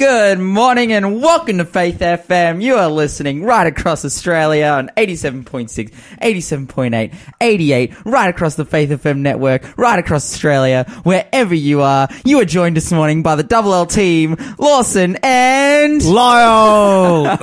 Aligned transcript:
Good 0.00 0.38
morning 0.38 0.92
and 0.92 1.20
welcome 1.20 1.58
to 1.58 1.66
Faith 1.66 1.98
FM. 1.98 2.62
You 2.62 2.76
are 2.76 2.88
listening 2.88 3.44
right 3.44 3.66
across 3.66 4.02
Australia 4.02 4.64
on 4.64 4.90
87.6, 4.96 5.92
87.8, 6.22 7.14
88, 7.38 8.06
right 8.06 8.30
across 8.30 8.54
the 8.54 8.64
Faith 8.64 8.88
FM 8.88 9.18
network, 9.18 9.76
right 9.76 9.98
across 9.98 10.32
Australia, 10.32 10.86
wherever 11.02 11.54
you 11.54 11.82
are. 11.82 12.08
You 12.24 12.40
are 12.40 12.46
joined 12.46 12.78
this 12.78 12.90
morning 12.90 13.22
by 13.22 13.36
the 13.36 13.42
Double 13.42 13.74
L 13.74 13.84
team, 13.84 14.38
Lawson 14.56 15.18
and... 15.22 16.02
Lyle! 16.02 17.36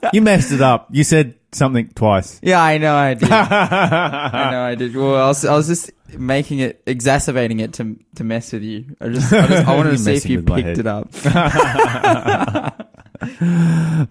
you 0.14 0.22
messed 0.22 0.52
it 0.52 0.62
up. 0.62 0.88
You 0.90 1.04
said 1.04 1.34
something 1.52 1.88
twice. 1.88 2.38
Yeah, 2.42 2.62
I 2.62 2.78
know 2.78 2.94
I 2.94 3.14
did. 3.14 3.28
I 3.30 4.50
know 4.50 4.62
I 4.62 4.74
did. 4.74 4.94
Well, 4.94 5.16
I 5.16 5.26
was, 5.28 5.44
I 5.44 5.54
was 5.54 5.66
just 5.66 5.90
making 6.16 6.58
it, 6.60 6.82
exacerbating 6.86 7.60
it 7.60 7.74
to 7.74 7.98
to 8.16 8.24
mess 8.24 8.52
with 8.52 8.62
you. 8.62 8.96
I 9.00 9.08
just, 9.08 9.32
I, 9.32 9.46
just, 9.46 9.68
I 9.68 9.76
wanted 9.76 9.90
to 9.92 9.98
see 9.98 10.14
if 10.14 10.26
you 10.26 10.42
picked 10.42 10.78
it 10.78 10.86
up. 10.86 11.08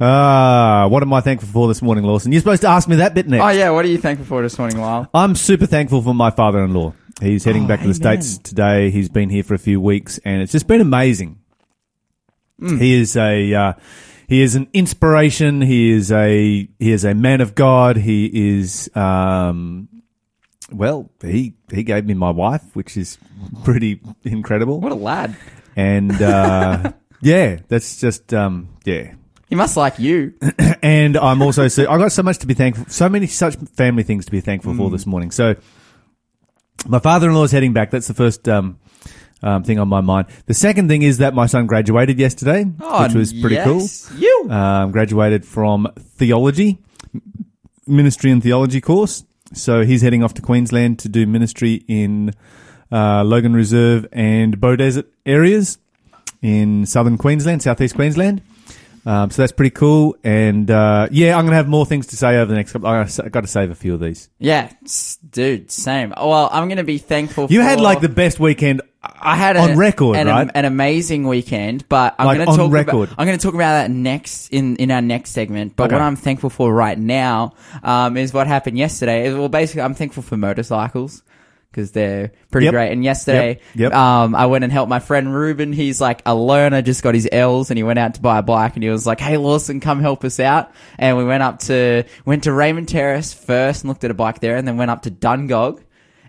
Ah, 0.01 0.87
what 0.89 1.01
am 1.01 1.11
I 1.13 1.21
thankful 1.21 1.49
for 1.49 1.67
this 1.67 1.81
morning, 1.81 2.03
Lawson? 2.03 2.31
You're 2.31 2.41
supposed 2.41 2.61
to 2.61 2.67
ask 2.67 2.87
me 2.87 2.97
that 2.97 3.13
bit 3.15 3.27
next. 3.27 3.43
Oh 3.43 3.49
yeah, 3.49 3.71
what 3.71 3.83
are 3.83 3.87
you 3.87 3.97
thankful 3.97 4.25
for 4.25 4.41
this 4.43 4.57
morning, 4.59 4.79
Lyle? 4.79 5.09
I'm 5.13 5.35
super 5.35 5.65
thankful 5.65 6.01
for 6.03 6.13
my 6.13 6.29
father-in-law. 6.29 6.93
He's 7.21 7.43
heading 7.43 7.65
Oh, 7.65 7.67
back 7.67 7.79
to 7.81 7.87
the 7.91 7.99
amen. 7.99 8.21
States 8.21 8.37
today. 8.37 8.91
He's 8.91 9.09
been 9.09 9.29
here 9.29 9.43
for 9.43 9.53
a 9.55 9.59
few 9.59 9.81
weeks 9.81 10.19
and 10.23 10.41
it's 10.41 10.51
just 10.51 10.67
been 10.67 10.79
amazing. 10.79 11.39
Hmm. 12.59 12.77
He 12.77 12.93
is 12.93 13.17
a, 13.17 13.53
uh, 13.53 13.73
he 14.29 14.41
is 14.43 14.55
an 14.55 14.69
inspiration. 14.73 15.61
He 15.61 15.89
is 15.89 16.11
a, 16.11 16.69
he 16.77 16.91
is 16.91 17.03
a 17.03 17.15
man 17.15 17.41
of 17.41 17.55
God. 17.55 17.97
He 17.97 18.57
is, 18.57 18.89
um, 18.95 19.89
well, 20.71 21.09
he, 21.21 21.55
he 21.71 21.83
gave 21.83 22.05
me 22.05 22.13
my 22.13 22.29
wife, 22.29 22.63
which 22.75 22.95
is 22.95 23.17
pretty 23.63 24.01
incredible. 24.23 24.79
What 24.79 24.91
a 24.91 24.95
lad. 24.95 25.35
And, 25.75 26.21
uh, 26.21 26.93
yeah, 27.21 27.57
that's 27.67 27.99
just, 27.99 28.31
um, 28.33 28.69
yeah. 28.85 29.15
He 29.49 29.55
must 29.55 29.75
like 29.75 29.97
you. 29.97 30.35
And 30.81 31.17
I'm 31.17 31.41
also 31.41 31.67
so 31.67 31.89
I've 31.91 31.99
got 31.99 32.13
so 32.13 32.23
much 32.23 32.37
to 32.37 32.47
be 32.47 32.53
thankful, 32.53 32.85
so 32.87 33.09
many 33.09 33.27
such 33.27 33.57
family 33.75 34.03
things 34.03 34.25
to 34.27 34.31
be 34.31 34.39
thankful 34.39 34.73
for 34.75 34.89
this 34.89 35.05
morning. 35.05 35.29
So 35.29 35.57
my 36.87 36.99
father-in-law 36.99 37.43
is 37.43 37.51
heading 37.51 37.73
back. 37.73 37.91
That's 37.91 38.07
the 38.07 38.13
first 38.13 38.47
um, 38.47 38.79
um, 39.41 39.63
thing 39.63 39.79
on 39.79 39.87
my 39.87 40.01
mind. 40.01 40.27
The 40.47 40.53
second 40.53 40.87
thing 40.89 41.01
is 41.01 41.17
that 41.19 41.33
my 41.33 41.45
son 41.45 41.65
graduated 41.67 42.19
yesterday, 42.19 42.65
Oh, 42.79 43.03
which 43.03 43.13
was 43.13 43.33
pretty 43.33 43.55
yes, 43.55 44.11
You. 44.17 44.41
cool. 44.43 44.51
Um, 44.51 44.91
graduated 44.91 45.45
from 45.45 45.87
theology, 45.97 46.77
ministry 47.87 48.31
and 48.31 48.41
theology 48.43 48.81
course. 48.81 49.23
So 49.53 49.83
he's 49.83 50.01
heading 50.01 50.23
off 50.23 50.33
to 50.35 50.41
Queensland 50.41 50.99
to 50.99 51.09
do 51.09 51.25
ministry 51.25 51.83
in 51.87 52.33
uh, 52.91 53.23
Logan 53.23 53.53
Reserve 53.53 54.05
and 54.11 54.57
Beaudesert 54.59 55.05
areas 55.25 55.77
in 56.41 56.85
southern 56.85 57.17
Queensland, 57.17 57.61
southeast 57.63 57.95
Queensland. 57.95 58.41
Um, 59.05 59.29
so 59.31 59.41
that's 59.41 59.51
pretty 59.51 59.71
cool. 59.73 60.15
And 60.23 60.69
uh, 60.69 61.07
yeah, 61.11 61.35
I'm 61.37 61.43
going 61.45 61.51
to 61.51 61.57
have 61.57 61.67
more 61.67 61.85
things 61.85 62.07
to 62.07 62.17
say 62.17 62.37
over 62.37 62.45
the 62.49 62.55
next 62.55 62.71
couple. 62.73 62.87
I've 62.89 63.31
got 63.31 63.41
to 63.41 63.47
save 63.47 63.71
a 63.71 63.75
few 63.75 63.93
of 63.93 63.99
these. 63.99 64.29
Yeah, 64.39 64.71
dude, 65.31 65.71
same. 65.71 66.13
Well, 66.17 66.49
I'm 66.51 66.67
gonna 66.69 66.83
be 66.83 66.97
thankful. 66.97 67.47
You 67.49 67.59
for, 67.59 67.63
had 67.63 67.79
like 67.81 68.01
the 68.01 68.09
best 68.09 68.39
weekend. 68.39 68.81
I 69.01 69.37
had 69.37 69.55
on 69.55 69.71
a- 69.71 69.75
record, 69.77 70.17
an, 70.17 70.27
right? 70.27 70.49
An 70.53 70.65
amazing 70.65 71.25
weekend, 71.27 71.87
but 71.87 72.15
I'm 72.19 72.25
Like, 72.27 72.37
gonna 72.39 72.51
on 72.51 72.57
talk 72.57 72.71
record. 72.71 73.09
About, 73.09 73.19
I'm 73.21 73.25
gonna 73.27 73.37
talk 73.37 73.53
about 73.53 73.73
that 73.81 73.91
next 73.91 74.49
in 74.49 74.75
in 74.75 74.91
our 74.91 75.01
next 75.01 75.31
segment. 75.31 75.75
But 75.77 75.85
Okay. 75.85 75.95
what 75.95 76.01
I'm 76.01 76.15
thankful 76.17 76.49
for 76.49 76.73
right 76.73 76.97
now 76.99 77.53
um, 77.83 78.17
is 78.17 78.33
what 78.33 78.47
happened 78.47 78.77
yesterday. 78.77 79.33
Well, 79.33 79.47
basically, 79.49 79.83
I'm 79.83 79.93
thankful 79.93 80.23
for 80.23 80.35
motorcycles. 80.35 81.23
Because 81.71 81.91
they're 81.91 82.31
pretty 82.51 82.65
Yep. 82.65 82.73
great. 82.73 82.91
And 82.91 83.03
yesterday, 83.03 83.59
Yep. 83.75 83.91
Yep. 83.91 83.93
um, 83.93 84.33
I 84.35 84.47
went 84.47 84.63
and 84.63 84.73
helped 84.73 84.89
my 84.89 84.97
friend 84.99 85.33
Ruben. 85.33 85.71
He's 85.71 86.01
like 86.01 86.21
a 86.25 86.33
learner, 86.35 86.81
just 86.81 87.03
got 87.03 87.13
his 87.13 87.29
L's, 87.31 87.69
and 87.69 87.77
he 87.77 87.83
went 87.83 87.99
out 87.99 88.15
to 88.15 88.21
buy 88.21 88.39
a 88.39 88.41
bike. 88.41 88.73
And 88.75 88.83
he 88.83 88.89
was 88.89 89.05
like, 89.05 89.19
"Hey, 89.19 89.37
Lawson, 89.37 89.79
come 89.79 89.99
help 90.01 90.23
us 90.25 90.39
out." 90.39 90.71
And 90.97 91.15
we 91.15 91.23
went 91.23 91.43
up 91.43 91.59
to 91.59 92.03
went 92.25 92.43
to 92.45 92.53
Raymond 92.53 92.87
Terrace 92.89 93.33
first 93.33 93.83
and 93.83 93.89
looked 93.89 94.03
at 94.03 94.09
a 94.09 94.15
bike 94.15 94.39
there, 94.39 94.55
and 94.57 94.67
then 94.67 94.77
went 94.77 94.89
up 94.89 95.03
to 95.03 95.11
Dungog. 95.11 95.79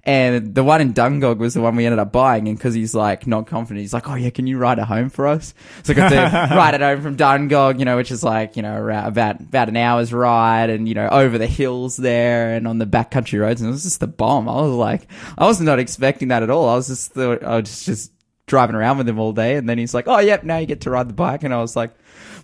And 0.04 0.54
the 0.54 0.64
one 0.64 0.80
in 0.80 0.94
Dungog 0.94 1.38
was 1.38 1.54
the 1.54 1.60
one 1.60 1.76
we 1.76 1.84
ended 1.84 1.98
up 1.98 2.10
buying. 2.10 2.48
And 2.48 2.56
because 2.56 2.74
he's 2.74 2.94
like 2.94 3.26
not 3.26 3.46
confident, 3.46 3.80
he's 3.82 3.92
like, 3.92 4.08
"Oh 4.08 4.14
yeah, 4.14 4.30
can 4.30 4.46
you 4.46 4.56
ride 4.56 4.78
it 4.78 4.84
home 4.84 5.10
for 5.10 5.26
us?" 5.26 5.52
So 5.82 5.92
I 5.92 5.96
got 5.96 6.08
to 6.48 6.54
ride 6.54 6.74
it 6.74 6.80
home 6.80 7.02
from 7.02 7.16
Dungog, 7.16 7.78
you 7.78 7.84
know, 7.84 7.96
which 7.96 8.10
is 8.10 8.24
like 8.24 8.56
you 8.56 8.62
know 8.62 8.74
around 8.74 9.06
about 9.06 9.40
about 9.40 9.68
an 9.68 9.76
hour's 9.76 10.12
ride, 10.12 10.70
and 10.70 10.88
you 10.88 10.94
know 10.94 11.08
over 11.08 11.36
the 11.36 11.46
hills 11.46 11.96
there 11.96 12.54
and 12.54 12.66
on 12.66 12.78
the 12.78 12.86
backcountry 12.86 13.40
roads. 13.40 13.60
And 13.60 13.68
it 13.68 13.72
was 13.72 13.82
just 13.82 14.00
the 14.00 14.06
bomb. 14.06 14.48
I 14.48 14.62
was 14.62 14.72
like, 14.72 15.06
I 15.36 15.46
was 15.46 15.60
not 15.60 15.78
expecting 15.78 16.28
that 16.28 16.42
at 16.42 16.50
all. 16.50 16.68
I 16.68 16.76
was 16.76 16.88
just 16.88 17.16
I 17.16 17.56
was 17.56 17.68
just, 17.68 17.84
just 17.84 18.12
driving 18.46 18.76
around 18.76 18.98
with 18.98 19.08
him 19.08 19.18
all 19.18 19.32
day, 19.32 19.56
and 19.56 19.68
then 19.68 19.78
he's 19.78 19.94
like, 19.94 20.08
"Oh 20.08 20.18
yep, 20.18 20.44
now 20.44 20.58
you 20.58 20.66
get 20.66 20.82
to 20.82 20.90
ride 20.90 21.08
the 21.08 21.14
bike," 21.14 21.44
and 21.44 21.54
I 21.54 21.60
was 21.60 21.76
like, 21.76 21.94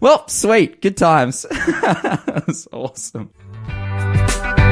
"Well, 0.01 0.29
sweet, 0.29 0.83
good 0.83 0.97
times." 0.97 1.47
it 1.51 2.47
was 2.47 2.69
awesome. 2.73 3.31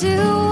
Prone 0.00 0.47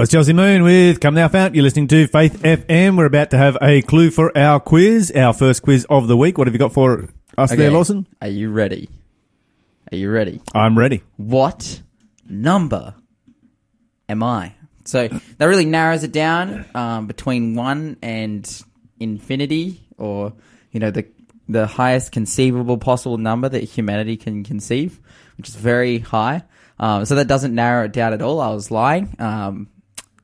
That 0.00 0.04
was 0.04 0.08
Chelsea 0.12 0.32
Moon 0.32 0.62
with 0.62 0.98
Come 0.98 1.14
Thou 1.14 1.28
Fount. 1.28 1.54
You're 1.54 1.62
listening 1.62 1.86
to 1.88 2.06
Faith 2.06 2.40
FM. 2.40 2.96
We're 2.96 3.04
about 3.04 3.32
to 3.32 3.36
have 3.36 3.58
a 3.60 3.82
clue 3.82 4.10
for 4.10 4.34
our 4.34 4.58
quiz, 4.58 5.12
our 5.14 5.34
first 5.34 5.60
quiz 5.60 5.86
of 5.90 6.08
the 6.08 6.16
week. 6.16 6.38
What 6.38 6.46
have 6.46 6.54
you 6.54 6.58
got 6.58 6.72
for 6.72 7.10
us 7.36 7.54
there, 7.54 7.70
Lawson? 7.70 8.06
Are 8.22 8.28
you 8.28 8.50
ready? 8.50 8.88
Are 9.92 9.96
you 9.98 10.10
ready? 10.10 10.40
I'm 10.54 10.78
ready. 10.78 11.02
What 11.18 11.82
number 12.26 12.94
am 14.08 14.22
I? 14.22 14.54
So 14.86 15.08
that 15.08 15.44
really 15.44 15.66
narrows 15.66 16.02
it 16.02 16.12
down 16.12 16.64
um, 16.74 17.06
between 17.06 17.54
one 17.54 17.98
and 18.00 18.64
infinity, 19.00 19.86
or 19.98 20.32
you 20.72 20.80
know 20.80 20.90
the 20.90 21.08
the 21.46 21.66
highest 21.66 22.10
conceivable 22.10 22.78
possible 22.78 23.18
number 23.18 23.50
that 23.50 23.64
humanity 23.64 24.16
can 24.16 24.44
conceive, 24.44 24.98
which 25.36 25.50
is 25.50 25.56
very 25.56 25.98
high. 25.98 26.42
Um, 26.78 27.04
so 27.04 27.16
that 27.16 27.26
doesn't 27.28 27.54
narrow 27.54 27.84
it 27.84 27.92
down 27.92 28.14
at 28.14 28.22
all. 28.22 28.40
I 28.40 28.48
was 28.48 28.70
lying. 28.70 29.14
Um, 29.18 29.68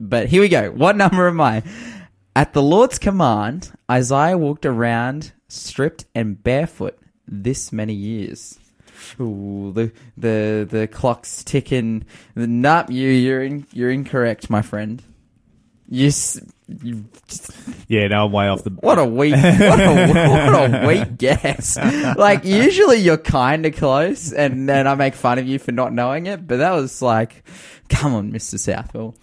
but 0.00 0.28
here 0.28 0.40
we 0.42 0.48
go. 0.48 0.70
What 0.70 0.96
number 1.04 1.28
am 1.28 1.40
I? 1.40 1.62
At 2.34 2.52
the 2.52 2.62
Lord's 2.62 2.98
command, 2.98 3.72
Isaiah 3.90 4.36
walked 4.36 4.66
around 4.66 5.32
stripped 5.48 6.04
and 6.14 6.42
barefoot 6.42 6.98
this 7.26 7.72
many 7.72 7.94
years. 7.94 8.58
Ooh, 9.20 9.72
the 9.74 9.92
the 10.16 10.66
the 10.68 10.86
clock's 10.86 11.44
ticking. 11.44 12.04
Nope, 12.34 12.90
you 12.90 13.08
you're 13.08 13.42
in, 13.42 13.66
you're 13.72 13.90
incorrect, 13.90 14.50
my 14.50 14.62
friend. 14.62 15.02
You, 15.88 16.08
s- 16.08 16.40
you 16.82 17.04
Yeah, 17.86 18.08
no, 18.08 18.24
I'm 18.26 18.32
way 18.32 18.48
off 18.48 18.64
the. 18.64 18.70
what 18.70 18.98
a 18.98 19.04
weak 19.04 19.32
what 19.36 19.80
a, 19.80 20.08
what 20.08 20.74
a 20.84 20.86
weak 20.88 21.16
guess. 21.16 21.76
Like 21.76 22.44
usually 22.44 22.98
you're 22.98 23.16
kind 23.18 23.64
of 23.66 23.76
close, 23.76 24.32
and 24.32 24.68
then 24.68 24.88
I 24.88 24.94
make 24.96 25.14
fun 25.14 25.38
of 25.38 25.46
you 25.46 25.58
for 25.60 25.70
not 25.72 25.92
knowing 25.92 26.26
it. 26.26 26.46
But 26.46 26.56
that 26.58 26.72
was 26.72 27.00
like, 27.00 27.44
come 27.88 28.14
on, 28.14 28.32
Mister 28.32 28.58
Southwell. 28.58 29.14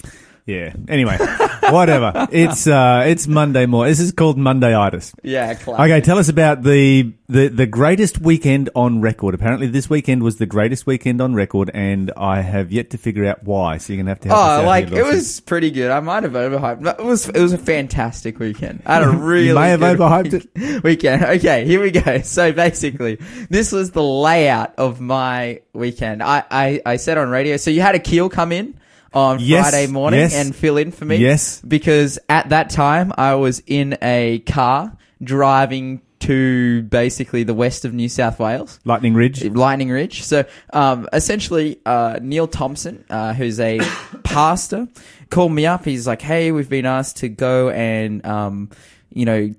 Yeah. 0.45 0.73
Anyway, 0.89 1.17
whatever. 1.69 2.27
It's 2.31 2.67
uh, 2.67 3.03
it's 3.07 3.27
Monday 3.27 3.65
morning. 3.65 3.91
This 3.91 4.01
is 4.01 4.11
called 4.11 4.37
Monday 4.37 4.73
Mondayitis. 4.73 5.13
Yeah, 5.23 5.53
classic. 5.53 5.85
Okay, 5.85 6.01
tell 6.01 6.17
us 6.17 6.27
about 6.27 6.63
the, 6.63 7.13
the 7.29 7.47
the 7.47 7.65
greatest 7.65 8.19
weekend 8.19 8.69
on 8.75 8.99
record. 8.99 9.35
Apparently, 9.35 9.67
this 9.67 9.89
weekend 9.89 10.21
was 10.21 10.37
the 10.37 10.45
greatest 10.45 10.85
weekend 10.85 11.21
on 11.21 11.33
record, 11.33 11.71
and 11.73 12.11
I 12.17 12.41
have 12.41 12.73
yet 12.73 12.89
to 12.89 12.97
figure 12.97 13.25
out 13.25 13.43
why. 13.45 13.77
So 13.77 13.93
you're 13.93 14.01
gonna 14.03 14.11
have 14.11 14.19
to 14.21 14.27
help 14.27 14.39
us 14.39 14.61
Oh, 14.63 14.65
like 14.65 14.89
here, 14.89 14.99
it 14.99 15.05
was 15.05 15.39
pretty 15.39 15.71
good. 15.71 15.91
I 15.91 16.01
might 16.01 16.23
have 16.23 16.33
overhyped. 16.33 16.99
It 16.99 17.05
was 17.05 17.29
it 17.29 17.39
was 17.39 17.53
a 17.53 17.57
fantastic 17.57 18.37
weekend. 18.39 18.83
I 18.85 18.95
had 18.95 19.03
a 19.03 19.09
really 19.17 19.53
may 19.53 19.69
have 19.69 19.79
overhyped 19.79 20.33
week- 20.55 20.83
weekend. 20.83 21.23
Okay, 21.43 21.65
here 21.65 21.81
we 21.81 21.89
go. 21.91 22.19
So 22.21 22.51
basically, 22.51 23.17
this 23.49 23.71
was 23.71 23.91
the 23.91 24.03
layout 24.03 24.73
of 24.77 24.99
my 24.99 25.61
weekend. 25.73 26.21
I 26.21 26.43
I, 26.51 26.81
I 26.85 26.95
said 26.97 27.17
on 27.17 27.29
radio. 27.29 27.55
So 27.57 27.71
you 27.71 27.81
had 27.81 27.95
a 27.95 27.99
keel 27.99 28.29
come 28.29 28.51
in 28.51 28.77
on 29.13 29.39
Yes, 29.39 29.69
Friday 29.69 29.91
morning 29.91 30.19
yes. 30.21 30.33
and 30.35 30.55
fill 30.55 30.77
in 30.77 30.91
for 30.91 31.05
me. 31.05 31.17
Yes. 31.17 31.61
because 31.67 32.19
at 32.29 32.49
that 32.49 32.69
time 32.69 33.13
I 33.17 33.35
was 33.35 33.61
in 33.67 33.97
a 34.01 34.39
car 34.39 34.95
driving 35.21 36.01
to 36.19 36.83
basically 36.83 37.43
the 37.43 37.53
west 37.53 37.83
of 37.83 37.93
New 37.93 38.07
South 38.07 38.39
Wales. 38.39 38.79
Lightning 38.85 39.13
Ridge. 39.13 39.43
Lightning 39.43 39.89
Ridge. 39.89 40.23
So, 40.23 40.45
um, 40.71 41.07
essentially, 41.11 41.79
uh, 41.85 42.19
Neil 42.21 42.47
Thompson, 42.47 43.03
uh, 43.09 43.33
who's 43.33 43.59
a 43.59 43.79
pastor, 44.23 44.87
called 45.29 45.51
me 45.51 45.65
up. 45.65 45.83
He's 45.83 46.07
like, 46.07 46.21
"Hey, 46.21 46.53
we've 46.53 46.69
been 46.69 46.85
asked 46.85 47.17
to 47.17 47.27
go 47.29 47.69
and, 47.71 48.25
um, 48.25 48.69
you 49.09 49.25
know, 49.25 49.53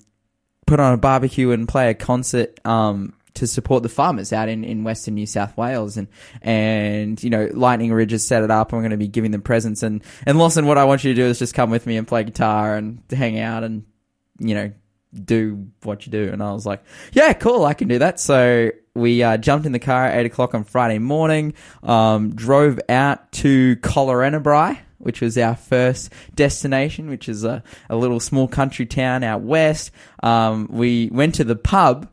put 0.67 0.81
on 0.81 0.95
a 0.95 0.97
barbecue 0.97 1.51
and 1.51 1.69
play 1.69 1.91
a 1.91 1.95
concert, 1.95 2.59
um, 2.67 3.13
to 3.35 3.47
support 3.47 3.83
the 3.83 3.89
farmers 3.89 4.33
out 4.33 4.49
in, 4.49 4.65
in 4.65 4.85
Western 4.85 5.15
New 5.15 5.27
South 5.27 5.57
Wales, 5.57 5.97
and 5.97 6.09
and 6.43 7.23
you 7.23 7.31
know, 7.31 7.49
Lightning 7.53 7.93
Ridge 7.93 8.13
has 8.13 8.27
set 8.27 8.43
it 8.43 8.51
up. 8.51 8.73
We're 8.73 8.81
going 8.81 8.91
to 8.91 8.97
be 8.97 9.09
giving 9.09 9.31
them 9.31 9.43
presents, 9.43 9.83
and 9.83 10.03
and 10.27 10.39
Lawson, 10.39 10.67
what 10.67 10.79
I 10.79 10.85
want 10.85 11.05
you 11.05 11.15
to 11.15 11.21
do 11.21 11.27
is 11.27 11.39
just 11.39 11.55
come 11.55 11.71
with 11.71 11.87
me 11.87 11.97
and 11.97 12.07
play 12.07 12.25
guitar 12.25 12.77
and 12.77 13.03
hang 13.11 13.39
out 13.39 13.65
and 13.65 13.85
you 14.39 14.55
know, 14.55 14.73
do 15.13 15.69
what 15.83 16.07
you 16.07 16.13
do. 16.13 16.31
And 16.33 16.43
I 16.43 16.53
was 16.53 16.67
like, 16.67 16.83
yeah, 17.13 17.33
cool, 17.33 17.65
I 17.65 17.75
can 17.75 17.89
do 17.89 17.99
that. 17.99 18.19
So 18.21 18.71
we 18.95 19.23
uh, 19.23 19.37
jumped 19.37 19.67
in 19.67 19.73
the 19.73 19.79
car 19.79 20.07
at 20.07 20.19
8 20.19 20.27
o'clock 20.27 20.55
on 20.55 20.65
Friday 20.65 20.99
morning, 20.99 21.55
um, 21.83 22.35
drove 22.35 22.81
out 22.89 23.31
to 23.33 23.77
Collarenebri, 23.77 24.79
which 24.99 25.21
was 25.21 25.37
our 25.39 25.55
first 25.55 26.13
destination, 26.35 27.11
which 27.11 27.29
is 27.29 27.45
a, 27.45 27.63
a 27.91 27.97
little 27.97 28.21
small 28.21 28.49
country 28.49 28.87
town 28.87 29.23
out 29.23 29.43
west. 29.43 29.91
Um, 30.23 30.69
we 30.71 31.11
went 31.13 31.37
to 31.37 31.45
the 31.45 31.57
pub 31.57 32.09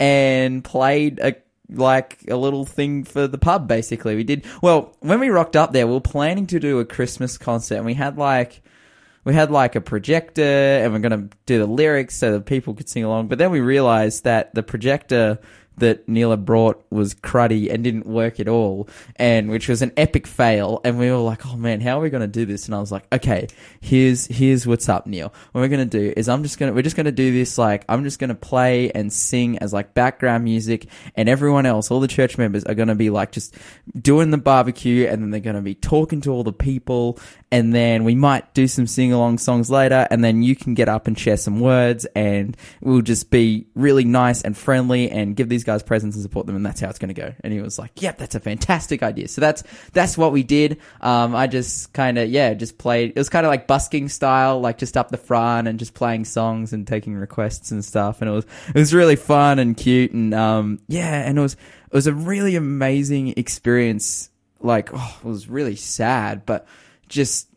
and 0.00 0.64
played 0.64 1.20
a 1.20 1.36
like 1.72 2.24
a 2.28 2.34
little 2.34 2.64
thing 2.64 3.04
for 3.04 3.28
the 3.28 3.38
pub 3.38 3.68
basically 3.68 4.16
we 4.16 4.24
did 4.24 4.44
well 4.60 4.96
when 4.98 5.20
we 5.20 5.28
rocked 5.28 5.54
up 5.54 5.72
there 5.72 5.86
we 5.86 5.92
were 5.92 6.00
planning 6.00 6.44
to 6.44 6.58
do 6.58 6.80
a 6.80 6.84
christmas 6.84 7.38
concert 7.38 7.76
and 7.76 7.86
we 7.86 7.94
had 7.94 8.18
like 8.18 8.60
we 9.24 9.34
had 9.34 9.50
like 9.50 9.76
a 9.76 9.80
projector 9.80 10.42
and 10.42 10.92
we're 10.92 10.98
going 10.98 11.28
to 11.28 11.36
do 11.46 11.58
the 11.58 11.66
lyrics 11.66 12.16
so 12.16 12.32
that 12.32 12.46
people 12.46 12.74
could 12.74 12.88
sing 12.88 13.04
along. 13.04 13.28
But 13.28 13.38
then 13.38 13.50
we 13.50 13.60
realized 13.60 14.24
that 14.24 14.54
the 14.54 14.62
projector 14.62 15.38
that 15.80 16.08
Neil 16.08 16.30
had 16.30 16.44
brought 16.44 16.84
was 16.90 17.14
cruddy 17.14 17.72
and 17.72 17.84
didn't 17.84 18.06
work 18.06 18.40
at 18.40 18.48
all, 18.48 18.88
and 19.16 19.50
which 19.50 19.68
was 19.68 19.82
an 19.82 19.92
epic 19.96 20.26
fail. 20.26 20.80
And 20.84 20.98
we 20.98 21.10
were 21.10 21.18
like, 21.18 21.46
"Oh 21.46 21.56
man, 21.56 21.80
how 21.80 21.98
are 21.98 22.02
we 22.02 22.10
going 22.10 22.22
to 22.22 22.26
do 22.26 22.46
this?" 22.46 22.66
And 22.66 22.74
I 22.74 22.78
was 22.80 22.92
like, 22.92 23.04
"Okay, 23.12 23.48
here's 23.80 24.26
here's 24.26 24.66
what's 24.66 24.88
up, 24.88 25.06
Neil. 25.06 25.32
What 25.52 25.60
we're 25.60 25.68
going 25.68 25.88
to 25.88 25.98
do 25.98 26.12
is 26.16 26.28
I'm 26.28 26.42
just 26.42 26.58
gonna 26.58 26.72
we're 26.72 26.82
just 26.82 26.96
going 26.96 27.06
to 27.06 27.12
do 27.12 27.32
this 27.32 27.58
like 27.58 27.84
I'm 27.88 28.04
just 28.04 28.18
going 28.18 28.28
to 28.28 28.34
play 28.34 28.90
and 28.92 29.12
sing 29.12 29.58
as 29.58 29.72
like 29.72 29.94
background 29.94 30.44
music, 30.44 30.86
and 31.16 31.28
everyone 31.28 31.66
else, 31.66 31.90
all 31.90 32.00
the 32.00 32.08
church 32.08 32.38
members, 32.38 32.64
are 32.64 32.74
going 32.74 32.88
to 32.88 32.94
be 32.94 33.10
like 33.10 33.32
just 33.32 33.56
doing 34.00 34.30
the 34.30 34.38
barbecue, 34.38 35.06
and 35.06 35.22
then 35.22 35.30
they're 35.30 35.40
going 35.40 35.56
to 35.56 35.62
be 35.62 35.74
talking 35.74 36.20
to 36.22 36.30
all 36.30 36.44
the 36.44 36.52
people, 36.52 37.18
and 37.50 37.74
then 37.74 38.04
we 38.04 38.14
might 38.14 38.54
do 38.54 38.68
some 38.68 38.86
sing 38.86 39.12
along 39.12 39.38
songs 39.38 39.70
later, 39.70 40.06
and 40.10 40.22
then 40.22 40.42
you 40.42 40.54
can 40.54 40.74
get 40.74 40.88
up 40.88 41.06
and 41.06 41.18
share 41.18 41.36
some 41.36 41.60
words, 41.60 42.04
and 42.14 42.56
we'll 42.80 43.02
just 43.02 43.30
be 43.30 43.66
really 43.74 44.04
nice 44.04 44.42
and 44.42 44.56
friendly 44.56 45.10
and 45.10 45.36
give 45.36 45.48
these 45.48 45.64
guys 45.64 45.69
presents 45.78 46.16
and 46.16 46.22
support 46.22 46.46
them, 46.46 46.56
and 46.56 46.64
that's 46.64 46.80
how 46.80 46.88
it's 46.88 46.98
going 46.98 47.14
to 47.14 47.20
go. 47.20 47.34
And 47.42 47.52
he 47.52 47.60
was 47.60 47.78
like, 47.78 48.02
"Yep, 48.02 48.18
that's 48.18 48.34
a 48.34 48.40
fantastic 48.40 49.02
idea." 49.02 49.28
So 49.28 49.40
that's 49.40 49.62
that's 49.92 50.16
what 50.16 50.32
we 50.32 50.42
did. 50.42 50.80
Um, 51.00 51.34
I 51.34 51.46
just 51.46 51.92
kind 51.92 52.18
of 52.18 52.28
yeah, 52.28 52.54
just 52.54 52.78
played. 52.78 53.10
It 53.10 53.16
was 53.16 53.28
kind 53.28 53.46
of 53.46 53.50
like 53.50 53.66
busking 53.66 54.08
style, 54.08 54.60
like 54.60 54.78
just 54.78 54.96
up 54.96 55.10
the 55.10 55.16
front 55.16 55.68
and 55.68 55.78
just 55.78 55.94
playing 55.94 56.24
songs 56.24 56.72
and 56.72 56.86
taking 56.86 57.14
requests 57.14 57.70
and 57.70 57.84
stuff, 57.84 58.20
and 58.20 58.30
it 58.30 58.32
was 58.32 58.46
it 58.68 58.78
was 58.78 58.94
really 58.94 59.16
fun 59.16 59.58
and 59.58 59.76
cute, 59.76 60.12
and 60.12 60.34
um, 60.34 60.80
yeah, 60.88 61.22
and 61.22 61.38
it 61.38 61.42
was 61.42 61.54
it 61.54 61.94
was 61.94 62.06
a 62.06 62.14
really 62.14 62.56
amazing 62.56 63.34
experience. 63.36 64.30
Like, 64.62 64.90
oh, 64.92 65.18
it 65.24 65.26
was 65.26 65.48
really 65.48 65.76
sad, 65.76 66.44
but 66.44 66.66
just 67.08 67.49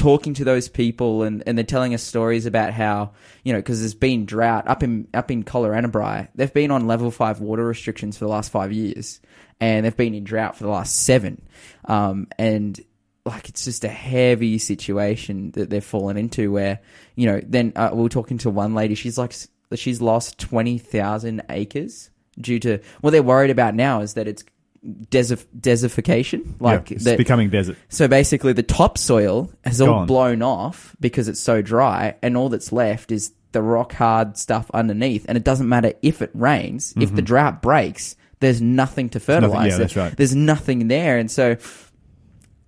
talking 0.00 0.32
to 0.32 0.44
those 0.44 0.68
people 0.68 1.22
and, 1.22 1.42
and 1.46 1.58
they're 1.58 1.64
telling 1.64 1.92
us 1.92 2.02
stories 2.02 2.46
about 2.46 2.72
how 2.72 3.12
you 3.44 3.52
know 3.52 3.58
because 3.58 3.80
there's 3.80 3.92
been 3.92 4.24
drought 4.24 4.66
up 4.66 4.82
in 4.82 5.06
up 5.12 5.30
in 5.30 5.44
Collarenebri 5.44 6.28
they've 6.34 6.54
been 6.54 6.70
on 6.70 6.86
level 6.86 7.10
five 7.10 7.40
water 7.40 7.64
restrictions 7.64 8.16
for 8.16 8.24
the 8.24 8.30
last 8.30 8.50
five 8.50 8.72
years 8.72 9.20
and 9.60 9.84
they've 9.84 9.96
been 9.96 10.14
in 10.14 10.24
drought 10.24 10.56
for 10.56 10.64
the 10.64 10.70
last 10.70 11.04
seven. 11.04 11.42
Um, 11.84 12.28
and 12.38 12.80
like 13.26 13.48
it's 13.50 13.66
just 13.66 13.84
a 13.84 13.88
heavy 13.88 14.58
situation 14.58 15.50
that 15.52 15.68
they've 15.68 15.84
fallen 15.84 16.16
into 16.16 16.50
where 16.50 16.80
you 17.14 17.26
know 17.26 17.40
then 17.46 17.72
uh, 17.76 17.90
we 17.92 18.06
are 18.06 18.08
talking 18.08 18.38
to 18.38 18.50
one 18.50 18.74
lady. 18.74 18.94
She's 18.94 19.18
like 19.18 19.34
she's 19.74 20.00
lost 20.00 20.38
20,000 20.38 21.42
acres 21.50 22.10
due 22.40 22.58
to 22.58 22.78
what 23.02 23.10
they're 23.10 23.22
worried 23.22 23.50
about 23.50 23.74
now 23.74 24.00
is 24.00 24.14
that 24.14 24.26
it's 24.26 24.44
desif- 24.84 25.46
desertification 25.58 26.60
like 26.60 26.90
yeah, 26.90 26.96
it's 26.96 27.04
that 27.04 27.18
becoming 27.18 27.50
desert. 27.50 27.76
so 27.88 28.08
basically, 28.08 28.52
the 28.52 28.62
topsoil 28.62 29.50
has 29.64 29.80
all 29.80 29.88
Gone. 29.88 30.06
blown 30.06 30.42
off 30.42 30.96
because 31.00 31.28
it's 31.28 31.40
so 31.40 31.62
dry, 31.62 32.16
and 32.22 32.36
all 32.36 32.48
that's 32.48 32.72
left 32.72 33.12
is 33.12 33.32
the 33.52 33.62
rock 33.62 33.92
hard 33.92 34.36
stuff 34.36 34.70
underneath. 34.72 35.26
And 35.28 35.36
it 35.36 35.44
doesn't 35.44 35.68
matter 35.68 35.92
if 36.02 36.22
it 36.22 36.30
rains, 36.34 36.94
if 36.96 37.14
the 37.14 37.22
drought 37.22 37.62
breaks, 37.62 38.16
there's 38.38 38.62
nothing 38.62 39.08
to 39.10 39.20
fertilize. 39.20 39.52
Mm-hmm. 39.52 39.70
yeah, 39.70 39.78
that's 39.78 39.96
right. 39.96 40.16
There's 40.16 40.34
nothing 40.34 40.88
there, 40.88 41.18
and 41.18 41.30
so 41.30 41.56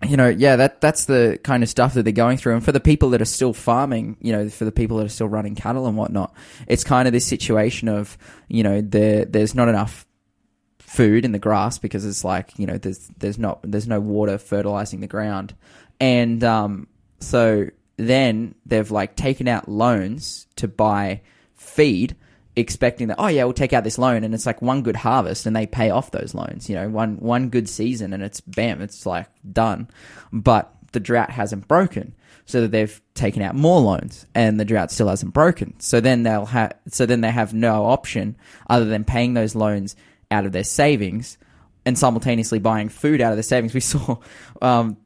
you 0.09 0.17
know, 0.17 0.29
yeah, 0.29 0.57
that 0.57 0.81
that's 0.81 1.05
the 1.05 1.39
kind 1.43 1.63
of 1.63 1.69
stuff 1.69 1.95
that 1.95 2.03
they're 2.03 2.13
going 2.13 2.37
through. 2.37 2.55
And 2.55 2.65
for 2.65 2.73
the 2.73 2.81
people 2.81 3.11
that 3.11 3.23
are 3.23 3.27
still 3.27 3.53
farming, 3.53 4.17
you 4.21 4.33
know, 4.33 4.49
for 4.49 4.65
the 4.65 4.73
people 4.73 4.97
that 4.99 5.07
are 5.07 5.11
still 5.11 5.29
running 5.29 5.55
cattle 5.55 5.87
and 5.87 5.97
whatnot, 5.97 6.35
it's 6.67 6.85
kind 6.85 7.07
of 7.07 7.13
this 7.13 7.27
situation 7.27 7.89
of, 7.89 8.19
you 8.49 8.63
know, 8.63 8.81
there 8.81 9.25
there's 9.25 9.55
not 9.55 9.69
enough 9.69 10.07
food 10.93 11.25
in 11.25 11.33
the 11.33 11.39
grass 11.39 11.79
because 11.79 12.05
it's 12.05 12.23
like, 12.23 12.59
you 12.59 12.67
know, 12.67 12.77
there's 12.77 13.09
there's 13.19 13.39
not 13.39 13.61
there's 13.63 13.89
no 13.89 14.01
water 14.01 14.39
fertilizing 14.39 15.01
the 15.01 15.07
ground. 15.07 15.55
And 15.99 16.45
um 16.45 16.87
so 17.19 17.69
then 17.97 18.55
they've 18.67 18.91
like 18.91 19.17
taken 19.17 19.49
out 19.49 19.69
loans 19.69 20.47
to 20.57 20.69
buy 20.69 21.23
feed 21.55 22.17
expecting 22.55 23.09
that 23.09 23.17
oh 23.19 23.29
yeah 23.29 23.45
we'll 23.45 23.55
take 23.55 23.73
out 23.73 23.83
this 23.83 23.97
loan 23.97 24.25
and 24.25 24.35
it's 24.35 24.45
like 24.45 24.61
one 24.61 24.83
good 24.83 24.97
harvest 24.97 25.47
and 25.47 25.57
they 25.57 25.67
pay 25.67 25.89
off 25.89 26.11
those 26.11 26.35
loans 26.35 26.69
you 26.69 26.75
know 26.75 26.87
one 26.87 27.17
one 27.17 27.49
good 27.49 27.67
season 27.67 28.13
and 28.13 28.23
it's 28.23 28.43
bam 28.43 28.83
it's 28.83 29.07
like 29.07 29.27
done 29.53 29.89
but 30.33 30.75
the 30.93 31.01
drought 31.01 31.31
hasn't 31.31 31.67
broken 31.67 32.15
so 32.45 32.61
that 32.61 32.71
they've 32.71 33.01
taken 33.15 33.41
out 33.41 33.55
more 33.55 33.81
loans 33.81 34.27
and 34.35 34.61
the 34.61 34.67
drought 34.67 34.91
still 34.91 35.09
hasn't 35.09 35.33
broken 35.33 35.73
so 35.81 35.99
then 35.99 36.25
they'll 36.25 36.45
have 36.45 36.75
so 36.89 37.07
then 37.07 37.23
they 37.23 37.31
have 37.31 37.55
no 37.55 37.87
option 37.87 38.37
other 38.69 38.85
than 38.85 39.03
paying 39.03 39.33
those 39.33 39.55
loans 39.55 39.97
out 40.33 40.47
of 40.47 40.53
their 40.53 40.65
savings 40.65 41.39
and 41.85 41.97
simultaneously 41.97 42.59
buying 42.59 42.89
food 42.89 43.21
out 43.21 43.31
of 43.31 43.37
their 43.37 43.43
savings 43.45 43.75
we 43.75 43.81
saw 43.81 44.17
um, 44.61 44.97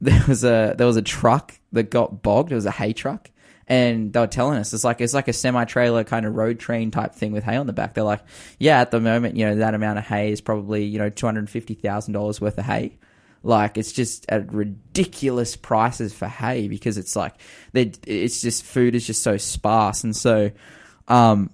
there 0.00 0.22
was 0.28 0.44
a 0.44 0.74
there 0.76 0.86
was 0.86 0.96
a 0.96 1.02
truck 1.02 1.54
that 1.72 1.90
got 1.90 2.22
bogged. 2.22 2.52
It 2.52 2.56
was 2.56 2.66
a 2.66 2.70
hay 2.70 2.92
truck, 2.92 3.30
and 3.66 4.12
they 4.12 4.20
were 4.20 4.26
telling 4.26 4.58
us 4.58 4.72
it's 4.72 4.84
like 4.84 5.00
it's 5.00 5.14
like 5.14 5.28
a 5.28 5.32
semi 5.32 5.64
trailer 5.64 6.04
kind 6.04 6.26
of 6.26 6.34
road 6.34 6.58
train 6.58 6.90
type 6.90 7.14
thing 7.14 7.32
with 7.32 7.44
hay 7.44 7.56
on 7.56 7.66
the 7.66 7.72
back. 7.72 7.94
They're 7.94 8.04
like, 8.04 8.22
yeah, 8.58 8.80
at 8.80 8.90
the 8.90 9.00
moment, 9.00 9.36
you 9.36 9.46
know, 9.46 9.56
that 9.56 9.74
amount 9.74 9.98
of 9.98 10.04
hay 10.04 10.32
is 10.32 10.40
probably 10.40 10.84
you 10.84 10.98
know 10.98 11.10
two 11.10 11.26
hundred 11.26 11.48
fifty 11.48 11.74
thousand 11.74 12.12
dollars 12.12 12.40
worth 12.40 12.58
of 12.58 12.64
hay. 12.64 12.98
Like 13.42 13.78
it's 13.78 13.92
just 13.92 14.26
at 14.28 14.52
ridiculous 14.52 15.56
prices 15.56 16.12
for 16.12 16.26
hay 16.26 16.68
because 16.68 16.98
it's 16.98 17.14
like 17.14 17.34
they 17.72 17.92
it's 18.06 18.42
just 18.42 18.64
food 18.64 18.94
is 18.94 19.06
just 19.06 19.22
so 19.22 19.36
sparse 19.36 20.02
and 20.02 20.16
so 20.16 20.50
um 21.06 21.50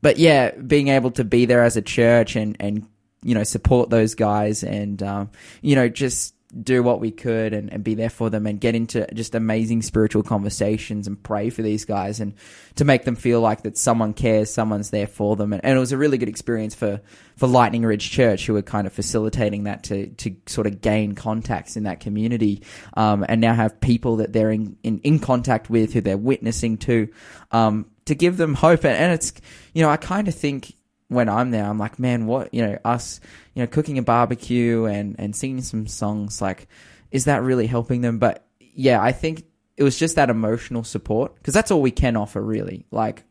but 0.00 0.18
yeah, 0.18 0.52
being 0.52 0.88
able 0.88 1.10
to 1.12 1.24
be 1.24 1.44
there 1.46 1.64
as 1.64 1.76
a 1.76 1.82
church 1.82 2.36
and 2.36 2.56
and 2.60 2.86
you 3.22 3.34
know 3.34 3.44
support 3.44 3.90
those 3.90 4.14
guys 4.14 4.62
and 4.62 5.02
um, 5.02 5.30
you 5.60 5.74
know 5.74 5.88
just 5.88 6.34
do 6.62 6.82
what 6.82 6.98
we 6.98 7.10
could 7.10 7.52
and, 7.52 7.70
and 7.70 7.84
be 7.84 7.94
there 7.94 8.08
for 8.08 8.30
them 8.30 8.46
and 8.46 8.58
get 8.58 8.74
into 8.74 9.06
just 9.12 9.34
amazing 9.34 9.82
spiritual 9.82 10.22
conversations 10.22 11.06
and 11.06 11.22
pray 11.22 11.50
for 11.50 11.60
these 11.60 11.84
guys 11.84 12.20
and 12.20 12.32
to 12.74 12.86
make 12.86 13.04
them 13.04 13.16
feel 13.16 13.40
like 13.40 13.62
that 13.62 13.76
someone 13.76 14.14
cares, 14.14 14.50
someone's 14.50 14.88
there 14.88 15.06
for 15.06 15.36
them. 15.36 15.52
And, 15.52 15.62
and 15.62 15.76
it 15.76 15.80
was 15.80 15.92
a 15.92 15.98
really 15.98 16.16
good 16.16 16.28
experience 16.28 16.74
for, 16.74 17.02
for 17.36 17.46
Lightning 17.46 17.82
Ridge 17.82 18.10
Church 18.10 18.46
who 18.46 18.54
were 18.54 18.62
kind 18.62 18.86
of 18.86 18.94
facilitating 18.94 19.64
that 19.64 19.84
to, 19.84 20.06
to 20.06 20.36
sort 20.46 20.66
of 20.66 20.80
gain 20.80 21.14
contacts 21.14 21.76
in 21.76 21.82
that 21.82 22.00
community 22.00 22.62
um, 22.94 23.26
and 23.28 23.42
now 23.42 23.52
have 23.52 23.78
people 23.80 24.16
that 24.16 24.32
they're 24.32 24.50
in, 24.50 24.78
in, 24.82 25.00
in 25.00 25.18
contact 25.18 25.68
with 25.68 25.92
who 25.92 26.00
they're 26.00 26.16
witnessing 26.16 26.78
to 26.78 27.08
um, 27.52 27.84
to 28.08 28.14
give 28.14 28.36
them 28.36 28.54
hope. 28.54 28.84
And, 28.84 28.96
and 28.96 29.12
it's, 29.12 29.32
you 29.72 29.82
know, 29.82 29.90
I 29.90 29.96
kind 29.96 30.28
of 30.28 30.34
think 30.34 30.74
when 31.08 31.28
I'm 31.28 31.50
there, 31.50 31.64
I'm 31.64 31.78
like, 31.78 31.98
man, 31.98 32.26
what 32.26 32.52
you 32.52 32.62
know, 32.62 32.78
us, 32.84 33.20
you 33.54 33.62
know, 33.62 33.66
cooking 33.66 33.98
a 33.98 34.02
barbecue 34.02 34.84
and 34.84 35.16
and 35.18 35.34
singing 35.34 35.62
some 35.62 35.86
songs, 35.86 36.42
like, 36.42 36.68
is 37.10 37.24
that 37.24 37.42
really 37.42 37.66
helping 37.66 38.02
them? 38.02 38.18
But 38.18 38.46
yeah, 38.60 39.02
I 39.02 39.12
think 39.12 39.44
it 39.76 39.82
was 39.82 39.98
just 39.98 40.16
that 40.16 40.30
emotional 40.30 40.84
support 40.84 41.34
because 41.36 41.54
that's 41.54 41.70
all 41.70 41.80
we 41.80 41.90
can 41.90 42.16
offer, 42.16 42.42
really. 42.42 42.84
Like, 42.90 43.24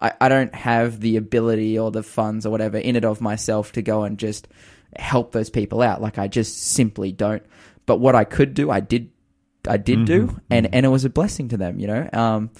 I 0.00 0.12
I 0.20 0.28
don't 0.28 0.54
have 0.54 1.00
the 1.00 1.16
ability 1.16 1.78
or 1.78 1.90
the 1.90 2.02
funds 2.02 2.46
or 2.46 2.50
whatever 2.50 2.78
in 2.78 2.96
it 2.96 3.04
of 3.04 3.20
myself 3.20 3.72
to 3.72 3.82
go 3.82 4.02
and 4.02 4.18
just 4.18 4.48
help 4.96 5.30
those 5.32 5.50
people 5.50 5.82
out. 5.82 6.02
Like, 6.02 6.18
I 6.18 6.26
just 6.26 6.60
simply 6.60 7.12
don't. 7.12 7.44
But 7.86 7.98
what 7.98 8.14
I 8.14 8.24
could 8.24 8.54
do, 8.54 8.70
I 8.70 8.80
did. 8.80 9.10
I 9.68 9.76
did 9.76 10.06
do, 10.06 10.40
and 10.48 10.74
and 10.74 10.86
it 10.86 10.88
was 10.88 11.04
a 11.04 11.10
blessing 11.10 11.48
to 11.48 11.58
them, 11.58 11.78
you 11.78 11.86
know. 11.86 12.08
Um, 12.14 12.50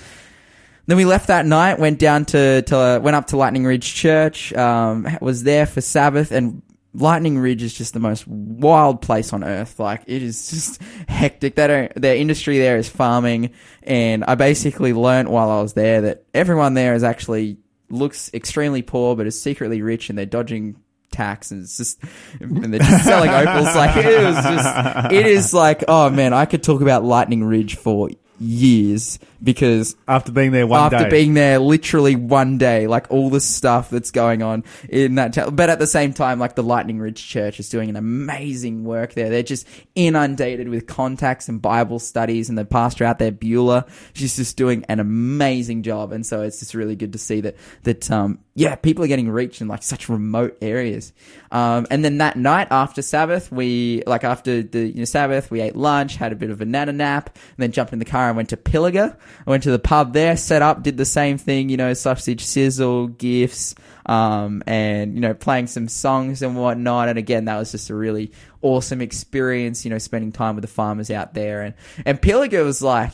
then 0.90 0.96
we 0.96 1.04
left 1.04 1.28
that 1.28 1.46
night, 1.46 1.78
went 1.78 2.00
down 2.00 2.24
to, 2.26 2.62
to 2.62 3.00
went 3.00 3.14
up 3.14 3.28
to 3.28 3.36
Lightning 3.36 3.64
Ridge 3.64 3.94
Church, 3.94 4.52
um, 4.54 5.06
was 5.20 5.44
there 5.44 5.64
for 5.64 5.80
Sabbath, 5.80 6.32
and 6.32 6.62
Lightning 6.92 7.38
Ridge 7.38 7.62
is 7.62 7.72
just 7.72 7.94
the 7.94 8.00
most 8.00 8.26
wild 8.26 9.00
place 9.00 9.32
on 9.32 9.44
earth. 9.44 9.78
Like 9.78 10.02
it 10.08 10.20
is 10.20 10.50
just 10.50 10.82
hectic. 11.08 11.54
They 11.54 11.66
don't, 11.68 11.94
their 11.94 12.16
industry 12.16 12.58
there 12.58 12.76
is 12.76 12.88
farming, 12.88 13.52
and 13.84 14.24
I 14.24 14.34
basically 14.34 14.92
learnt 14.92 15.30
while 15.30 15.48
I 15.48 15.62
was 15.62 15.74
there 15.74 16.00
that 16.02 16.24
everyone 16.34 16.74
there 16.74 16.94
is 16.94 17.04
actually 17.04 17.58
looks 17.88 18.28
extremely 18.34 18.82
poor, 18.82 19.14
but 19.14 19.28
is 19.28 19.40
secretly 19.40 19.82
rich, 19.82 20.10
and 20.10 20.18
they're 20.18 20.26
dodging 20.26 20.74
tax, 21.12 21.52
and 21.52 21.62
it's 21.62 21.76
just 21.76 22.02
and 22.40 22.74
they're 22.74 22.80
just 22.80 23.04
selling 23.04 23.30
opals. 23.30 23.76
Like 23.76 23.96
it 23.96 24.24
was 24.24 24.34
just, 24.34 25.12
it 25.12 25.26
is 25.26 25.54
like, 25.54 25.84
oh 25.86 26.10
man, 26.10 26.32
I 26.32 26.46
could 26.46 26.64
talk 26.64 26.80
about 26.80 27.04
Lightning 27.04 27.44
Ridge 27.44 27.76
for 27.76 28.10
years 28.40 29.20
because 29.42 29.96
After 30.06 30.32
being 30.32 30.52
there 30.52 30.66
one 30.66 30.92
after 30.92 31.04
day. 31.04 31.10
being 31.10 31.34
there 31.34 31.58
literally 31.58 32.16
one 32.16 32.58
day, 32.58 32.86
like 32.86 33.06
all 33.10 33.30
the 33.30 33.40
stuff 33.40 33.90
that's 33.90 34.10
going 34.10 34.42
on 34.42 34.64
in 34.88 35.14
that 35.16 35.32
town. 35.32 35.54
But 35.54 35.70
at 35.70 35.78
the 35.78 35.86
same 35.86 36.12
time, 36.12 36.38
like 36.38 36.54
the 36.54 36.62
Lightning 36.62 36.98
Ridge 36.98 37.26
Church 37.26 37.58
is 37.60 37.68
doing 37.68 37.88
an 37.88 37.96
amazing 37.96 38.84
work 38.84 39.14
there. 39.14 39.30
They're 39.30 39.42
just 39.42 39.66
inundated 39.94 40.68
with 40.68 40.86
contacts 40.86 41.48
and 41.48 41.60
Bible 41.60 41.98
studies, 41.98 42.48
and 42.48 42.58
the 42.58 42.64
pastor 42.64 43.04
out 43.04 43.18
there, 43.18 43.32
Beulah, 43.32 43.86
she's 44.12 44.36
just 44.36 44.56
doing 44.56 44.84
an 44.88 45.00
amazing 45.00 45.82
job. 45.82 46.12
And 46.12 46.24
so 46.24 46.42
it's 46.42 46.60
just 46.60 46.74
really 46.74 46.96
good 46.96 47.12
to 47.12 47.18
see 47.18 47.40
that 47.40 47.56
that 47.84 48.10
um 48.10 48.38
yeah, 48.60 48.74
people 48.74 49.02
are 49.02 49.08
getting 49.08 49.30
reached 49.30 49.62
in 49.62 49.68
like 49.68 49.82
such 49.82 50.10
remote 50.10 50.58
areas. 50.60 51.14
Um, 51.50 51.86
and 51.90 52.04
then 52.04 52.18
that 52.18 52.36
night 52.36 52.68
after 52.70 53.00
Sabbath, 53.00 53.50
we 53.50 54.02
like 54.06 54.22
after 54.22 54.62
the 54.62 54.86
you 54.86 54.98
know, 54.98 55.04
Sabbath, 55.04 55.50
we 55.50 55.62
ate 55.62 55.76
lunch, 55.76 56.16
had 56.16 56.30
a 56.30 56.34
bit 56.34 56.50
of 56.50 56.60
a 56.60 56.66
nana 56.66 56.92
nap, 56.92 57.30
and 57.34 57.56
then 57.56 57.72
jumped 57.72 57.94
in 57.94 57.98
the 58.00 58.04
car 58.04 58.28
and 58.28 58.36
went 58.36 58.50
to 58.50 58.58
Pilliga. 58.58 59.16
I 59.46 59.50
went 59.50 59.62
to 59.64 59.70
the 59.70 59.78
pub 59.78 60.12
there, 60.12 60.36
set 60.36 60.62
up, 60.62 60.82
did 60.82 60.96
the 60.96 61.04
same 61.04 61.38
thing, 61.38 61.68
you 61.68 61.76
know, 61.76 61.94
sausage 61.94 62.44
sizzle, 62.44 63.08
gifts, 63.08 63.74
um, 64.06 64.62
and 64.66 65.14
you 65.14 65.20
know, 65.20 65.34
playing 65.34 65.66
some 65.66 65.88
songs 65.88 66.42
and 66.42 66.56
whatnot. 66.56 67.08
And 67.08 67.18
again, 67.18 67.46
that 67.46 67.56
was 67.56 67.72
just 67.72 67.90
a 67.90 67.94
really 67.94 68.32
awesome 68.62 69.00
experience, 69.00 69.84
you 69.84 69.90
know, 69.90 69.98
spending 69.98 70.32
time 70.32 70.56
with 70.56 70.62
the 70.62 70.68
farmers 70.68 71.10
out 71.10 71.34
there. 71.34 71.62
And 71.62 71.74
and 72.04 72.20
Pilliga 72.20 72.64
was 72.64 72.82
like, 72.82 73.12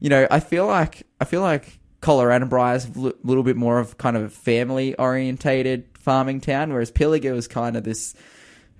you 0.00 0.08
know, 0.08 0.26
I 0.30 0.40
feel 0.40 0.66
like 0.66 1.06
I 1.20 1.24
feel 1.24 1.42
like 1.42 1.78
Colorado 2.00 2.46
is 2.72 2.86
a 2.86 3.12
little 3.22 3.42
bit 3.42 3.56
more 3.56 3.78
of 3.78 3.98
kind 3.98 4.16
of 4.16 4.32
family 4.32 4.94
orientated 4.94 5.84
farming 5.98 6.40
town, 6.40 6.72
whereas 6.72 6.90
Pilliga 6.90 7.32
was 7.32 7.46
kind 7.46 7.76
of 7.76 7.84
this 7.84 8.14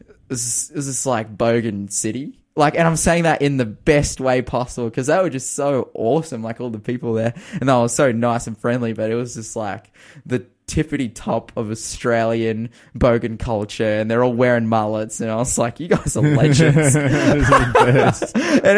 it 0.00 0.16
was 0.28 0.68
this 0.68 1.06
like 1.06 1.36
bogan 1.36 1.90
city. 1.90 2.39
Like, 2.56 2.74
and 2.74 2.86
I'm 2.86 2.96
saying 2.96 3.22
that 3.22 3.42
in 3.42 3.56
the 3.56 3.64
best 3.64 4.20
way 4.20 4.42
possible 4.42 4.88
because 4.88 5.06
they 5.06 5.18
were 5.18 5.30
just 5.30 5.54
so 5.54 5.90
awesome. 5.94 6.42
Like 6.42 6.60
all 6.60 6.70
the 6.70 6.78
people 6.78 7.14
there, 7.14 7.34
and 7.52 7.68
they 7.68 7.72
were 7.72 7.88
so 7.88 8.12
nice 8.12 8.46
and 8.46 8.58
friendly. 8.58 8.92
But 8.92 9.10
it 9.10 9.14
was 9.14 9.34
just 9.34 9.56
like 9.56 9.92
the 10.26 10.44
tippity 10.70 11.10
top 11.12 11.52
of 11.56 11.70
Australian 11.70 12.70
bogan 12.96 13.38
culture, 13.38 13.98
and 13.98 14.10
they're 14.10 14.22
all 14.22 14.32
wearing 14.32 14.66
mullets. 14.66 15.20
And 15.20 15.30
I 15.30 15.36
was 15.36 15.58
like, 15.58 15.80
you 15.80 15.88
guys 15.88 16.16
are 16.16 16.22
legends. 16.22 16.96
and 16.96 17.06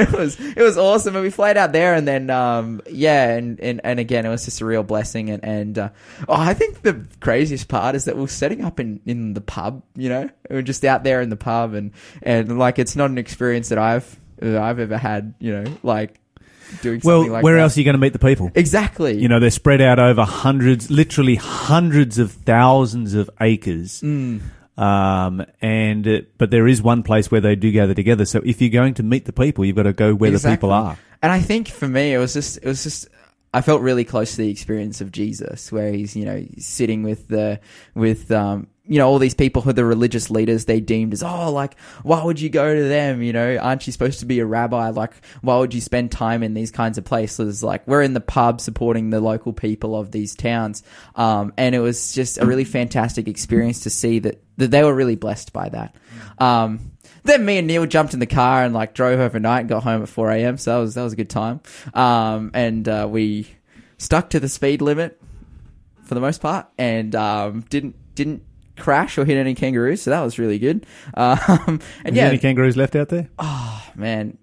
it 0.00 0.12
was 0.12 0.40
it 0.40 0.62
was 0.62 0.78
awesome. 0.78 1.14
And 1.16 1.24
we 1.24 1.30
played 1.30 1.56
out 1.56 1.72
there, 1.72 1.94
and 1.94 2.08
then 2.08 2.30
um 2.30 2.80
yeah, 2.90 3.30
and 3.30 3.60
and, 3.60 3.80
and 3.84 4.00
again, 4.00 4.24
it 4.26 4.30
was 4.30 4.44
just 4.44 4.60
a 4.60 4.64
real 4.64 4.82
blessing. 4.82 5.30
And 5.30 5.44
and 5.44 5.78
uh, 5.78 5.90
oh, 6.28 6.34
I 6.34 6.54
think 6.54 6.82
the 6.82 7.04
craziest 7.20 7.68
part 7.68 7.94
is 7.94 8.06
that 8.06 8.16
we 8.16 8.22
we're 8.22 8.28
setting 8.28 8.64
up 8.64 8.80
in 8.80 9.00
in 9.04 9.34
the 9.34 9.40
pub. 9.40 9.82
You 9.94 10.08
know, 10.08 10.30
we 10.48 10.56
we're 10.56 10.62
just 10.62 10.84
out 10.84 11.04
there 11.04 11.20
in 11.20 11.28
the 11.28 11.36
pub, 11.36 11.74
and 11.74 11.92
and 12.22 12.58
like 12.58 12.78
it's 12.78 12.96
not 12.96 13.10
an 13.10 13.18
experience 13.18 13.68
that 13.68 13.78
I've 13.78 14.18
I've 14.40 14.78
ever 14.78 14.96
had. 14.96 15.34
You 15.38 15.62
know, 15.62 15.78
like 15.82 16.21
doing 16.80 17.00
well, 17.04 17.18
something 17.18 17.32
like 17.32 17.44
where 17.44 17.56
that. 17.56 17.62
else 17.62 17.76
are 17.76 17.80
you 17.80 17.84
going 17.84 17.94
to 17.94 18.00
meet 18.00 18.12
the 18.12 18.18
people? 18.18 18.50
Exactly. 18.54 19.20
You 19.20 19.28
know, 19.28 19.40
they're 19.40 19.50
spread 19.50 19.80
out 19.80 19.98
over 19.98 20.24
hundreds, 20.24 20.90
literally 20.90 21.34
hundreds 21.34 22.18
of 22.18 22.32
thousands 22.32 23.14
of 23.14 23.28
acres. 23.40 24.00
Mm. 24.00 24.40
Um, 24.76 25.44
and 25.60 26.08
uh, 26.08 26.20
but 26.38 26.50
there 26.50 26.66
is 26.66 26.80
one 26.82 27.02
place 27.02 27.30
where 27.30 27.42
they 27.42 27.54
do 27.56 27.70
gather 27.70 27.94
together. 27.94 28.24
So 28.24 28.40
if 28.44 28.60
you're 28.60 28.70
going 28.70 28.94
to 28.94 29.02
meet 29.02 29.26
the 29.26 29.32
people, 29.32 29.64
you've 29.64 29.76
got 29.76 29.82
to 29.82 29.92
go 29.92 30.14
where 30.14 30.30
the 30.30 30.50
people 30.50 30.72
are. 30.72 30.96
And 31.20 31.30
I 31.30 31.40
think 31.40 31.68
for 31.68 31.86
me, 31.86 32.14
it 32.14 32.18
was 32.18 32.32
just, 32.32 32.56
it 32.56 32.64
was 32.64 32.82
just, 32.82 33.06
I 33.54 33.60
felt 33.60 33.82
really 33.82 34.04
close 34.04 34.32
to 34.32 34.38
the 34.38 34.50
experience 34.50 35.00
of 35.00 35.12
Jesus, 35.12 35.70
where 35.70 35.92
he's, 35.92 36.16
you 36.16 36.24
know, 36.24 36.44
sitting 36.58 37.02
with 37.02 37.28
the, 37.28 37.60
with, 37.94 38.32
um, 38.32 38.66
you 38.84 38.98
know, 38.98 39.06
all 39.06 39.20
these 39.20 39.34
people 39.34 39.62
who 39.62 39.70
are 39.70 39.74
the 39.74 39.84
religious 39.84 40.28
leaders 40.28 40.64
they 40.64 40.80
deemed 40.80 41.12
as, 41.12 41.22
oh, 41.22 41.52
like, 41.52 41.78
why 42.02 42.22
would 42.22 42.40
you 42.40 42.50
go 42.50 42.74
to 42.74 42.82
them? 42.88 43.22
You 43.22 43.32
know, 43.32 43.56
aren't 43.58 43.86
you 43.86 43.92
supposed 43.92 44.20
to 44.20 44.26
be 44.26 44.40
a 44.40 44.46
rabbi? 44.46 44.88
Like, 44.90 45.12
why 45.40 45.56
would 45.58 45.72
you 45.72 45.80
spend 45.80 46.10
time 46.10 46.42
in 46.42 46.54
these 46.54 46.72
kinds 46.72 46.98
of 46.98 47.04
places? 47.04 47.62
Like, 47.62 47.86
we're 47.86 48.02
in 48.02 48.12
the 48.12 48.20
pub 48.20 48.60
supporting 48.60 49.10
the 49.10 49.20
local 49.20 49.52
people 49.52 49.94
of 49.94 50.10
these 50.10 50.34
towns. 50.34 50.82
Um, 51.14 51.52
and 51.56 51.76
it 51.76 51.78
was 51.78 52.12
just 52.12 52.38
a 52.38 52.46
really 52.46 52.64
fantastic 52.64 53.28
experience 53.28 53.80
to 53.80 53.90
see 53.90 54.18
that, 54.18 54.42
that 54.56 54.72
they 54.72 54.82
were 54.82 54.94
really 54.94 55.16
blessed 55.16 55.52
by 55.52 55.68
that. 55.68 55.94
Um, 56.38 56.90
then 57.22 57.44
me 57.44 57.58
and 57.58 57.68
Neil 57.68 57.86
jumped 57.86 58.14
in 58.14 58.20
the 58.20 58.26
car 58.26 58.64
and 58.64 58.74
like 58.74 58.94
drove 58.94 59.20
overnight 59.20 59.60
and 59.60 59.68
got 59.68 59.84
home 59.84 60.02
at 60.02 60.08
4 60.08 60.32
a.m. 60.32 60.56
So 60.56 60.72
that 60.72 60.78
was, 60.78 60.94
that 60.96 61.02
was 61.04 61.12
a 61.12 61.16
good 61.16 61.30
time. 61.30 61.60
Um, 61.94 62.50
and, 62.52 62.88
uh, 62.88 63.06
we 63.08 63.46
stuck 63.98 64.30
to 64.30 64.40
the 64.40 64.48
speed 64.48 64.82
limit 64.82 65.22
for 66.02 66.16
the 66.16 66.20
most 66.20 66.40
part 66.40 66.66
and, 66.76 67.14
um, 67.14 67.60
didn't, 67.70 67.94
didn't, 68.16 68.42
crash 68.76 69.18
or 69.18 69.24
hit 69.24 69.36
any 69.36 69.54
kangaroos, 69.54 70.02
so 70.02 70.10
that 70.10 70.22
was 70.22 70.38
really 70.38 70.58
good. 70.58 70.86
Um, 71.14 71.80
and 72.04 72.14
Is 72.14 72.16
yeah, 72.16 72.28
any 72.28 72.38
kangaroos 72.38 72.76
left 72.76 72.96
out 72.96 73.08
there? 73.08 73.28
Oh 73.38 73.90
man, 73.94 74.38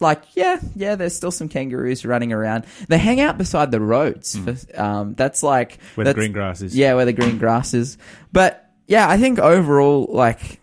like 0.00 0.22
yeah, 0.34 0.60
yeah, 0.74 0.96
there's 0.96 1.14
still 1.14 1.30
some 1.30 1.48
kangaroos 1.48 2.04
running 2.04 2.32
around. 2.32 2.64
They 2.88 2.98
hang 2.98 3.20
out 3.20 3.38
beside 3.38 3.70
the 3.70 3.80
roads. 3.80 4.36
For, 4.36 4.80
um, 4.80 5.14
that's 5.14 5.42
like 5.42 5.78
Where 5.94 6.04
the 6.04 6.14
green 6.14 6.32
grass 6.32 6.62
is. 6.62 6.76
Yeah, 6.76 6.94
where 6.94 7.04
the 7.04 7.12
green 7.12 7.38
grass 7.38 7.74
is. 7.74 7.98
But 8.32 8.70
yeah, 8.86 9.08
I 9.08 9.18
think 9.18 9.38
overall, 9.38 10.08
like, 10.10 10.60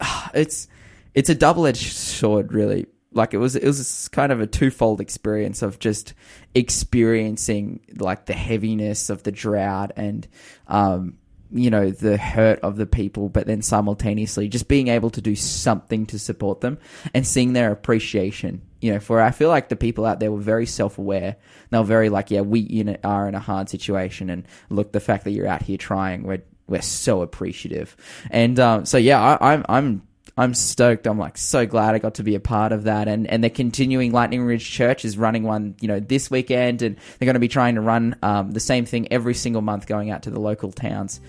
it's 0.34 0.66
it's 1.14 1.30
a 1.30 1.34
double 1.34 1.66
edged 1.66 1.92
sword, 1.92 2.52
really. 2.52 2.86
Like 3.12 3.34
it 3.34 3.38
was, 3.38 3.56
it 3.56 3.66
was 3.66 4.08
kind 4.08 4.30
of 4.30 4.40
a 4.40 4.46
twofold 4.46 5.00
experience 5.00 5.62
of 5.62 5.78
just 5.80 6.14
experiencing 6.54 7.80
like 7.98 8.26
the 8.26 8.34
heaviness 8.34 9.10
of 9.10 9.24
the 9.24 9.32
drought 9.32 9.90
and, 9.96 10.28
um, 10.68 11.18
you 11.52 11.70
know, 11.70 11.90
the 11.90 12.16
hurt 12.16 12.60
of 12.60 12.76
the 12.76 12.86
people, 12.86 13.28
but 13.28 13.46
then 13.46 13.62
simultaneously 13.62 14.48
just 14.48 14.68
being 14.68 14.88
able 14.88 15.10
to 15.10 15.20
do 15.20 15.34
something 15.34 16.06
to 16.06 16.18
support 16.18 16.60
them 16.60 16.78
and 17.12 17.26
seeing 17.26 17.52
their 17.52 17.72
appreciation. 17.72 18.62
You 18.80 18.94
know, 18.94 19.00
for 19.00 19.20
I 19.20 19.30
feel 19.30 19.48
like 19.48 19.68
the 19.68 19.76
people 19.76 20.06
out 20.06 20.20
there 20.20 20.32
were 20.32 20.40
very 20.40 20.66
self 20.66 20.98
aware. 20.98 21.36
They 21.70 21.78
were 21.78 21.84
very 21.84 22.08
like, 22.08 22.30
yeah, 22.30 22.40
we 22.42 22.60
it 22.60 23.00
are 23.04 23.28
in 23.28 23.34
a 23.34 23.40
hard 23.40 23.68
situation, 23.68 24.30
and 24.30 24.46
look, 24.68 24.92
the 24.92 25.00
fact 25.00 25.24
that 25.24 25.32
you're 25.32 25.46
out 25.46 25.62
here 25.62 25.76
trying, 25.76 26.22
we're 26.22 26.42
we're 26.66 26.80
so 26.80 27.20
appreciative. 27.20 27.96
And 28.30 28.58
um, 28.58 28.86
so 28.86 28.96
yeah, 28.96 29.20
I, 29.20 29.52
I'm 29.52 29.64
I'm 29.68 30.02
I'm 30.36 30.54
stoked. 30.54 31.06
I'm 31.06 31.18
like 31.18 31.36
so 31.38 31.66
glad 31.66 31.94
I 31.94 31.98
got 31.98 32.14
to 32.14 32.22
be 32.22 32.34
a 32.34 32.40
part 32.40 32.72
of 32.72 32.84
that. 32.84 33.08
And 33.08 33.26
and 33.26 33.42
the 33.42 33.50
continuing 33.50 34.12
Lightning 34.12 34.42
Ridge 34.42 34.68
Church 34.68 35.04
is 35.04 35.18
running 35.18 35.42
one, 35.42 35.74
you 35.80 35.88
know, 35.88 36.00
this 36.00 36.30
weekend, 36.30 36.82
and 36.82 36.96
they're 36.96 37.26
going 37.26 37.34
to 37.34 37.40
be 37.40 37.48
trying 37.48 37.74
to 37.74 37.80
run 37.80 38.16
um, 38.22 38.52
the 38.52 38.60
same 38.60 38.86
thing 38.86 39.12
every 39.12 39.34
single 39.34 39.62
month, 39.62 39.86
going 39.86 40.10
out 40.10 40.24
to 40.24 40.30
the 40.30 40.40
local 40.40 40.72
towns. 40.72 41.20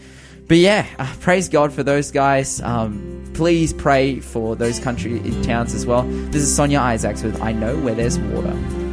But 0.48 0.58
yeah, 0.58 0.86
uh, 1.00 1.14
praise 1.22 1.48
God 1.48 1.72
for 1.72 1.84
those 1.84 2.12
guys. 2.12 2.62
Um, 2.62 3.32
please 3.34 3.72
pray 3.72 4.20
for 4.20 4.56
those 4.56 4.80
country 4.80 5.20
towns 5.44 5.74
as 5.74 5.86
well. 5.86 6.04
This 6.04 6.42
is 6.42 6.54
Sonia 6.54 6.80
Isaacs 6.80 7.24
with 7.24 7.42
I 7.42 7.54
Know 7.54 7.78
Where 7.78 7.96
There's 7.96 8.20
Water. 8.20 8.91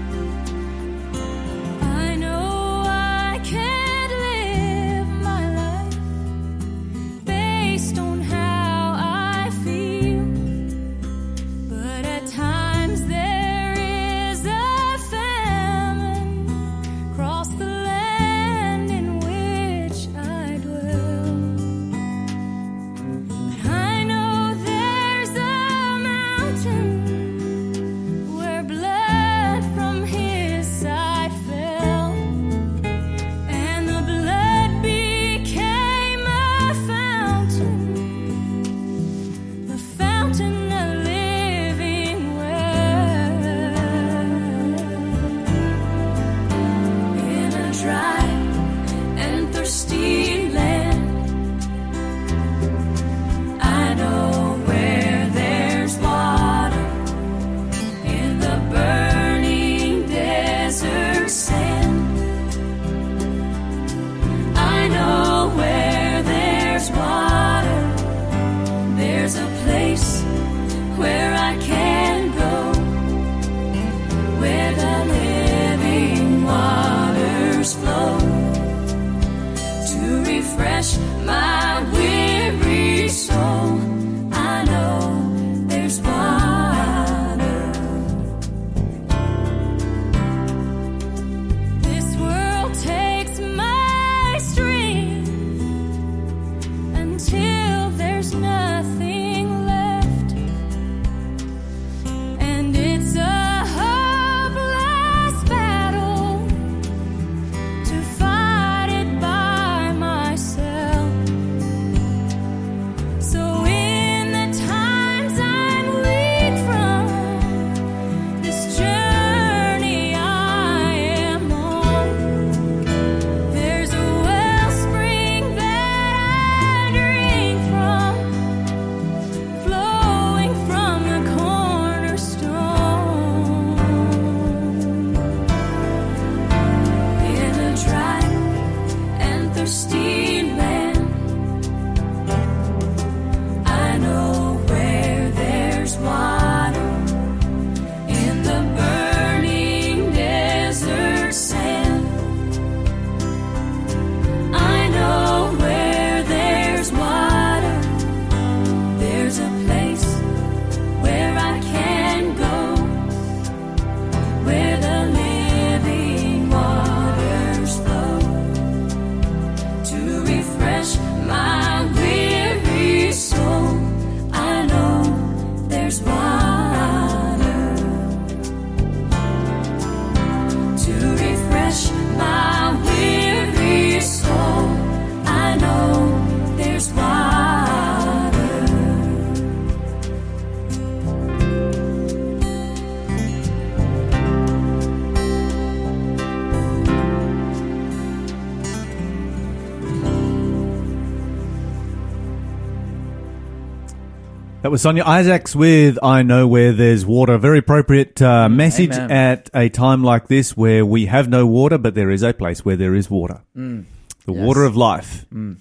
Was 204.78 204.82
Sonia 204.84 205.02
Isaacs 205.02 205.56
with 205.56 205.98
I 206.04 206.22
Know 206.22 206.46
Where 206.46 206.72
There's 206.72 207.04
Water. 207.04 207.32
A 207.32 207.38
Very 207.40 207.58
appropriate 207.58 208.22
uh, 208.22 208.46
mm, 208.46 208.54
message 208.54 208.92
amen. 208.92 209.10
at 209.10 209.50
a 209.52 209.68
time 209.68 210.04
like 210.04 210.28
this 210.28 210.56
where 210.56 210.86
we 210.86 211.06
have 211.06 211.28
no 211.28 211.48
water, 211.48 211.78
but 211.78 211.96
there 211.96 212.12
is 212.12 212.22
a 212.22 212.32
place 212.32 212.64
where 212.64 212.76
there 212.76 212.94
is 212.94 213.10
water. 213.10 213.42
Mm. 213.56 213.86
The 214.24 214.34
Yes. 214.34 214.46
water 214.46 214.62
of 214.62 214.76
life. 214.76 215.26
Mm. 215.34 215.56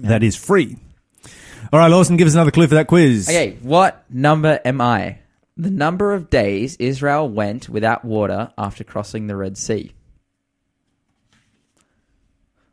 That 0.00 0.22
is 0.22 0.36
free. 0.36 0.76
All 1.72 1.78
right, 1.78 1.90
Lawson, 1.90 2.18
give 2.18 2.28
us 2.28 2.34
another 2.34 2.50
clue 2.50 2.66
for 2.66 2.74
that 2.74 2.88
quiz. 2.88 3.26
Okay, 3.26 3.56
what 3.62 4.04
number 4.10 4.60
am 4.66 4.82
I? 4.82 5.20
The 5.56 5.70
number 5.70 6.12
of 6.12 6.28
days 6.28 6.76
Israel 6.76 7.26
went 7.26 7.70
without 7.70 8.04
water 8.04 8.52
after 8.58 8.84
crossing 8.84 9.28
the 9.28 9.36
Red 9.36 9.56
Sea. 9.56 9.92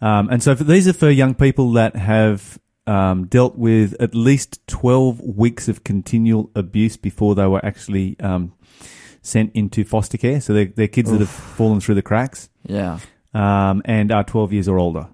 um, 0.00 0.28
and 0.30 0.42
so 0.42 0.56
for, 0.56 0.64
these 0.64 0.88
are 0.88 0.94
for 0.94 1.10
young 1.10 1.34
people 1.34 1.72
that 1.72 1.94
have 1.94 2.58
um, 2.86 3.26
dealt 3.26 3.56
with 3.56 3.94
at 4.00 4.14
least 4.14 4.66
twelve 4.66 5.20
weeks 5.20 5.68
of 5.68 5.84
continual 5.84 6.50
abuse 6.54 6.96
before 6.96 7.34
they 7.34 7.46
were 7.46 7.62
actually 7.64 8.16
um, 8.20 8.54
sent 9.20 9.52
into 9.54 9.84
foster 9.84 10.16
care. 10.16 10.40
So 10.40 10.54
they're, 10.54 10.64
they're 10.74 10.88
kids 10.88 11.10
that 11.10 11.20
have 11.20 11.28
fallen 11.28 11.80
through 11.80 11.96
the 11.96 12.02
cracks 12.02 12.48
Yeah. 12.64 12.98
um, 13.34 13.82
and 13.84 14.10
are 14.12 14.24
12 14.24 14.52
years 14.54 14.68
or 14.68 14.78
older. 14.78 15.08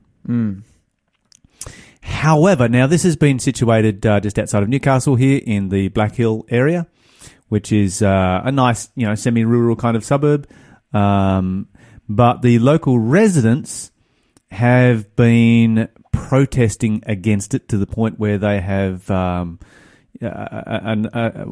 However, 2.12 2.68
now 2.68 2.86
this 2.86 3.02
has 3.02 3.16
been 3.16 3.38
situated 3.38 4.06
uh, 4.06 4.20
just 4.20 4.38
outside 4.38 4.62
of 4.62 4.68
Newcastle 4.68 5.16
here 5.16 5.40
in 5.44 5.70
the 5.70 5.88
Black 5.88 6.14
Hill 6.14 6.44
area, 6.50 6.86
which 7.48 7.72
is 7.72 8.02
uh, 8.02 8.42
a 8.44 8.52
nice, 8.52 8.90
you 8.94 9.06
know, 9.06 9.14
semi-rural 9.14 9.76
kind 9.76 9.96
of 9.96 10.04
suburb. 10.04 10.46
Um, 10.92 11.68
but 12.08 12.42
the 12.42 12.58
local 12.58 12.98
residents 12.98 13.90
have 14.50 15.16
been 15.16 15.88
protesting 16.12 17.02
against 17.06 17.54
it 17.54 17.68
to 17.70 17.78
the 17.78 17.86
point 17.86 18.18
where 18.18 18.38
they 18.38 18.60
have 18.60 19.10
um, 19.10 19.58
uh, 20.20 21.46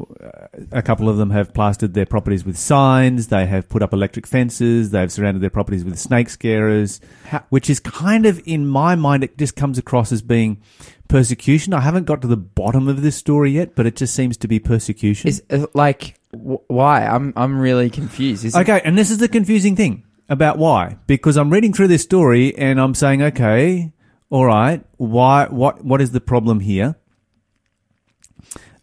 a, 0.71 0.81
couple 0.81 1.09
of 1.09 1.17
them 1.17 1.31
have 1.31 1.53
plastered 1.53 1.93
their 1.93 2.05
properties 2.05 2.45
with 2.45 2.57
signs. 2.57 3.27
They 3.27 3.45
have 3.45 3.67
put 3.69 3.81
up 3.81 3.93
electric 3.93 4.27
fences. 4.27 4.91
They've 4.91 5.11
surrounded 5.11 5.41
their 5.41 5.49
properties 5.49 5.83
with 5.83 5.97
snake 5.97 6.29
scarers, 6.29 7.01
which 7.49 7.69
is 7.69 7.79
kind 7.79 8.25
of, 8.25 8.41
in 8.45 8.67
my 8.67 8.95
mind, 8.95 9.23
it 9.23 9.37
just 9.37 9.55
comes 9.55 9.77
across 9.77 10.11
as 10.11 10.21
being 10.21 10.61
persecution. 11.07 11.73
I 11.73 11.81
haven't 11.81 12.05
got 12.05 12.21
to 12.21 12.27
the 12.27 12.37
bottom 12.37 12.87
of 12.87 13.01
this 13.01 13.15
story 13.15 13.51
yet, 13.51 13.75
but 13.75 13.85
it 13.85 13.95
just 13.95 14.15
seems 14.15 14.37
to 14.37 14.47
be 14.47 14.59
persecution. 14.59 15.27
Is 15.27 15.43
uh, 15.49 15.65
like 15.73 16.19
wh- 16.31 16.69
why? 16.69 17.05
I'm 17.05 17.33
I'm 17.35 17.59
really 17.59 17.89
confused. 17.89 18.45
Is 18.45 18.55
it- 18.55 18.59
Okay, 18.59 18.81
and 18.85 18.97
this 18.97 19.11
is 19.11 19.17
the 19.17 19.27
confusing 19.27 19.75
thing 19.75 20.03
about 20.29 20.57
why. 20.57 20.97
Because 21.07 21.35
I'm 21.37 21.49
reading 21.49 21.73
through 21.73 21.89
this 21.89 22.03
story 22.03 22.55
and 22.57 22.79
I'm 22.79 22.93
saying, 22.93 23.21
okay, 23.21 23.91
all 24.29 24.45
right, 24.45 24.83
why 24.97 25.47
what 25.47 25.83
what 25.83 25.99
is 25.99 26.11
the 26.11 26.21
problem 26.21 26.61
here? 26.61 26.95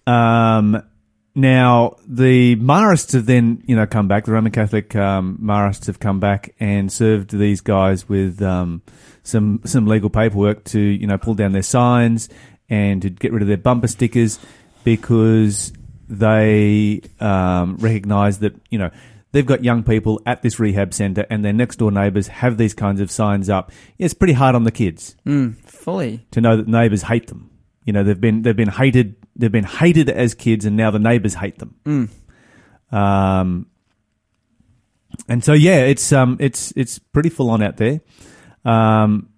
Um 0.09 0.83
now 1.35 1.97
the 2.07 2.57
Marists 2.57 3.13
have 3.13 3.27
then, 3.27 3.63
you 3.67 3.77
know, 3.77 3.87
come 3.87 4.09
back, 4.09 4.25
the 4.25 4.33
Roman 4.33 4.51
Catholic 4.53 4.97
um 4.97 5.39
Marists 5.43 5.87
have 5.87 6.01
come 6.01 6.19
back 6.21 6.55
and 6.59 6.91
served 6.91 7.31
these 7.31 7.61
guys 7.61 8.09
with 8.09 8.41
um 8.43 8.83
some 9.23 9.61
some 9.65 9.87
legal 9.87 10.11
paperwork 10.11 10.65
to, 10.65 10.81
you 10.81 11.07
know, 11.07 11.19
pull 11.19 11.35
down 11.35 11.53
their 11.53 11.63
signs 11.63 12.29
and 12.71 13.03
to 13.03 13.11
get 13.11 13.33
rid 13.33 13.43
of 13.43 13.49
their 13.49 13.57
bumper 13.57 13.87
stickers 13.89 14.39
because 14.85 15.73
they 16.09 17.01
um, 17.21 17.77
recognise 17.77 18.39
that 18.39 18.55
you 18.71 18.79
know 18.79 18.91
they've 19.33 19.45
got 19.47 19.63
young 19.63 19.83
people 19.83 20.21
at 20.25 20.41
this 20.43 20.59
rehab 20.59 20.95
centre 20.95 21.27
and 21.29 21.45
their 21.45 21.53
next 21.53 21.77
door 21.77 21.91
neighbours 21.93 22.29
have 22.29 22.57
these 22.57 22.73
kinds 22.75 23.01
of 23.01 23.11
signs 23.11 23.51
up. 23.51 23.71
It's 23.99 24.15
pretty 24.15 24.33
hard 24.33 24.55
on 24.55 24.65
the 24.65 24.71
kids 24.73 25.15
Mm, 25.27 25.57
fully. 25.67 26.27
to 26.31 26.41
know 26.41 26.57
that 26.57 26.67
neighbours 26.69 27.03
hate 27.03 27.27
them. 27.27 27.51
You 27.89 27.95
know 27.95 28.05
they've 28.05 28.21
been 28.21 28.43
they've 28.43 28.55
been 28.55 28.69
hated 28.69 29.17
they've 29.35 29.51
been 29.51 29.65
hated 29.65 30.11
as 30.11 30.35
kids 30.35 30.67
and 30.67 30.77
now 30.77 30.91
the 30.91 30.99
neighbours 30.99 31.33
hate 31.33 31.59
them. 31.59 31.75
Mm. 31.87 32.95
Um, 32.95 33.67
and 35.27 35.43
so 35.43 35.55
yeah, 35.55 35.87
it's 35.87 36.13
um 36.13 36.37
it's 36.39 36.71
it's 36.77 36.99
pretty 36.99 37.31
full 37.31 37.49
on 37.49 37.63
out 37.63 37.79
there. 37.79 38.03
Um, 38.63 39.31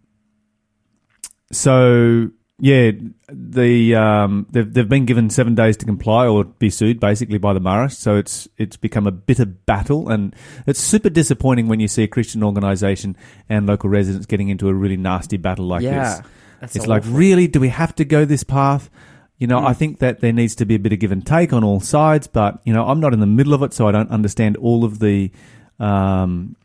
so 1.53 2.31
yeah, 2.59 2.91
the 3.29 3.95
um 3.95 4.49
they've 4.51 4.75
they've 4.75 4.89
been 4.89 5.07
given 5.07 5.31
seven 5.31 5.55
days 5.55 5.77
to 5.77 5.87
comply 5.87 6.27
or 6.27 6.43
be 6.43 6.71
sued 6.71 6.99
basically 6.99 7.39
by 7.39 7.53
the 7.53 7.61
Marist. 7.61 7.99
So 7.99 8.17
it's 8.17 8.49
it's 8.57 8.77
become 8.77 9.07
a 9.07 9.13
bitter 9.13 9.47
battle, 9.47 10.09
and 10.09 10.35
it's 10.67 10.81
super 10.81 11.09
disappointing 11.09 11.69
when 11.69 11.79
you 11.79 11.87
see 11.87 12.03
a 12.03 12.09
Christian 12.09 12.43
organisation 12.43 13.17
and 13.49 13.69
local 13.69 13.91
residents 13.91 14.27
getting 14.27 14.49
into 14.49 14.69
a 14.69 14.75
really 14.75 14.97
nasty 14.97 15.37
battle 15.37 15.67
like 15.67 15.83
yeah. 15.83 16.17
this. 16.17 16.27
That's 16.61 16.77
It's 16.77 16.87
like, 16.87 17.03
awful. 17.03 17.15
really, 17.15 17.49
do 17.49 17.59
we 17.59 17.69
have 17.69 17.95
to 17.97 18.05
go 18.05 18.25
this 18.25 18.45
path? 18.45 18.91
You 19.39 19.47
know, 19.47 19.65
I 19.65 19.73
think 19.73 19.99
that 20.01 20.21
there 20.21 20.33
needs 20.35 20.55
to 20.57 20.67
be 20.67 20.75
a 20.75 20.79
bit 20.79 20.93
of 20.93 20.99
give 20.99 21.13
and 21.13 21.27
take 21.27 21.53
on 21.55 21.65
all 21.65 21.81
sides, 21.81 22.27
but 22.27 22.61
you 22.65 22.75
know, 22.75 22.87
I'm 22.87 23.01
not 23.01 23.15
in 23.15 23.21
the 23.21 23.27
middle 23.27 23.55
of 23.55 23.63
it, 23.63 23.73
so 23.73 23.89
I 23.89 23.93
don't 23.93 24.11
understand 24.11 24.59
all 24.59 24.85
of 24.85 24.99
the 24.99 25.31
um, 25.79 26.57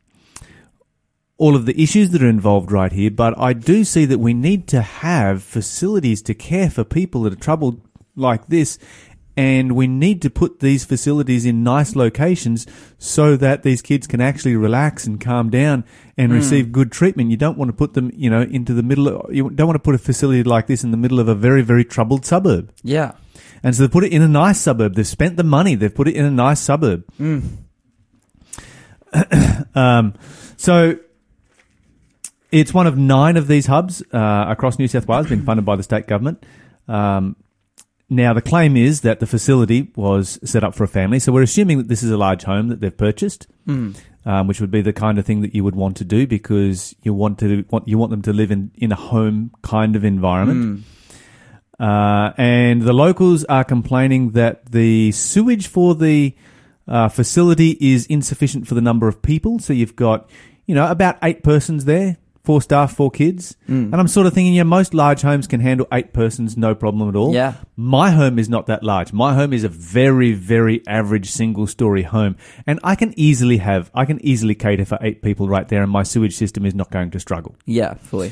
all 1.38 1.56
of 1.56 1.66
the 1.66 1.82
issues 1.82 2.10
that 2.12 2.22
are 2.22 2.30
involved 2.30 2.74
right 2.74 2.92
here. 2.92 3.12
But 3.12 3.40
I 3.40 3.54
do 3.54 3.86
see 3.86 4.04
that 4.06 4.20
we 4.20 4.34
need 4.34 4.68
to 4.70 4.82
have 4.82 5.42
facilities 5.42 6.22
to 6.24 6.34
care 6.34 6.70
for 6.70 6.84
people 6.84 7.22
that 7.24 7.34
are 7.34 7.38
troubled 7.38 7.80
like 8.18 8.48
this. 8.48 8.78
And 9.38 9.74
we 9.74 9.88
need 9.88 10.22
to 10.22 10.30
put 10.30 10.62
these 10.62 10.86
facilities 10.86 11.46
in 11.46 11.62
nice 11.62 11.96
locations 11.96 12.66
so 12.98 13.36
that 13.36 13.64
these 13.64 13.82
kids 13.82 14.08
can 14.08 14.22
actually 14.22 14.56
relax 14.56 15.06
and 15.06 15.20
calm 15.20 15.50
down 15.50 15.84
and 16.18 16.32
receive 16.32 16.72
good 16.72 16.90
treatment. 16.90 17.32
You 17.32 17.38
don't 17.38 17.58
want 17.58 17.68
to 17.68 17.74
put 17.74 17.96
them, 17.96 18.12
you 18.16 18.30
know, 18.30 18.42
into 18.44 18.74
the 18.74 18.84
middle 18.84 19.10
of, 19.10 19.34
you 19.36 19.50
don't 19.50 19.68
want 19.68 19.76
to 19.76 19.84
put 19.84 19.94
a 19.94 19.98
facility 19.98 20.44
like 20.44 20.68
this 20.68 20.86
in 20.86 20.92
the 20.92 20.98
middle 20.98 21.20
of 21.20 21.28
a 21.28 21.36
very, 21.36 21.64
very 21.64 21.84
troubled 21.84 22.26
suburb. 22.26 22.72
Yeah. 22.82 23.14
And 23.62 23.76
so 23.76 23.84
they 23.84 23.90
put 23.90 24.06
it 24.06 24.14
in 24.14 24.22
a 24.22 24.28
nice 24.28 24.60
suburb. 24.60 24.96
They've 24.96 25.06
spent 25.06 25.36
the 25.36 25.44
money. 25.44 25.76
They've 25.76 25.94
put 25.94 26.08
it 26.08 26.16
in 26.16 26.24
a 26.24 26.32
nice 26.32 26.62
suburb. 26.62 27.04
um, 29.76 30.14
so 30.56 30.98
it's 32.52 32.74
one 32.74 32.88
of 32.88 32.98
nine 32.98 33.36
of 33.38 33.48
these 33.48 33.66
hubs 33.66 34.02
uh, 34.14 34.46
across 34.48 34.80
New 34.80 34.88
South 34.88 35.08
Wales, 35.08 35.28
being 35.28 35.44
funded 35.44 35.66
by 35.66 35.76
the 35.76 35.84
state 35.84 36.08
government. 36.08 36.46
Um, 36.88 37.36
now 38.10 38.34
the 38.34 38.42
claim 38.42 38.78
is 38.78 39.02
that 39.02 39.20
the 39.20 39.26
facility 39.26 39.92
was 39.96 40.40
set 40.44 40.64
up 40.64 40.76
for 40.76 40.84
a 40.84 40.88
family, 40.88 41.20
so 41.20 41.32
we're 41.32 41.42
assuming 41.44 41.78
that 41.80 41.88
this 41.88 42.04
is 42.04 42.12
a 42.12 42.18
large 42.18 42.44
home 42.44 42.68
that 42.68 42.80
they've 42.80 42.96
purchased, 42.96 43.48
um, 44.26 44.48
which 44.48 44.62
would 44.62 44.72
be 44.72 44.82
the 44.82 44.94
kind 44.94 45.18
of 45.18 45.26
thing 45.26 45.42
that 45.42 45.56
you 45.56 45.64
would 45.64 45.76
want 45.76 45.98
to 45.98 46.04
do 46.06 46.28
because 46.28 46.96
you 47.02 47.14
want 47.14 47.40
to 47.40 47.66
want 47.70 47.88
you 47.88 47.98
want 47.98 48.12
them 48.12 48.22
to 48.22 48.34
live 48.34 48.52
in 48.52 48.72
in 48.76 48.92
a 48.92 48.96
home 48.96 49.52
kind 49.64 49.96
of 49.96 50.04
environment. 50.06 50.84
Uh, 51.80 52.32
and 52.38 52.84
the 52.84 52.94
locals 52.94 53.44
are 53.46 53.64
complaining 53.64 54.32
that 54.32 54.72
the 54.72 55.12
sewage 55.12 55.68
for 55.68 55.94
the 55.96 56.34
uh, 56.88 57.10
facility 57.10 57.78
is 57.82 58.06
insufficient 58.06 58.68
for 58.68 58.76
the 58.76 58.82
number 58.82 59.08
of 59.08 59.22
people. 59.22 59.60
So 59.60 59.74
you've 59.74 59.96
got, 59.96 60.30
you 60.68 60.76
know, 60.76 60.90
about 60.90 61.18
eight 61.22 61.44
persons 61.44 61.86
there 61.86 62.18
four 62.46 62.62
staff, 62.62 62.94
four 62.96 63.12
kids, 63.12 63.56
Mm. 63.68 63.92
and 63.92 63.96
I'm 63.96 64.08
sort 64.08 64.28
of 64.28 64.34
thinking, 64.34 64.54
yeah, 64.54 64.64
most 64.64 64.94
large 64.94 65.22
homes 65.22 65.48
can 65.48 65.60
handle 65.60 65.88
eight 65.92 66.14
persons, 66.14 66.56
no 66.56 66.76
problem 66.76 67.10
at 67.10 67.16
all. 67.16 67.34
Yeah. 67.34 67.54
My 67.76 68.12
home 68.12 68.38
is 68.40 68.48
not 68.48 68.68
that 68.68 68.84
large. 68.84 69.12
My 69.12 69.34
home 69.34 69.52
is 69.54 69.64
a 69.64 69.70
very, 69.70 70.32
very 70.34 70.82
average 70.88 71.30
single 71.32 71.68
story 71.68 72.04
home, 72.04 72.36
and 72.68 72.80
I 72.84 72.96
can 72.96 73.14
easily 73.18 73.58
have, 73.58 73.90
I 73.94 74.06
can 74.06 74.24
easily 74.24 74.56
cater 74.56 74.86
for 74.86 74.98
eight 75.02 75.22
people 75.22 75.48
right 75.50 75.68
there, 75.68 75.82
and 75.84 75.92
my 75.92 76.04
sewage 76.04 76.36
system 76.36 76.66
is 76.66 76.76
not 76.76 76.92
going 76.92 77.12
to 77.12 77.20
struggle. 77.20 77.56
Yeah, 77.66 77.96
fully. 77.96 78.32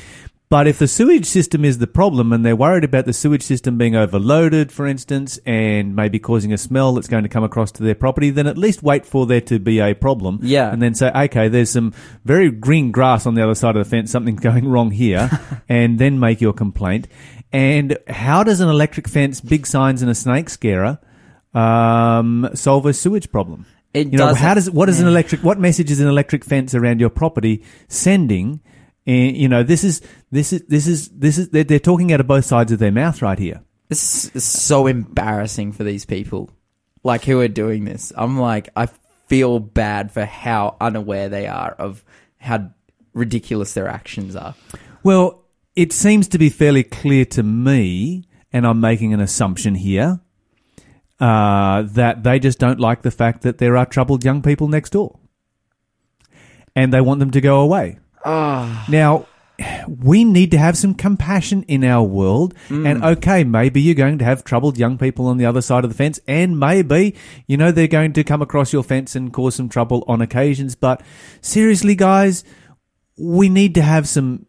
But 0.50 0.68
if 0.68 0.78
the 0.78 0.86
sewage 0.86 1.24
system 1.24 1.64
is 1.64 1.78
the 1.78 1.86
problem 1.86 2.32
and 2.32 2.44
they're 2.44 2.54
worried 2.54 2.84
about 2.84 3.06
the 3.06 3.12
sewage 3.12 3.42
system 3.42 3.78
being 3.78 3.96
overloaded, 3.96 4.70
for 4.70 4.86
instance, 4.86 5.38
and 5.46 5.96
maybe 5.96 6.18
causing 6.18 6.52
a 6.52 6.58
smell 6.58 6.92
that's 6.92 7.08
going 7.08 7.22
to 7.22 7.28
come 7.28 7.42
across 7.42 7.72
to 7.72 7.82
their 7.82 7.94
property, 7.94 8.30
then 8.30 8.46
at 8.46 8.58
least 8.58 8.82
wait 8.82 9.06
for 9.06 9.26
there 9.26 9.40
to 9.40 9.58
be 9.58 9.80
a 9.80 9.94
problem. 9.94 10.38
Yeah. 10.42 10.70
And 10.70 10.82
then 10.82 10.94
say, 10.94 11.10
okay, 11.10 11.48
there's 11.48 11.70
some 11.70 11.94
very 12.24 12.50
green 12.50 12.92
grass 12.92 13.26
on 13.26 13.34
the 13.34 13.42
other 13.42 13.54
side 13.54 13.74
of 13.74 13.84
the 13.84 13.90
fence, 13.90 14.10
something's 14.10 14.40
going 14.42 14.68
wrong 14.68 14.90
here, 14.90 15.30
and 15.68 15.98
then 15.98 16.20
make 16.20 16.40
your 16.40 16.52
complaint. 16.52 17.08
And 17.50 17.96
how 18.08 18.44
does 18.44 18.60
an 18.60 18.68
electric 18.68 19.08
fence, 19.08 19.40
big 19.40 19.66
signs, 19.66 20.02
and 20.02 20.10
a 20.10 20.14
snake 20.14 20.50
scarer 20.50 20.98
um, 21.54 22.50
solve 22.54 22.84
a 22.86 22.92
sewage 22.92 23.32
problem? 23.32 23.64
It 23.94 24.12
you 24.12 24.18
know, 24.18 24.34
how 24.34 24.54
does 24.54 24.70
what 24.70 24.88
is 24.88 25.00
an 25.00 25.06
electric? 25.14 25.42
What 25.42 25.58
message 25.58 25.90
is 25.90 26.00
an 26.00 26.08
electric 26.08 26.44
fence 26.44 26.74
around 26.74 27.00
your 27.00 27.10
property 27.10 27.64
sending? 27.88 28.60
And 29.06 29.36
you 29.36 29.48
know, 29.48 29.62
this 29.62 29.84
is 29.84 30.00
this 30.30 30.52
is 30.52 30.62
this 30.68 30.86
is 30.86 31.08
this 31.10 31.38
is 31.38 31.50
they're, 31.50 31.64
they're 31.64 31.78
talking 31.78 32.12
out 32.12 32.20
of 32.20 32.26
both 32.26 32.44
sides 32.44 32.72
of 32.72 32.78
their 32.78 32.92
mouth 32.92 33.20
right 33.22 33.38
here. 33.38 33.62
This 33.88 34.30
is 34.34 34.44
so 34.44 34.86
embarrassing 34.86 35.72
for 35.72 35.84
these 35.84 36.06
people, 36.06 36.50
like 37.02 37.24
who 37.24 37.40
are 37.40 37.48
doing 37.48 37.84
this. 37.84 38.12
I'm 38.16 38.38
like, 38.38 38.70
I 38.74 38.88
feel 39.28 39.58
bad 39.58 40.10
for 40.10 40.24
how 40.24 40.76
unaware 40.80 41.28
they 41.28 41.46
are 41.46 41.72
of 41.72 42.02
how 42.38 42.70
ridiculous 43.12 43.74
their 43.74 43.88
actions 43.88 44.36
are. 44.36 44.54
Well, 45.02 45.44
it 45.76 45.92
seems 45.92 46.28
to 46.28 46.38
be 46.38 46.48
fairly 46.48 46.82
clear 46.82 47.24
to 47.26 47.42
me, 47.42 48.24
and 48.52 48.66
I'm 48.66 48.80
making 48.80 49.12
an 49.12 49.20
assumption 49.20 49.74
here, 49.74 50.20
uh, 51.20 51.82
that 51.82 52.22
they 52.22 52.38
just 52.38 52.58
don't 52.58 52.80
like 52.80 53.02
the 53.02 53.10
fact 53.10 53.42
that 53.42 53.58
there 53.58 53.76
are 53.76 53.86
troubled 53.86 54.24
young 54.24 54.40
people 54.40 54.68
next 54.68 54.90
door, 54.90 55.18
and 56.74 56.92
they 56.92 57.00
want 57.00 57.20
them 57.20 57.30
to 57.32 57.40
go 57.40 57.60
away. 57.60 57.98
Ah. 58.24 58.84
Now, 58.88 59.26
we 59.88 60.24
need 60.24 60.50
to 60.50 60.58
have 60.58 60.76
some 60.76 60.94
compassion 60.94 61.62
in 61.64 61.84
our 61.84 62.02
world. 62.02 62.54
Mm. 62.68 62.88
And 62.88 63.04
okay, 63.04 63.44
maybe 63.44 63.80
you're 63.80 63.94
going 63.94 64.18
to 64.18 64.24
have 64.24 64.44
troubled 64.44 64.78
young 64.78 64.98
people 64.98 65.26
on 65.26 65.36
the 65.36 65.46
other 65.46 65.62
side 65.62 65.84
of 65.84 65.90
the 65.90 65.96
fence, 65.96 66.18
and 66.26 66.58
maybe, 66.58 67.14
you 67.46 67.56
know, 67.56 67.70
they're 67.70 67.86
going 67.86 68.12
to 68.14 68.24
come 68.24 68.42
across 68.42 68.72
your 68.72 68.82
fence 68.82 69.14
and 69.14 69.32
cause 69.32 69.54
some 69.54 69.68
trouble 69.68 70.04
on 70.08 70.20
occasions. 70.20 70.74
But 70.74 71.02
seriously, 71.40 71.94
guys, 71.94 72.44
we 73.18 73.48
need 73.48 73.74
to 73.74 73.82
have 73.82 74.08
some. 74.08 74.46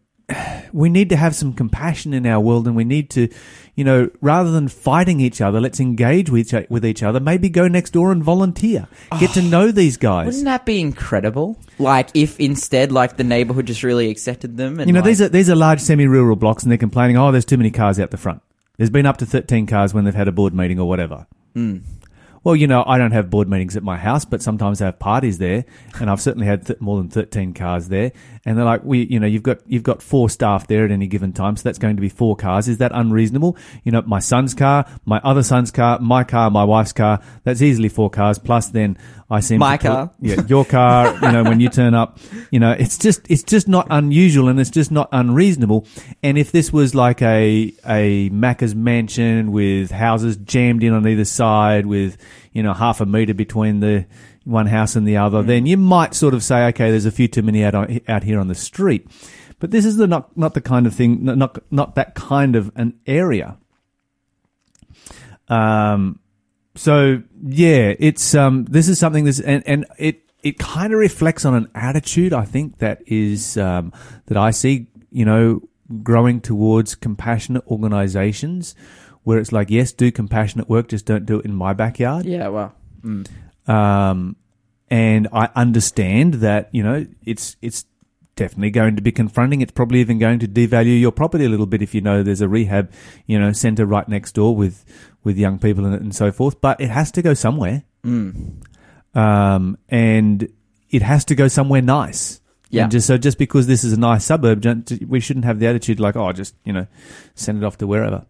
We 0.72 0.88
need 0.88 1.10
to 1.10 1.16
have 1.16 1.34
some 1.36 1.52
compassion 1.52 2.12
in 2.12 2.26
our 2.26 2.40
world, 2.40 2.66
and 2.66 2.74
we 2.74 2.84
need 2.84 3.10
to, 3.10 3.28
you 3.76 3.84
know, 3.84 4.10
rather 4.20 4.50
than 4.50 4.66
fighting 4.68 5.20
each 5.20 5.40
other, 5.40 5.60
let's 5.60 5.78
engage 5.78 6.30
with 6.30 6.52
each, 6.52 6.66
with 6.68 6.84
each 6.84 7.02
other. 7.02 7.20
Maybe 7.20 7.48
go 7.48 7.68
next 7.68 7.90
door 7.90 8.10
and 8.10 8.22
volunteer. 8.22 8.88
Get 9.20 9.30
to 9.34 9.40
oh, 9.40 9.44
know 9.44 9.70
these 9.70 9.96
guys. 9.96 10.26
Wouldn't 10.26 10.44
that 10.44 10.66
be 10.66 10.80
incredible? 10.80 11.58
Like 11.78 12.10
if 12.14 12.40
instead, 12.40 12.90
like 12.90 13.16
the 13.16 13.24
neighborhood 13.24 13.66
just 13.66 13.82
really 13.82 14.10
accepted 14.10 14.56
them, 14.56 14.80
and 14.80 14.88
You 14.88 14.94
know, 14.94 15.00
like, 15.00 15.06
these 15.06 15.20
are 15.22 15.28
these 15.28 15.48
are 15.48 15.54
large 15.54 15.80
semi-rural 15.80 16.36
blocks, 16.36 16.64
and 16.64 16.72
they're 16.72 16.78
complaining, 16.78 17.16
"Oh, 17.16 17.30
there's 17.30 17.44
too 17.44 17.56
many 17.56 17.70
cars 17.70 18.00
out 18.00 18.10
the 18.10 18.16
front." 18.16 18.42
There's 18.76 18.90
been 18.90 19.06
up 19.06 19.18
to 19.18 19.26
thirteen 19.26 19.66
cars 19.66 19.94
when 19.94 20.04
they've 20.04 20.14
had 20.14 20.28
a 20.28 20.32
board 20.32 20.52
meeting 20.52 20.80
or 20.80 20.88
whatever. 20.88 21.26
Hmm. 21.54 21.78
Well, 22.46 22.54
you 22.54 22.68
know, 22.68 22.84
I 22.86 22.96
don't 22.96 23.10
have 23.10 23.28
board 23.28 23.48
meetings 23.48 23.76
at 23.76 23.82
my 23.82 23.96
house, 23.96 24.24
but 24.24 24.40
sometimes 24.40 24.80
I 24.80 24.84
have 24.84 25.00
parties 25.00 25.38
there, 25.38 25.64
and 25.98 26.08
I've 26.08 26.20
certainly 26.20 26.46
had 26.46 26.64
th- 26.64 26.80
more 26.80 26.96
than 26.96 27.08
thirteen 27.08 27.54
cars 27.54 27.88
there. 27.88 28.12
And 28.46 28.56
they're 28.56 28.64
like, 28.64 28.84
"We, 28.84 29.02
you 29.04 29.18
know, 29.18 29.26
you've 29.26 29.42
got 29.42 29.58
you've 29.66 29.82
got 29.82 30.00
four 30.00 30.30
staff 30.30 30.68
there 30.68 30.84
at 30.84 30.92
any 30.92 31.08
given 31.08 31.32
time, 31.32 31.56
so 31.56 31.64
that's 31.64 31.78
going 31.78 31.96
to 31.96 32.00
be 32.00 32.08
four 32.08 32.36
cars. 32.36 32.68
Is 32.68 32.78
that 32.78 32.92
unreasonable? 32.94 33.56
You 33.82 33.90
know, 33.90 34.02
my 34.06 34.20
son's 34.20 34.54
car, 34.54 34.86
my 35.04 35.20
other 35.24 35.42
son's 35.42 35.72
car, 35.72 35.98
my 35.98 36.22
car, 36.22 36.48
my 36.48 36.62
wife's 36.62 36.92
car. 36.92 37.20
That's 37.42 37.60
easily 37.60 37.88
four 37.88 38.08
cars. 38.08 38.38
Plus, 38.38 38.68
then 38.68 38.96
I 39.28 39.40
seem 39.40 39.58
My 39.58 39.76
to 39.76 39.82
put- 39.82 39.88
car. 39.92 40.10
yeah, 40.20 40.42
your 40.46 40.64
car. 40.64 41.18
You 41.26 41.32
know, 41.32 41.42
when 41.42 41.58
you 41.58 41.68
turn 41.68 41.94
up, 41.94 42.18
you 42.52 42.60
know, 42.60 42.70
it's 42.70 42.98
just 42.98 43.28
it's 43.28 43.42
just 43.42 43.66
not 43.66 43.88
unusual 43.90 44.46
and 44.48 44.60
it's 44.60 44.70
just 44.70 44.92
not 44.92 45.08
unreasonable. 45.10 45.84
And 46.22 46.38
if 46.38 46.52
this 46.52 46.72
was 46.72 46.94
like 46.94 47.20
a 47.22 47.72
a 47.84 48.30
Macca's 48.30 48.76
mansion 48.76 49.50
with 49.50 49.90
houses 49.90 50.36
jammed 50.36 50.84
in 50.84 50.92
on 50.92 51.04
either 51.08 51.24
side, 51.24 51.84
with 51.86 52.16
you 52.52 52.62
know 52.62 52.72
half 52.74 53.00
a 53.00 53.06
meter 53.06 53.34
between 53.34 53.80
the 53.80 54.06
one 54.46 54.66
house 54.66 54.94
and 54.94 55.06
the 55.06 55.16
other, 55.16 55.42
then 55.42 55.66
you 55.66 55.76
might 55.76 56.14
sort 56.14 56.32
of 56.32 56.42
say, 56.42 56.66
okay, 56.68 56.90
there's 56.90 57.04
a 57.04 57.10
few 57.10 57.26
too 57.26 57.42
many 57.42 57.64
out 57.64 57.74
on, 57.74 58.00
out 58.06 58.22
here 58.22 58.38
on 58.38 58.46
the 58.48 58.54
street. 58.54 59.06
But 59.58 59.72
this 59.72 59.84
is 59.84 59.96
the 59.96 60.06
not 60.06 60.36
not 60.36 60.54
the 60.54 60.60
kind 60.60 60.86
of 60.86 60.94
thing, 60.94 61.24
not 61.24 61.58
not, 61.70 61.94
that 61.94 62.14
kind 62.14 62.56
of 62.56 62.70
an 62.76 62.98
area. 63.06 63.56
Um, 65.48 66.20
so 66.74 67.22
yeah, 67.42 67.94
it's 67.98 68.34
um, 68.34 68.66
this 68.66 68.88
is 68.88 68.98
something 68.98 69.24
this 69.24 69.40
and 69.40 69.62
and 69.66 69.86
it 69.98 70.22
it 70.42 70.58
kind 70.58 70.92
of 70.92 70.98
reflects 70.98 71.44
on 71.44 71.54
an 71.54 71.68
attitude 71.74 72.32
I 72.32 72.44
think 72.44 72.78
that 72.78 73.02
is 73.06 73.56
um, 73.56 73.92
that 74.26 74.36
I 74.36 74.50
see 74.50 74.88
you 75.10 75.24
know 75.24 75.62
growing 76.02 76.40
towards 76.40 76.94
compassionate 76.94 77.66
organizations 77.68 78.74
where 79.24 79.38
it's 79.38 79.52
like 79.52 79.70
yes 79.70 79.92
do 79.92 80.12
compassionate 80.12 80.68
work 80.68 80.88
just 80.88 81.06
don't 81.06 81.24
do 81.24 81.38
it 81.38 81.44
in 81.44 81.54
my 81.54 81.72
backyard 81.72 82.26
yeah, 82.26 82.48
well, 82.48 82.74
um, 83.66 84.36
and 84.90 85.28
I 85.32 85.50
understand 85.54 86.34
that 86.34 86.68
you 86.72 86.82
know 86.82 87.06
it's 87.24 87.56
it's 87.62 87.84
definitely 88.36 88.70
going 88.70 88.96
to 88.96 89.02
be 89.02 89.12
confronting. 89.12 89.62
It's 89.62 89.72
probably 89.72 90.00
even 90.00 90.18
going 90.18 90.38
to 90.40 90.48
devalue 90.48 91.00
your 91.00 91.12
property 91.12 91.44
a 91.46 91.48
little 91.48 91.66
bit 91.66 91.82
if 91.82 91.94
you 91.94 92.00
know 92.00 92.22
there's 92.22 92.40
a 92.42 92.48
rehab 92.48 92.92
you 93.26 93.38
know 93.38 93.52
center 93.52 93.86
right 93.86 94.08
next 94.08 94.32
door 94.32 94.54
with 94.54 94.84
with 95.24 95.38
young 95.38 95.58
people 95.58 95.84
in 95.86 95.92
it 95.92 96.02
and 96.02 96.14
so 96.14 96.30
forth. 96.30 96.60
But 96.60 96.80
it 96.80 96.90
has 96.90 97.10
to 97.12 97.22
go 97.22 97.34
somewhere, 97.34 97.84
um, 99.14 99.78
and 99.88 100.48
it 100.90 101.02
has 101.02 101.24
to 101.26 101.34
go 101.34 101.48
somewhere 101.48 101.82
nice. 101.82 102.40
Yeah. 102.68 102.82
And 102.84 102.92
just 102.92 103.06
so 103.06 103.16
just 103.16 103.38
because 103.38 103.66
this 103.66 103.84
is 103.84 103.92
a 103.92 103.98
nice 103.98 104.24
suburb, 104.24 104.64
we 105.06 105.20
shouldn't 105.20 105.44
have 105.44 105.58
the 105.58 105.66
attitude 105.66 106.00
like, 106.00 106.16
oh, 106.16 106.32
just 106.32 106.54
you 106.64 106.72
know, 106.72 106.86
send 107.34 107.58
it 107.58 107.64
off 107.64 107.78
to 107.78 107.86
wherever. 107.86 108.26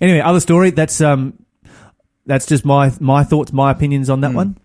Anyway, 0.00 0.20
other 0.20 0.40
story. 0.40 0.70
That's 0.70 1.00
um, 1.00 1.44
that's 2.26 2.46
just 2.46 2.64
my 2.64 2.92
my 3.00 3.24
thoughts, 3.24 3.52
my 3.52 3.70
opinions 3.70 4.10
on 4.10 4.20
that 4.20 4.32
one. 4.34 4.58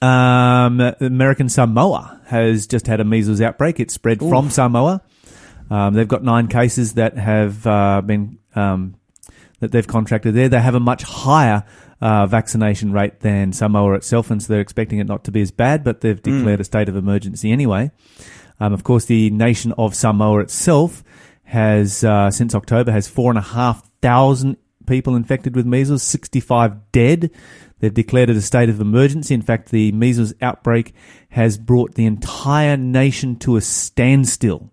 Um, 0.00 0.80
American 1.00 1.48
Samoa 1.48 2.20
has 2.26 2.66
just 2.66 2.86
had 2.86 3.00
a 3.00 3.04
measles 3.04 3.40
outbreak. 3.40 3.80
It's 3.80 3.94
spread 3.94 4.18
from 4.18 4.50
Samoa. 4.50 5.02
Um, 5.70 5.94
they've 5.94 6.08
got 6.08 6.22
nine 6.22 6.48
cases 6.48 6.94
that 6.94 7.16
have 7.16 7.66
uh, 7.66 8.00
been 8.00 8.38
um, 8.54 8.96
that 9.60 9.72
they've 9.72 9.86
contracted 9.86 10.34
there. 10.34 10.48
They 10.48 10.60
have 10.60 10.74
a 10.74 10.80
much 10.80 11.02
higher 11.02 11.64
uh, 12.00 12.26
vaccination 12.26 12.92
rate 12.92 13.20
than 13.20 13.52
Samoa 13.52 13.94
itself, 13.94 14.30
and 14.30 14.42
so 14.42 14.52
they're 14.52 14.60
expecting 14.60 14.98
it 14.98 15.06
not 15.06 15.24
to 15.24 15.30
be 15.30 15.40
as 15.40 15.50
bad. 15.50 15.84
But 15.84 16.00
they've 16.00 16.20
declared 16.20 16.60
a 16.60 16.64
state 16.64 16.88
of 16.88 16.96
emergency 16.96 17.50
anyway. 17.50 17.90
Um, 18.60 18.72
of 18.72 18.84
course, 18.84 19.06
the 19.06 19.30
nation 19.30 19.72
of 19.78 19.94
Samoa 19.94 20.40
itself 20.40 21.02
has 21.44 22.04
uh, 22.04 22.30
since 22.30 22.54
October 22.54 22.92
has 22.92 23.08
four 23.08 23.30
and 23.30 23.38
a 23.38 23.42
half 23.42 23.88
thousand 24.00 24.56
people 24.86 25.16
infected 25.16 25.56
with 25.56 25.66
measles, 25.66 26.02
sixty-five 26.02 26.92
dead. 26.92 27.30
They've 27.84 27.92
declared 27.92 28.30
it 28.30 28.36
a 28.36 28.40
state 28.40 28.70
of 28.70 28.80
emergency. 28.80 29.34
In 29.34 29.42
fact, 29.42 29.70
the 29.70 29.92
measles 29.92 30.32
outbreak 30.40 30.94
has 31.28 31.58
brought 31.58 31.96
the 31.96 32.06
entire 32.06 32.78
nation 32.78 33.36
to 33.40 33.56
a 33.56 33.60
standstill 33.60 34.70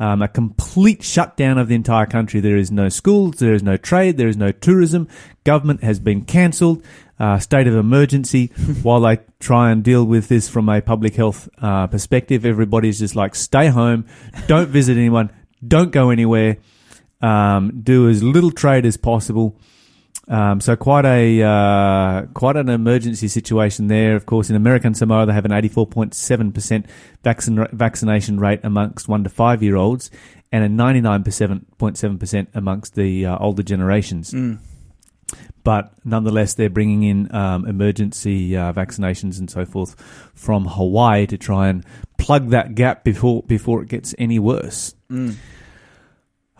um, 0.00 0.22
a 0.22 0.28
complete 0.28 1.04
shutdown 1.04 1.58
of 1.58 1.68
the 1.68 1.74
entire 1.74 2.06
country. 2.06 2.40
There 2.40 2.56
is 2.56 2.72
no 2.72 2.88
schools, 2.88 3.36
there 3.36 3.52
is 3.52 3.62
no 3.62 3.76
trade, 3.76 4.16
there 4.16 4.28
is 4.28 4.36
no 4.36 4.50
tourism. 4.50 5.06
Government 5.44 5.84
has 5.84 6.00
been 6.00 6.24
cancelled. 6.24 6.82
Uh, 7.18 7.38
state 7.38 7.66
of 7.66 7.76
emergency. 7.76 8.46
While 8.82 9.02
they 9.02 9.18
try 9.40 9.70
and 9.70 9.84
deal 9.84 10.06
with 10.06 10.28
this 10.28 10.48
from 10.48 10.70
a 10.70 10.80
public 10.80 11.16
health 11.16 11.50
uh, 11.60 11.86
perspective, 11.86 12.46
everybody's 12.46 12.98
just 12.98 13.14
like, 13.14 13.34
stay 13.34 13.66
home, 13.66 14.06
don't 14.46 14.70
visit 14.70 14.96
anyone, 14.96 15.30
don't 15.66 15.92
go 15.92 16.08
anywhere, 16.08 16.56
um, 17.20 17.82
do 17.82 18.08
as 18.08 18.22
little 18.22 18.50
trade 18.50 18.86
as 18.86 18.96
possible. 18.96 19.54
Um, 20.28 20.60
so 20.60 20.76
quite 20.76 21.04
a 21.04 21.42
uh, 21.42 22.26
quite 22.34 22.56
an 22.56 22.68
emergency 22.68 23.26
situation 23.26 23.88
there. 23.88 24.14
Of 24.14 24.26
course, 24.26 24.48
in 24.48 24.54
American 24.54 24.94
Samoa, 24.94 25.26
they 25.26 25.32
have 25.32 25.44
an 25.44 25.50
84.7% 25.50 26.86
vaccin- 27.24 27.72
vaccination 27.72 28.38
rate 28.38 28.60
amongst 28.62 29.08
one 29.08 29.24
to 29.24 29.30
five 29.30 29.60
year 29.62 29.74
olds, 29.76 30.10
and 30.52 30.62
a 30.62 30.68
99.7% 30.68 32.46
amongst 32.54 32.94
the 32.94 33.26
uh, 33.26 33.38
older 33.38 33.62
generations. 33.64 34.32
But 35.62 35.92
nonetheless, 36.04 36.54
they're 36.54 36.70
bringing 36.70 37.02
in 37.02 37.34
um, 37.34 37.66
emergency 37.66 38.56
uh, 38.56 38.72
vaccinations 38.72 39.38
and 39.38 39.50
so 39.50 39.66
forth 39.66 39.94
from 40.34 40.64
Hawaii 40.64 41.26
to 41.26 41.36
try 41.36 41.68
and 41.68 41.84
plug 42.18 42.50
that 42.50 42.74
gap 42.74 43.04
before 43.04 43.42
before 43.42 43.82
it 43.82 43.88
gets 43.88 44.14
any 44.18 44.38
worse. 44.38 44.94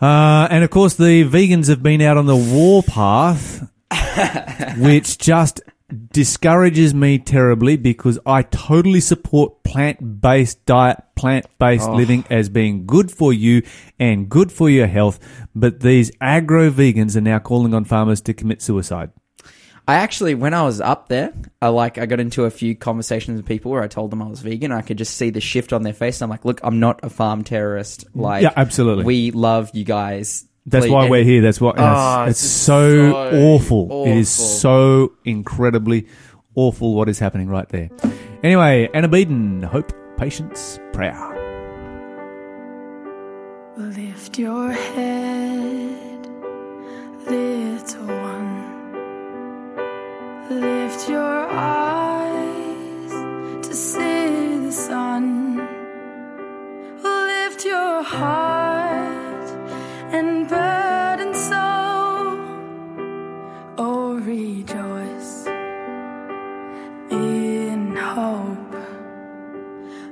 Uh, 0.01 0.47
and 0.49 0.63
of 0.63 0.69
course, 0.71 0.95
the 0.95 1.23
vegans 1.25 1.67
have 1.67 1.83
been 1.83 2.01
out 2.01 2.17
on 2.17 2.25
the 2.25 2.35
warpath, 2.35 3.69
which 4.77 5.17
just 5.17 5.61
discourages 6.11 6.93
me 6.93 7.19
terribly 7.19 7.75
because 7.75 8.17
I 8.25 8.43
totally 8.43 9.01
support 9.01 9.61
plant 9.63 10.21
based 10.21 10.65
diet, 10.65 11.03
plant 11.15 11.45
based 11.59 11.89
Oh. 11.89 11.95
living 11.95 12.23
as 12.29 12.49
being 12.49 12.85
good 12.85 13.11
for 13.11 13.33
you 13.33 13.61
and 13.99 14.29
good 14.29 14.51
for 14.51 14.69
your 14.69 14.87
health. 14.87 15.19
But 15.53 15.81
these 15.81 16.11
agro 16.21 16.71
vegans 16.71 17.15
are 17.15 17.21
now 17.21 17.39
calling 17.39 17.73
on 17.73 17.83
farmers 17.85 18.21
to 18.21 18.33
commit 18.33 18.61
suicide. 18.61 19.11
I 19.87 19.95
actually, 19.95 20.35
when 20.35 20.53
I 20.53 20.61
was 20.63 20.79
up 20.79 21.09
there, 21.09 21.33
I 21.61 21.67
like 21.69 21.97
I 21.97 22.05
got 22.05 22.19
into 22.19 22.45
a 22.45 22.51
few 22.51 22.75
conversations 22.75 23.37
with 23.37 23.45
people 23.47 23.71
where 23.71 23.81
I 23.81 23.87
told 23.87 24.11
them 24.11 24.21
I 24.21 24.27
was 24.27 24.41
vegan. 24.41 24.71
I 24.71 24.81
could 24.81 24.97
just 24.97 25.15
see 25.17 25.31
the 25.31 25.41
shift 25.41 25.73
on 25.73 25.81
their 25.83 25.93
face. 25.93 26.21
I'm 26.21 26.29
like, 26.29 26.45
look, 26.45 26.61
I'm 26.63 26.79
not 26.79 26.99
a 27.03 27.09
farm 27.09 27.43
terrorist. 27.43 28.05
Like, 28.13 28.43
Yeah, 28.43 28.53
absolutely. 28.55 29.03
We 29.05 29.31
love 29.31 29.71
you 29.73 29.83
guys. 29.83 30.45
That's 30.67 30.85
Please- 30.85 30.91
why 30.91 31.09
we're 31.09 31.23
here. 31.23 31.41
That's 31.41 31.59
why 31.59 31.73
Oh, 31.75 32.23
it's, 32.23 32.31
it's 32.31 32.43
it's 32.43 32.51
so, 32.53 33.11
so 33.11 33.31
awful. 33.55 34.05
It 34.05 34.17
is 34.17 34.29
so 34.29 35.13
incredibly 35.25 36.07
awful 36.55 36.93
what 36.93 37.09
is 37.09 37.17
happening 37.19 37.47
right 37.49 37.67
there. 37.69 37.89
Anyway, 38.43 38.87
Anna 38.93 39.09
Beeden, 39.09 39.63
hope, 39.63 39.91
patience, 40.17 40.79
prayer. 40.93 41.17
Lift 43.77 44.37
your 44.37 44.71
head, 44.71 46.27
little 47.27 48.05
one. 48.05 48.20
Lift 50.51 51.07
your 51.07 51.47
eyes 51.49 53.11
to 53.65 53.73
see 53.73 54.57
the 54.65 54.71
sun. 54.73 55.57
Lift 57.01 57.63
your 57.63 58.03
heart 58.03 59.49
and 60.11 60.49
burden 60.49 61.33
soul. 61.33 62.37
Oh, 63.77 64.19
rejoice 64.19 65.47
in 67.09 67.95
hope. 67.95 68.75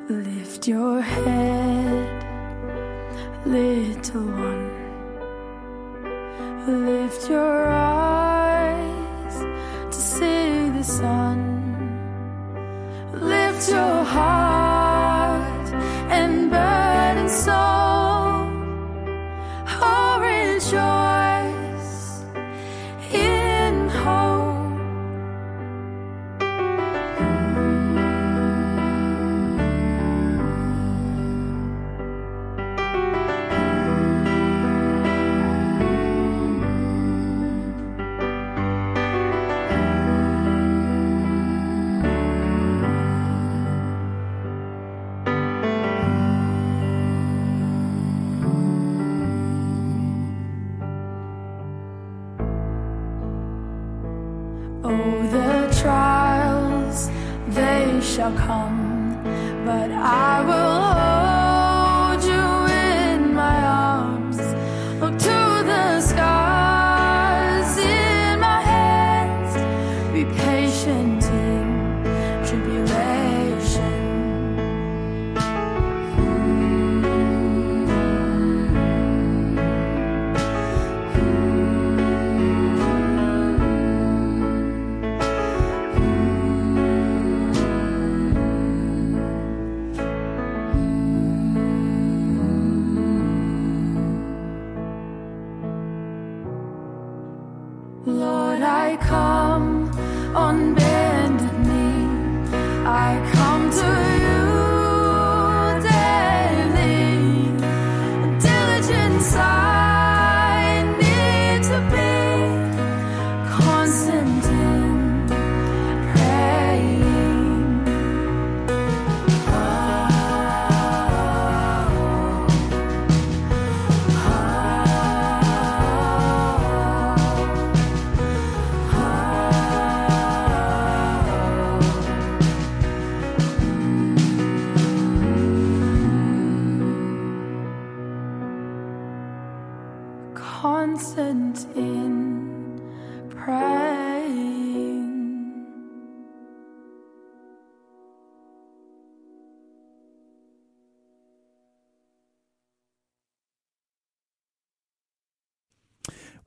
Lift 0.07 0.69
your 0.69 1.01
head 1.01 2.23
little 3.45 4.21
one. 4.23 4.71
Lift 6.65 7.29
your 7.29 7.67
eyes 7.67 8.08
sun. 10.89 11.37
Lift 13.13 13.69
your 13.69 14.03
heart 14.15 15.67
and 16.17 16.49
burden 16.49 17.29
soul. 17.29 18.49
Oh, 19.81 20.11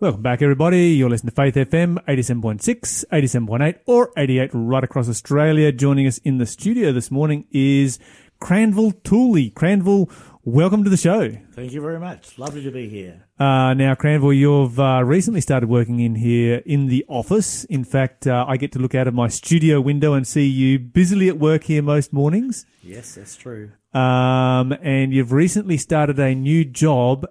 Welcome 0.02 0.22
back, 0.22 0.42
everybody. 0.42 0.88
You're 0.88 1.10
listening 1.10 1.30
to 1.30 1.36
Faith 1.36 1.54
FM 1.54 2.04
87.6, 2.06 3.04
87.8, 3.12 3.78
or 3.86 4.10
88 4.16 4.50
right 4.52 4.82
across 4.82 5.08
Australia. 5.08 5.70
Joining 5.70 6.08
us 6.08 6.18
in 6.24 6.38
the 6.38 6.44
studio 6.44 6.90
this 6.90 7.12
morning 7.12 7.46
is 7.52 8.00
Cranville 8.40 8.90
Tooley. 8.90 9.50
Cranville, 9.50 10.10
welcome 10.42 10.82
to 10.82 10.90
the 10.90 10.96
show. 10.96 11.30
Thank 11.52 11.70
you 11.70 11.80
very 11.80 12.00
much. 12.00 12.36
Lovely 12.36 12.64
to 12.64 12.72
be 12.72 12.88
here. 12.88 13.28
Uh, 13.38 13.74
now, 13.74 13.94
Cranville, 13.94 14.32
you've 14.32 14.80
uh, 14.80 15.04
recently 15.04 15.40
started 15.40 15.68
working 15.68 16.00
in 16.00 16.16
here 16.16 16.62
in 16.66 16.88
the 16.88 17.04
office. 17.06 17.62
In 17.66 17.84
fact, 17.84 18.26
uh, 18.26 18.44
I 18.48 18.56
get 18.56 18.72
to 18.72 18.80
look 18.80 18.96
out 18.96 19.06
of 19.06 19.14
my 19.14 19.28
studio 19.28 19.80
window 19.80 20.14
and 20.14 20.26
see 20.26 20.48
you 20.48 20.80
busily 20.80 21.28
at 21.28 21.38
work 21.38 21.62
here 21.62 21.80
most 21.80 22.12
mornings. 22.12 22.66
Yes, 22.82 23.14
that's 23.14 23.36
true. 23.36 23.70
Um, 23.94 24.72
and 24.82 25.12
you've 25.12 25.30
recently 25.30 25.76
started 25.76 26.18
a 26.18 26.34
new 26.34 26.64
job 26.64 27.24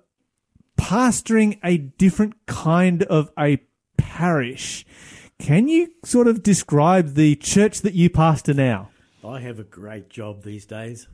pastoring 0.81 1.59
a 1.63 1.77
different 1.77 2.33
kind 2.47 3.03
of 3.03 3.31
a 3.37 3.61
parish. 3.97 4.83
Can 5.37 5.67
you 5.67 5.93
sort 6.03 6.27
of 6.27 6.41
describe 6.41 7.13
the 7.13 7.35
church 7.35 7.81
that 7.81 7.93
you 7.93 8.09
pastor 8.09 8.55
now? 8.55 8.89
I 9.23 9.41
have 9.41 9.59
a 9.59 9.63
great 9.63 10.09
job 10.09 10.43
these 10.43 10.65
days. 10.65 11.07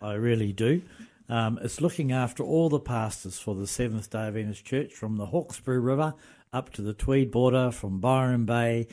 I 0.00 0.14
really 0.14 0.52
do. 0.54 0.80
Um, 1.28 1.58
it's 1.62 1.80
looking 1.80 2.10
after 2.10 2.42
all 2.42 2.70
the 2.70 2.80
pastors 2.80 3.38
for 3.38 3.54
the 3.54 3.66
Seventh 3.66 4.08
day 4.08 4.26
Adventist 4.26 4.64
Church 4.64 4.94
from 4.94 5.18
the 5.18 5.26
Hawkesbury 5.26 5.78
River 5.78 6.14
up 6.50 6.70
to 6.70 6.82
the 6.82 6.94
Tweed 6.94 7.30
border, 7.30 7.70
from 7.70 8.00
Byron 8.00 8.46
Bay, 8.46 8.88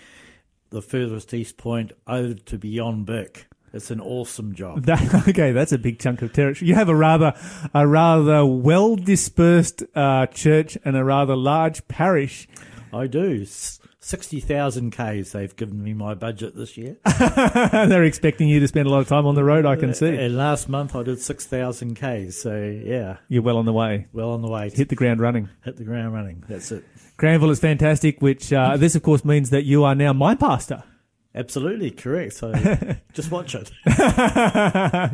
the 0.69 0.81
furthest 0.81 1.33
east 1.33 1.55
point, 1.55 1.93
over 2.05 2.33
to 2.33 2.57
beyond 2.57 3.05
Bourke. 3.05 3.47
It's 3.73 3.91
an 3.91 4.01
awesome 4.01 4.53
job. 4.55 4.85
That, 4.89 5.27
okay, 5.27 5.51
that's 5.51 5.71
a 5.71 5.77
big 5.77 5.99
chunk 5.99 6.21
of 6.21 6.33
territory. 6.33 6.67
You 6.67 6.75
have 6.75 6.89
a 6.89 6.95
rather, 6.95 7.33
a 7.73 7.87
rather 7.87 8.45
well 8.45 8.95
dispersed 8.95 9.83
uh, 9.95 10.25
church 10.27 10.77
and 10.83 10.97
a 10.97 11.03
rather 11.03 11.35
large 11.35 11.87
parish. 11.87 12.47
I 12.91 13.07
do. 13.07 13.45
60,000 14.01 14.91
Ks 14.91 15.33
they've 15.33 15.55
given 15.55 15.83
me 15.83 15.93
my 15.93 16.13
budget 16.15 16.55
this 16.55 16.77
year. 16.77 16.97
They're 17.19 18.05
expecting 18.05 18.47
you 18.47 18.59
to 18.61 18.67
spend 18.67 18.87
a 18.87 18.89
lot 18.89 18.99
of 19.01 19.07
time 19.07 19.25
on 19.27 19.35
the 19.35 19.43
road. 19.43 19.65
I 19.65 19.75
can 19.75 19.93
see 19.93 20.07
And 20.07 20.35
last 20.37 20.69
month 20.69 20.95
I 20.95 21.03
did 21.03 21.19
6,000 21.21 21.95
Ks. 21.95 22.41
So, 22.41 22.55
yeah, 22.83 23.17
you're 23.27 23.43
well 23.43 23.57
on 23.57 23.65
the 23.65 23.73
way. 23.73 24.07
well 24.13 24.31
on 24.31 24.41
the 24.41 24.49
way 24.49 24.69
Hit 24.69 24.89
the 24.89 24.95
ground 24.95 25.19
running. 25.19 25.49
hit 25.63 25.77
the 25.77 25.83
ground 25.83 26.13
running. 26.13 26.43
That's 26.47 26.71
it. 26.71 26.83
Cranville 27.17 27.51
is 27.51 27.59
fantastic. 27.59 28.21
Which 28.21 28.51
uh, 28.53 28.77
this, 28.77 28.95
of 28.95 29.03
course, 29.03 29.25
means 29.25 29.49
that 29.49 29.65
you 29.65 29.83
are 29.83 29.93
now 29.93 30.13
my 30.13 30.33
pastor. 30.33 30.83
Absolutely 31.39 31.91
correct. 31.91 32.33
So 32.33 32.51
just 33.13 33.31
watch 33.31 33.55
it. 33.55 33.71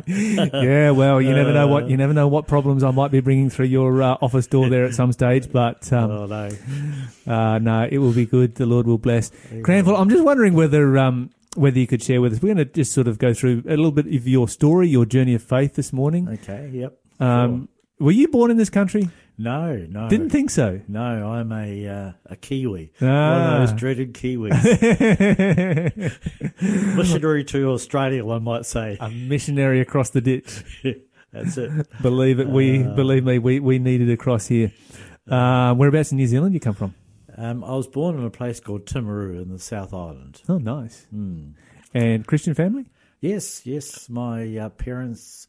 yeah, 0.06 0.90
well, 0.90 1.22
you 1.22 1.32
never 1.32 1.52
know 1.52 1.68
what 1.68 1.88
you 1.88 1.96
never 1.96 2.12
know 2.12 2.26
what 2.26 2.48
problems 2.48 2.82
I 2.82 2.90
might 2.90 3.12
be 3.12 3.20
bringing 3.20 3.48
through 3.48 3.66
your 3.66 4.02
uh, 4.02 4.16
office 4.20 4.48
door 4.48 4.68
there 4.68 4.84
at 4.86 4.94
some 4.94 5.12
stage, 5.12 5.52
but 5.52 5.92
um, 5.92 6.10
oh 6.10 6.26
no. 6.26 6.50
uh, 7.32 7.58
no, 7.60 7.88
it 7.88 7.98
will 7.98 8.12
be 8.12 8.26
good. 8.26 8.56
The 8.56 8.66
Lord 8.66 8.88
will 8.88 8.98
bless. 8.98 9.30
Cranville, 9.62 9.96
I'm 9.96 10.10
just 10.10 10.24
wondering 10.24 10.54
whether 10.54 10.98
um, 10.98 11.30
whether 11.54 11.78
you 11.78 11.86
could 11.86 12.02
share 12.02 12.20
with 12.20 12.32
us. 12.32 12.42
We're 12.42 12.54
going 12.54 12.66
to 12.66 12.72
just 12.72 12.92
sort 12.92 13.06
of 13.06 13.18
go 13.18 13.32
through 13.32 13.62
a 13.66 13.76
little 13.76 13.92
bit 13.92 14.06
of 14.06 14.26
your 14.26 14.48
story, 14.48 14.88
your 14.88 15.06
journey 15.06 15.34
of 15.34 15.44
faith 15.44 15.76
this 15.76 15.92
morning. 15.92 16.28
Okay. 16.28 16.70
Yep. 16.72 16.98
Um, 17.20 17.68
Were 18.00 18.10
you 18.10 18.26
born 18.26 18.50
in 18.50 18.56
this 18.56 18.68
country? 18.68 19.08
No. 19.38 19.76
No. 19.88 20.08
Didn't 20.08 20.30
think 20.30 20.50
so. 20.50 20.80
No, 20.88 21.32
I'm 21.32 21.52
a 21.52 21.88
uh, 21.88 22.12
a 22.26 22.36
Kiwi. 22.36 22.92
Ah. 23.02 23.04
One 23.04 23.62
of 23.62 23.68
those 23.68 23.78
dreaded 23.78 24.14
Kiwis. 24.14 24.52
Missionary 26.96 27.44
to 27.44 27.70
Australia, 27.70 28.24
one 28.24 28.44
might 28.44 28.66
say. 28.66 28.96
a 29.00 29.10
missionary 29.10 29.80
across 29.80 30.10
the 30.10 30.20
ditch. 30.20 30.62
That's 31.32 31.56
it. 31.58 31.88
Believe 32.02 32.40
it, 32.40 32.48
we 32.48 32.84
Uh. 32.84 32.94
believe 32.94 33.24
me, 33.24 33.38
we 33.38 33.60
we 33.60 33.78
need 33.78 34.00
it 34.00 34.12
across 34.12 34.46
here. 34.46 34.72
Uh, 35.28 35.74
whereabouts 35.74 36.12
in 36.12 36.18
New 36.18 36.26
Zealand 36.26 36.54
you 36.54 36.60
come 36.60 36.74
from? 36.74 36.94
Um, 37.36 37.64
I 37.64 37.74
was 37.74 37.88
born 37.88 38.16
in 38.18 38.24
a 38.24 38.30
place 38.30 38.60
called 38.60 38.86
Timaru 38.86 39.42
in 39.42 39.50
the 39.50 39.58
South 39.58 39.92
Island. 39.92 40.40
Oh, 40.48 40.58
nice. 40.58 41.06
Hmm. 41.10 41.50
And 41.92 42.26
Christian 42.26 42.54
family? 42.54 42.86
Yes, 43.20 43.66
yes. 43.66 44.08
My 44.08 44.56
uh, 44.56 44.68
parents 44.70 45.46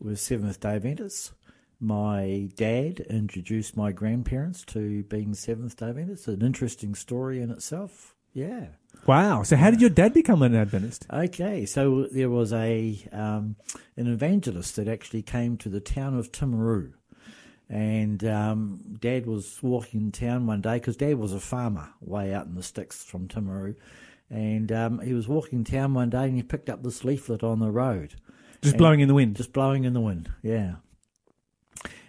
were 0.00 0.16
Seventh 0.16 0.58
Day 0.60 0.74
Adventists. 0.76 1.32
My 1.80 2.48
dad 2.56 3.00
introduced 3.08 3.76
my 3.76 3.92
grandparents 3.92 4.64
to 4.66 5.04
being 5.04 5.34
Seventh 5.34 5.76
Day 5.76 5.86
Adventists. 5.90 6.26
An 6.26 6.42
interesting 6.42 6.94
story 6.94 7.40
in 7.40 7.50
itself. 7.50 8.14
Yeah. 8.32 8.66
Wow. 9.06 9.42
So, 9.44 9.56
how 9.56 9.70
did 9.70 9.80
your 9.80 9.90
dad 9.90 10.12
become 10.12 10.42
an 10.42 10.54
Adventist? 10.56 11.06
Okay, 11.12 11.64
so 11.66 12.08
there 12.12 12.30
was 12.30 12.52
a 12.52 12.98
um, 13.12 13.56
an 13.96 14.06
evangelist 14.12 14.76
that 14.76 14.88
actually 14.88 15.22
came 15.22 15.56
to 15.58 15.68
the 15.68 15.80
town 15.80 16.18
of 16.18 16.32
Timaru, 16.32 16.92
and 17.68 18.24
um, 18.24 18.80
Dad 19.00 19.26
was 19.26 19.60
walking 19.62 20.00
in 20.00 20.12
town 20.12 20.46
one 20.46 20.60
day 20.60 20.74
because 20.74 20.96
Dad 20.96 21.14
was 21.18 21.32
a 21.32 21.40
farmer 21.40 21.90
way 22.00 22.34
out 22.34 22.46
in 22.46 22.54
the 22.56 22.62
sticks 22.62 23.04
from 23.04 23.28
Timaru, 23.28 23.76
and 24.30 24.70
um, 24.72 24.98
he 25.00 25.14
was 25.14 25.28
walking 25.28 25.60
in 25.60 25.64
town 25.64 25.94
one 25.94 26.10
day 26.10 26.24
and 26.24 26.34
he 26.36 26.42
picked 26.42 26.68
up 26.68 26.82
this 26.82 27.04
leaflet 27.04 27.42
on 27.44 27.60
the 27.60 27.70
road, 27.70 28.14
Just 28.62 28.76
blowing 28.76 28.98
in 29.00 29.08
the 29.08 29.14
wind. 29.14 29.36
just 29.36 29.52
blowing 29.52 29.84
in 29.84 29.92
the 29.94 30.00
wind. 30.00 30.28
Yeah, 30.42 30.76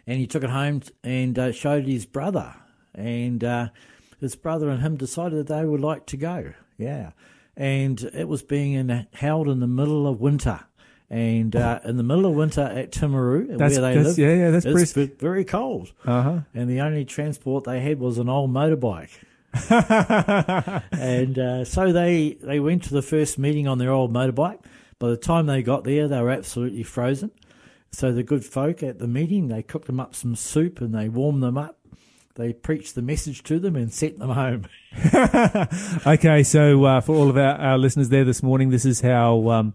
and 0.09 0.19
he 0.19 0.25
took 0.27 0.43
it 0.43 0.49
home 0.49 0.81
and 1.03 1.37
uh, 1.37 1.51
showed 1.51 1.85
his 1.85 2.05
brother, 2.05 2.55
and 2.95 3.43
uh, 3.43 3.69
his 4.19 4.35
brother 4.35 4.69
and 4.69 4.81
him 4.81 4.97
decided 4.97 5.37
that 5.45 5.53
they 5.53 5.63
would 5.65 5.81
like 5.81 6.05
to 6.07 6.17
go. 6.17 6.53
Yeah, 6.77 7.11
and 7.55 8.01
it 8.13 8.27
was 8.27 8.41
being 8.41 8.73
in, 8.73 9.07
held 9.13 9.47
in 9.47 9.59
the 9.59 9.67
middle 9.67 10.07
of 10.07 10.19
winter. 10.19 10.61
And 11.11 11.55
uh, 11.55 11.79
in 11.85 11.97
the 11.97 12.03
middle 12.03 12.27
of 12.27 12.33
winter 12.33 12.61
at 12.61 12.91
Timaru, 12.91 13.47
That's- 13.47 13.71
where 13.71 13.81
they 13.81 13.95
that's- 13.97 14.05
live, 14.05 14.19
yeah, 14.19 14.35
yeah, 14.35 14.51
that's 14.51 14.65
it's 14.65 14.93
pretty- 14.93 15.13
very 15.17 15.43
cold. 15.43 15.91
Uh 16.05 16.21
huh. 16.21 16.39
And 16.53 16.69
the 16.69 16.81
only 16.81 17.03
transport 17.03 17.63
they 17.63 17.79
had 17.79 17.99
was 17.99 18.19
an 18.19 18.29
old 18.29 18.51
motorbike. 18.51 19.09
and 20.91 21.39
uh, 21.39 21.65
so 21.65 21.91
they, 21.91 22.37
they 22.41 22.59
went 22.59 22.83
to 22.83 22.93
the 22.93 23.01
first 23.01 23.39
meeting 23.39 23.67
on 23.67 23.77
their 23.79 23.91
old 23.91 24.13
motorbike. 24.13 24.59
By 24.99 25.09
the 25.09 25.17
time 25.17 25.45
they 25.47 25.63
got 25.63 25.83
there, 25.83 26.07
they 26.07 26.21
were 26.21 26.29
absolutely 26.29 26.83
frozen. 26.83 27.31
So 27.91 28.11
the 28.11 28.23
good 28.23 28.45
folk 28.45 28.83
at 28.83 28.99
the 28.99 29.07
meeting, 29.07 29.47
they 29.47 29.63
cooked 29.63 29.87
them 29.87 29.99
up 29.99 30.15
some 30.15 30.35
soup 30.35 30.81
and 30.81 30.93
they 30.93 31.09
warmed 31.09 31.43
them 31.43 31.57
up. 31.57 31.77
They 32.35 32.53
preached 32.53 32.95
the 32.95 33.01
message 33.01 33.43
to 33.43 33.59
them 33.59 33.75
and 33.75 33.91
sent 33.91 34.19
them 34.19 34.29
home. 34.29 34.65
okay, 36.07 36.43
so 36.43 36.85
uh, 36.85 37.01
for 37.01 37.13
all 37.13 37.29
of 37.29 37.37
our, 37.37 37.55
our 37.55 37.77
listeners 37.77 38.09
there 38.09 38.23
this 38.23 38.41
morning, 38.41 38.69
this 38.69 38.85
is 38.85 39.01
how 39.01 39.49
um, 39.49 39.73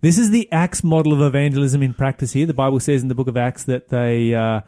this 0.00 0.16
is 0.16 0.30
the 0.30 0.50
Acts 0.52 0.84
model 0.84 1.12
of 1.12 1.20
evangelism 1.22 1.82
in 1.82 1.92
practice. 1.92 2.32
Here, 2.32 2.46
the 2.46 2.54
Bible 2.54 2.78
says 2.78 3.02
in 3.02 3.08
the 3.08 3.16
book 3.16 3.26
of 3.26 3.36
Acts 3.36 3.64
that 3.64 3.88
they 3.88 4.32
uh, 4.32 4.60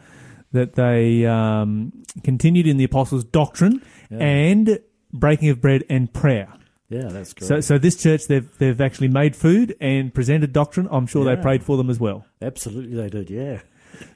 that 0.53 0.75
they 0.75 1.25
um, 1.25 1.93
continued 2.25 2.67
in 2.67 2.79
the 2.79 2.85
apostles' 2.85 3.23
doctrine 3.25 3.81
and 4.11 4.81
breaking 5.13 5.49
of 5.49 5.61
bread 5.61 5.85
and 5.89 6.13
prayer. 6.13 6.49
Yeah, 6.89 7.09
that's 7.09 7.33
great. 7.33 7.49
So, 7.49 7.61
so 7.61 7.79
this 7.79 7.97
church 8.01 8.27
they've 8.27 8.49
they've 8.59 8.81
actually 8.81 9.09
made 9.09 9.35
food 9.35 9.77
and 9.81 10.15
presented 10.15 10.53
doctrine. 10.53 10.89
I'm 10.91 11.07
sure 11.07 11.25
they 11.25 11.41
prayed 11.41 11.65
for 11.65 11.77
them 11.77 11.91
as 11.91 11.99
well. 11.99 12.25
Absolutely, 12.43 12.95
they 12.97 13.09
did. 13.09 13.31
Yeah. 13.31 13.61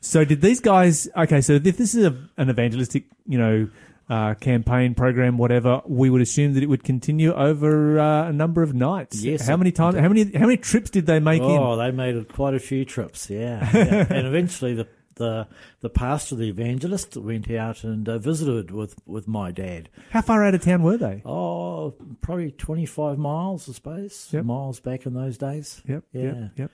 So 0.01 0.25
did 0.25 0.41
these 0.43 0.61
guys? 0.61 1.09
Okay, 1.17 1.41
so 1.41 1.55
if 1.55 1.63
this 1.77 1.95
is 1.95 2.05
a, 2.05 2.17
an 2.37 2.51
evangelistic, 2.51 3.05
you 3.27 3.39
know, 3.39 3.69
uh, 4.11 4.35
campaign 4.35 4.95
program, 4.95 5.39
whatever, 5.39 5.81
we 5.87 6.11
would 6.11 6.21
assume 6.21 6.55
that 6.55 6.63
it 6.63 6.67
would 6.67 6.85
continue 6.85 7.33
over 7.33 7.99
uh, 7.99 8.29
a 8.29 8.33
number 8.33 8.63
of 8.63 8.75
nights. 8.75 9.23
Yes, 9.23 9.47
How 9.47 9.57
many 9.57 9.73
times? 9.73 9.97
How 9.97 10.09
many? 10.09 10.25
How 10.33 10.41
many 10.47 10.57
trips 10.57 10.91
did 10.91 11.07
they 11.07 11.21
make 11.21 11.41
Oh, 11.41 11.73
in? 11.75 11.79
they 11.79 11.91
made 11.93 12.29
quite 12.29 12.55
a 12.55 12.59
few 12.59 12.85
trips, 12.85 13.31
yeah. 13.31 13.71
yeah. 13.73 14.07
and 14.11 14.27
eventually, 14.27 14.75
the, 14.75 14.89
the 15.15 15.47
the 15.81 15.89
pastor, 15.89 16.35
the 16.35 16.49
evangelist, 16.49 17.17
went 17.17 17.51
out 17.51 17.85
and 17.85 18.07
uh, 18.09 18.19
visited 18.19 18.71
with, 18.73 18.97
with 19.07 19.29
my 19.29 19.51
dad. 19.53 19.89
How 20.11 20.23
far 20.23 20.45
out 20.45 20.55
of 20.55 20.63
town 20.63 20.83
were 20.83 20.97
they? 20.99 21.23
Oh, 21.25 21.95
probably 22.21 22.51
twenty 22.51 22.87
five 22.87 23.17
miles, 23.17 23.69
I 23.69 23.73
suppose. 23.73 24.29
Yep. 24.33 24.45
Miles 24.45 24.81
back 24.81 25.07
in 25.07 25.15
those 25.15 25.39
days. 25.39 25.81
Yep. 25.87 26.03
Yeah. 26.13 26.23
Yep. 26.23 26.51
Yep. 26.57 26.71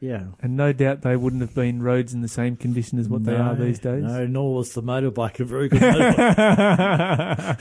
Yeah. 0.00 0.24
And 0.40 0.56
no 0.56 0.72
doubt 0.72 1.02
they 1.02 1.16
wouldn't 1.16 1.42
have 1.42 1.54
been 1.54 1.82
roads 1.82 2.12
in 2.14 2.20
the 2.22 2.28
same 2.28 2.56
condition 2.56 2.98
as 2.98 3.08
what 3.08 3.24
they 3.24 3.36
are 3.36 3.54
these 3.54 3.78
days. 3.78 4.02
No, 4.04 4.26
nor 4.26 4.54
was 4.54 4.72
the 4.74 4.82
motorbike 4.82 5.40
a 5.40 5.44
very 5.44 5.68
good 5.70 5.80
motorbike. 5.82 7.58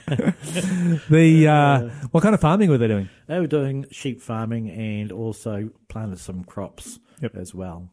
the 1.09 1.47
uh, 1.47 1.89
what 2.11 2.21
kind 2.23 2.33
of 2.35 2.41
farming 2.41 2.69
were 2.69 2.77
they 2.77 2.87
doing? 2.87 3.09
they 3.27 3.39
were 3.39 3.47
doing 3.47 3.85
sheep 3.91 4.21
farming 4.21 4.69
and 4.69 5.11
also 5.11 5.69
planted 5.87 6.19
some 6.19 6.43
crops 6.43 6.99
Yep. 7.21 7.35
as 7.35 7.53
well, 7.53 7.89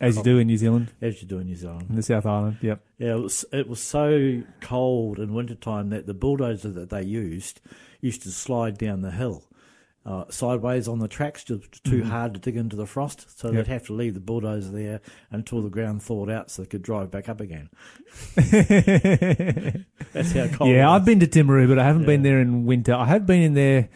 As 0.00 0.16
you 0.16 0.22
do 0.24 0.38
in 0.38 0.48
New 0.48 0.56
Zealand, 0.56 0.92
as 1.00 1.22
you 1.22 1.28
do 1.28 1.38
in 1.38 1.46
New 1.46 1.54
Zealand. 1.54 1.86
in 1.88 1.94
the 1.96 2.02
South 2.02 2.26
Island. 2.26 2.58
Yep. 2.60 2.80
Yeah, 2.98 3.14
it 3.14 3.20
was, 3.20 3.44
it 3.52 3.68
was 3.68 3.80
so 3.80 4.42
cold 4.60 5.20
in 5.20 5.32
wintertime 5.34 5.90
that 5.90 6.06
the 6.06 6.14
bulldozer 6.14 6.70
that 6.72 6.90
they 6.90 7.02
used 7.02 7.60
used 8.00 8.22
to 8.24 8.30
slide 8.30 8.76
down 8.76 9.02
the 9.02 9.12
hill 9.12 9.44
uh, 10.06 10.24
sideways 10.30 10.86
on 10.86 11.00
the 11.00 11.08
tracks, 11.08 11.42
just 11.42 11.82
too 11.82 12.04
hard 12.04 12.32
to 12.34 12.38
dig 12.40 12.56
into 12.56 12.76
the 12.76 12.86
frost. 12.86 13.26
So 13.38 13.48
Mm-hmm. 13.48 13.56
Yep. 13.56 13.66
they'd 13.66 13.72
have 13.72 13.86
to 13.86 13.92
leave 13.92 14.14
the 14.14 14.20
bulldozer 14.20 14.70
there 14.70 15.00
until 15.32 15.62
the 15.62 15.68
ground 15.68 16.00
thawed 16.02 16.30
out 16.30 16.48
so 16.50 16.62
they 16.62 16.68
could 16.68 16.82
drive 16.82 17.10
back 17.10 17.28
up 17.28 17.40
again. 17.40 17.68
That's 18.36 20.32
how 20.32 20.46
cold 20.48 20.70
yeah, 20.70 20.90
I've 20.90 21.04
been 21.04 21.20
to 21.20 21.26
Timaru, 21.26 21.68
but 21.68 21.78
I 21.78 21.84
haven't 21.84 22.06
been 22.06 22.22
there 22.22 22.40
in 22.40 22.64
winter. 22.66 22.94
I 22.94 23.06
have 23.06 23.26
been 23.26 23.42
in 23.42 23.54
there. 23.54 23.88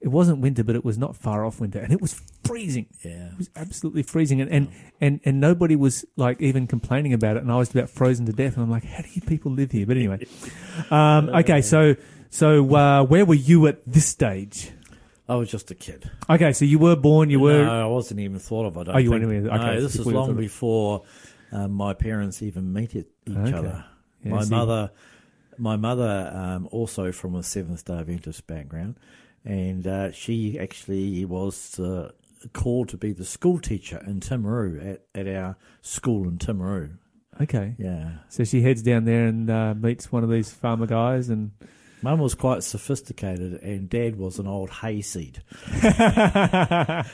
It 0.00 0.08
wasn't 0.08 0.38
winter, 0.40 0.64
but 0.64 0.76
it 0.76 0.84
was 0.84 0.96
not 0.96 1.14
far 1.14 1.44
off 1.44 1.60
winter, 1.60 1.78
and 1.78 1.92
it 1.92 2.00
was 2.00 2.18
freezing. 2.44 2.86
Yeah. 3.04 3.32
It 3.32 3.36
was 3.38 3.50
absolutely 3.54 4.02
freezing, 4.02 4.40
and, 4.40 4.50
and 4.50 4.68
and 4.98 5.20
and 5.26 5.40
nobody 5.40 5.76
was 5.76 6.06
like 6.16 6.40
even 6.40 6.66
complaining 6.66 7.12
about 7.12 7.36
it, 7.36 7.42
and 7.42 7.52
I 7.52 7.56
was 7.56 7.70
about 7.70 7.90
frozen 7.90 8.24
to 8.26 8.32
death. 8.32 8.54
And 8.54 8.62
I'm 8.64 8.70
like, 8.70 8.84
how 8.84 9.02
do 9.02 9.08
you 9.12 9.20
people 9.20 9.52
live 9.52 9.72
here? 9.72 9.84
But 9.84 9.98
anyway, 9.98 10.26
um, 10.90 11.28
okay, 11.28 11.60
so 11.60 11.96
so 12.30 12.74
uh, 12.74 13.04
where 13.04 13.26
were 13.26 13.34
you 13.34 13.66
at 13.66 13.82
this 13.86 14.06
stage? 14.06 14.70
I 15.30 15.36
was 15.36 15.48
just 15.50 15.70
a 15.70 15.74
kid. 15.74 16.10
Okay, 16.28 16.52
so 16.52 16.64
you 16.64 16.78
were 16.78 16.96
born. 16.96 17.30
You 17.30 17.40
were. 17.40 17.64
No, 17.64 17.82
I 17.82 17.86
wasn't 17.86 18.20
even 18.20 18.38
thought 18.38 18.66
of. 18.66 18.76
I 18.76 18.82
don't 18.84 18.94
Oh, 18.96 18.98
you 18.98 19.10
think. 19.10 19.22
weren't 19.22 19.36
even- 19.44 19.50
okay, 19.50 19.74
no, 19.76 19.80
this 19.80 19.94
is 19.96 20.06
long 20.06 20.34
before 20.36 21.02
um, 21.52 21.72
my 21.72 21.94
parents 21.94 22.42
even 22.42 22.72
met 22.72 22.94
it, 22.94 23.08
each 23.26 23.36
Okay. 23.36 23.52
other. 23.52 23.84
Yeah, 24.24 24.30
my 24.32 24.42
see. 24.42 24.50
mother, 24.50 24.90
my 25.56 25.76
mother, 25.76 26.30
um, 26.34 26.68
also 26.72 27.12
from 27.12 27.34
a 27.34 27.42
Seventh 27.42 27.84
Day 27.84 27.94
Adventist 27.98 28.46
background, 28.46 28.96
and 29.44 29.86
uh, 29.86 30.10
she 30.12 30.58
actually 30.58 31.24
was 31.24 31.78
uh, 31.78 32.10
called 32.52 32.88
to 32.90 32.96
be 32.96 33.12
the 33.12 33.24
school 33.24 33.58
teacher 33.60 34.02
in 34.06 34.20
Timaru 34.20 34.84
at, 34.94 35.02
at 35.14 35.28
our 35.28 35.56
school 35.82 36.24
in 36.28 36.38
Timaru. 36.38 36.96
Okay, 37.40 37.74
Yeah, 37.78 38.18
so 38.28 38.44
she 38.44 38.62
heads 38.62 38.82
down 38.82 39.04
there 39.06 39.26
and 39.26 39.48
uh, 39.48 39.74
meets 39.74 40.10
one 40.12 40.24
of 40.24 40.30
these 40.30 40.52
farmer 40.52 40.86
guys, 40.86 41.28
and 41.30 41.52
Mum 42.02 42.18
was 42.20 42.34
quite 42.34 42.62
sophisticated, 42.62 43.62
and 43.62 43.88
Dad 43.88 44.16
was 44.16 44.38
an 44.38 44.46
old 44.46 44.70
hayseed. 44.70 45.42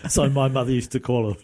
so 0.08 0.28
my 0.30 0.48
mother 0.48 0.70
used 0.72 0.92
to 0.92 1.00
call 1.00 1.30
him. 1.32 1.36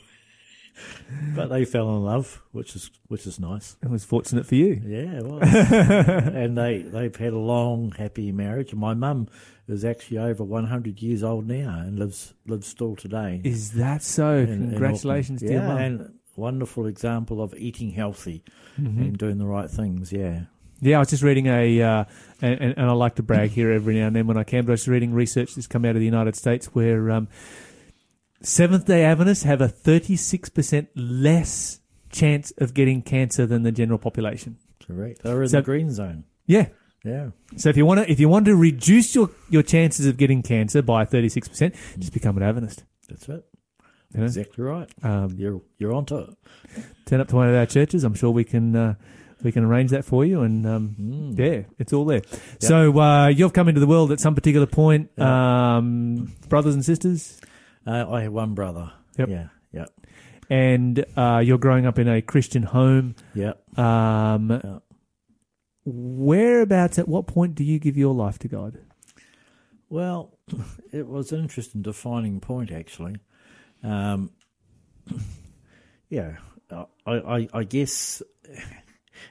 But 1.34 1.48
they 1.48 1.64
fell 1.66 1.94
in 1.96 2.02
love, 2.04 2.40
which 2.52 2.74
is 2.74 2.90
which 3.08 3.26
is 3.26 3.38
nice. 3.38 3.76
it 3.82 3.90
was 3.90 4.04
fortunate 4.04 4.46
for 4.46 4.54
you. 4.54 4.80
Yeah, 4.84 5.18
it 5.18 5.24
was. 5.24 5.42
and 6.34 6.56
they 6.56 6.78
they've 6.82 7.14
had 7.14 7.34
a 7.34 7.38
long, 7.38 7.92
happy 7.92 8.32
marriage. 8.32 8.74
My 8.74 8.94
mum 8.94 9.28
is 9.68 9.84
actually 9.84 10.18
over 10.18 10.42
one 10.42 10.66
hundred 10.66 11.02
years 11.02 11.22
old 11.22 11.46
now 11.46 11.78
and 11.80 11.98
lives 11.98 12.32
lives 12.46 12.66
still 12.68 12.96
today. 12.96 13.40
Is 13.44 13.72
that 13.72 14.02
so? 14.02 14.36
in- 14.38 14.48
in 14.48 14.70
Congratulations 14.70 15.40
to 15.40 15.46
your 15.46 15.60
yeah, 15.62 15.68
mum. 15.68 15.78
and 15.78 16.14
wonderful 16.36 16.86
example 16.86 17.42
of 17.42 17.54
eating 17.56 17.90
healthy 17.90 18.42
Mm-hmm. 18.80 19.02
and 19.02 19.18
doing 19.18 19.36
the 19.36 19.44
right 19.46 19.70
things. 19.70 20.10
Yeah. 20.14 20.44
Yeah, 20.84 20.96
I 20.96 20.98
was 20.98 21.10
just 21.10 21.22
reading 21.22 21.46
a, 21.46 21.80
uh, 21.80 22.04
and, 22.42 22.74
and, 22.76 22.80
I 22.90 22.92
like 22.92 23.14
to 23.14 23.22
brag 23.22 23.50
here 23.50 23.70
every 23.70 23.94
now 23.94 24.08
and 24.08 24.16
then 24.16 24.26
when 24.26 24.36
I 24.36 24.42
can, 24.42 24.64
but 24.64 24.72
I 24.72 24.74
was 24.74 24.88
reading 24.88 25.14
research 25.14 25.54
that's 25.54 25.68
come 25.68 25.84
out 25.84 25.94
of 25.94 26.00
the 26.00 26.04
United 26.04 26.34
States 26.34 26.66
where 26.74 27.08
um, 27.08 27.28
Seventh 28.42 28.86
day 28.86 29.04
Adventists 29.04 29.44
have 29.44 29.60
a 29.60 29.68
36% 29.68 30.88
less 30.96 31.80
chance 32.10 32.52
of 32.58 32.74
getting 32.74 33.00
cancer 33.00 33.46
than 33.46 33.62
the 33.62 33.70
general 33.70 33.98
population. 33.98 34.56
Correct. 34.84 35.22
They're 35.22 35.42
in 35.44 35.48
So- 35.48 35.58
the 35.58 35.62
green 35.62 35.90
zone. 35.92 36.24
Yeah. 36.46 36.66
Yeah. 37.04 37.30
So 37.56 37.68
if 37.68 37.76
you 37.76 37.86
want 37.86 38.00
to, 38.00 38.10
if 38.10 38.18
you 38.18 38.28
want 38.28 38.46
to 38.46 38.56
reduce 38.56 39.14
your, 39.14 39.30
your 39.50 39.62
chances 39.62 40.06
of 40.06 40.16
getting 40.16 40.42
cancer 40.42 40.82
by 40.82 41.04
thirty 41.04 41.28
six 41.28 41.48
percent, 41.48 41.74
just 41.98 42.12
become 42.12 42.36
an 42.36 42.44
Adventist. 42.44 42.84
That's 43.08 43.28
it. 43.28 43.44
You 44.14 44.20
know? 44.20 44.24
Exactly 44.24 44.62
right. 44.62 44.88
Um, 45.02 45.34
You're 45.36 45.62
you're 45.78 45.92
onto 45.94 46.16
it. 46.18 46.30
turn 47.06 47.20
up 47.20 47.26
to 47.28 47.36
one 47.36 47.48
of 47.48 47.56
our 47.56 47.66
churches. 47.66 48.04
I'm 48.04 48.14
sure 48.14 48.30
we 48.30 48.44
can 48.44 48.76
uh, 48.76 48.94
we 49.42 49.52
can 49.52 49.64
arrange 49.64 49.90
that 49.90 50.04
for 50.04 50.24
you. 50.24 50.42
And 50.42 50.66
um, 50.66 50.96
Mm. 51.00 51.38
yeah, 51.38 51.62
it's 51.78 51.92
all 51.92 52.04
there. 52.04 52.22
So 52.60 52.98
uh, 52.98 53.28
you've 53.28 53.52
come 53.52 53.68
into 53.68 53.80
the 53.80 53.86
world 53.86 54.12
at 54.12 54.20
some 54.20 54.34
particular 54.34 54.66
point, 54.66 55.16
um, 55.18 56.32
brothers 56.48 56.74
and 56.74 56.84
sisters, 56.84 57.40
Uh, 57.86 58.06
I 58.10 58.22
have 58.22 58.32
one 58.32 58.54
brother. 58.54 58.92
Yep. 59.18 59.28
Yeah. 59.28 59.48
Yeah. 59.72 59.86
and 60.50 61.04
uh, 61.16 61.42
you're 61.44 61.58
growing 61.58 61.86
up 61.86 61.98
in 61.98 62.08
a 62.08 62.20
Christian 62.22 62.62
home. 62.62 63.14
Yeah. 63.34 63.54
Um, 63.76 64.50
Yeah. 64.50 64.78
Whereabouts? 65.84 66.98
At 66.98 67.08
what 67.08 67.26
point 67.26 67.54
do 67.56 67.64
you 67.64 67.78
give 67.78 67.96
your 67.96 68.14
life 68.14 68.38
to 68.40 68.48
God? 68.48 68.78
Well, 69.88 70.38
it 70.92 71.06
was 71.08 71.32
an 71.32 71.40
interesting 71.40 71.82
defining 71.82 72.38
point, 72.40 72.70
actually. 72.70 73.16
Um, 73.82 74.30
yeah, 76.08 76.36
I, 76.70 76.86
I, 77.06 77.48
I 77.52 77.64
guess 77.64 78.22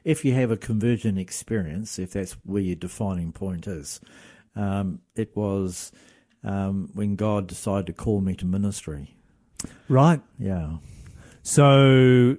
if 0.03 0.23
you 0.25 0.33
have 0.33 0.51
a 0.51 0.57
conversion 0.57 1.17
experience, 1.17 1.99
if 1.99 2.11
that's 2.13 2.33
where 2.43 2.61
your 2.61 2.75
defining 2.75 3.31
point 3.31 3.67
is, 3.67 3.99
um, 4.55 4.99
it 5.15 5.35
was 5.35 5.91
um, 6.43 6.89
when 6.93 7.15
God 7.15 7.47
decided 7.47 7.87
to 7.87 7.93
call 7.93 8.21
me 8.21 8.35
to 8.35 8.45
ministry. 8.45 9.15
Right. 9.87 10.21
Yeah. 10.39 10.77
So, 11.43 12.37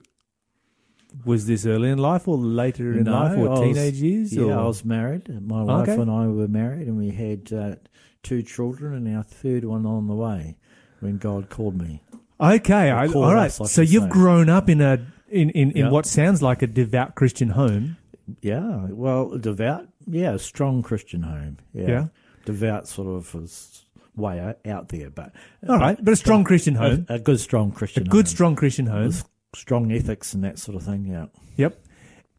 was 1.25 1.47
this 1.47 1.67
early 1.67 1.91
in 1.91 1.99
life 1.99 2.27
or 2.27 2.37
later 2.39 2.93
in 2.95 3.05
No, 3.05 3.13
life 3.13 3.39
or 3.39 3.49
was- 3.49 3.61
teenage 3.61 3.95
years? 3.97 4.33
Yeah, 4.35 4.45
or? 4.45 4.59
I 4.61 4.65
was 4.67 4.85
married. 4.85 5.29
My 5.47 5.63
wife 5.63 5.89
Okay. 5.89 6.01
and 6.01 6.11
I 6.11 6.27
were 6.29 6.49
married, 6.49 6.89
and 6.89 6.97
we 6.97 7.11
had 7.11 7.53
uh, 7.53 7.77
two 8.23 8.43
children, 8.43 8.95
and 8.95 9.17
our 9.17 9.23
third 9.23 9.65
one 9.65 9.87
on 9.87 10.07
the 10.07 10.15
way 10.15 10.57
when 11.01 11.19
God 11.19 11.49
called 11.51 11.81
me. 11.81 12.03
Okay, 12.41 12.91
I, 12.91 13.07
all 13.07 13.35
right. 13.35 13.53
So 13.53 13.83
you've 13.83 14.05
say. 14.05 14.09
grown 14.09 14.49
up 14.49 14.69
in 14.69 14.81
a 14.81 15.07
in, 15.33 15.51
in, 15.51 15.70
in 15.72 15.76
Yeah. 15.87 15.91
what 15.91 16.07
sounds 16.07 16.43
like 16.43 16.62
a 16.62 16.66
devout 16.66 17.14
Christian 17.14 17.51
home. 17.51 17.97
Yeah, 18.41 18.87
well, 18.91 19.37
devout. 19.39 19.89
Yeah, 20.07 20.37
strong 20.37 20.83
Christian 20.83 21.22
home. 21.22 21.59
Yeah, 21.74 21.87
Yeah. 21.89 22.07
devout 22.45 22.87
sort 22.89 23.09
of 23.09 23.35
is 23.43 23.85
way 24.16 24.39
out- 24.41 24.89
there, 24.89 25.11
but 25.11 25.33
All 25.68 25.78
right, 25.78 25.99
but 26.03 26.12
a 26.12 26.16
strong 26.16 26.45
Christian 26.45 26.74
home, 26.74 27.07
a, 27.09 27.14
a 27.14 27.18
good 27.18 27.41
strong 27.41 27.72
Christian, 27.72 28.05
home. 28.05 28.09
a 28.09 28.12
good 28.12 28.26
home. 28.26 28.30
strong 28.35 28.57
Christian 28.57 28.87
home. 28.87 29.07
with 29.07 29.24
strong 29.55 29.91
ethics 29.93 30.35
and 30.35 30.45
that 30.45 30.59
sort 30.59 30.76
of 30.76 30.83
thing. 30.83 31.07
Yeah, 31.07 31.26
Yep. 31.57 31.78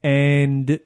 And 0.04 0.80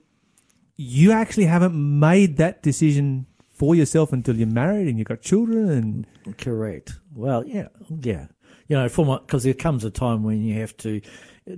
you 0.76 1.12
actually 1.12 1.46
haven't 1.46 1.74
made 1.76 2.38
that 2.38 2.62
decision 2.62 3.26
for 3.50 3.74
yourself 3.76 4.14
until 4.14 4.36
you're 4.36 4.48
married 4.48 4.88
and 4.88 4.98
you've 5.00 5.08
got 5.08 5.22
children 5.22 6.06
and 6.26 6.38
correct. 6.38 7.00
Well, 7.16 7.44
yeah, 7.46 7.68
yeah. 7.90 8.28
You 8.68 8.76
know, 8.78 9.20
because 9.20 9.44
there 9.44 9.54
comes 9.54 9.84
a 9.86 9.90
time 9.90 10.24
when 10.24 10.42
you 10.44 10.60
have 10.60 10.76
to 10.78 11.00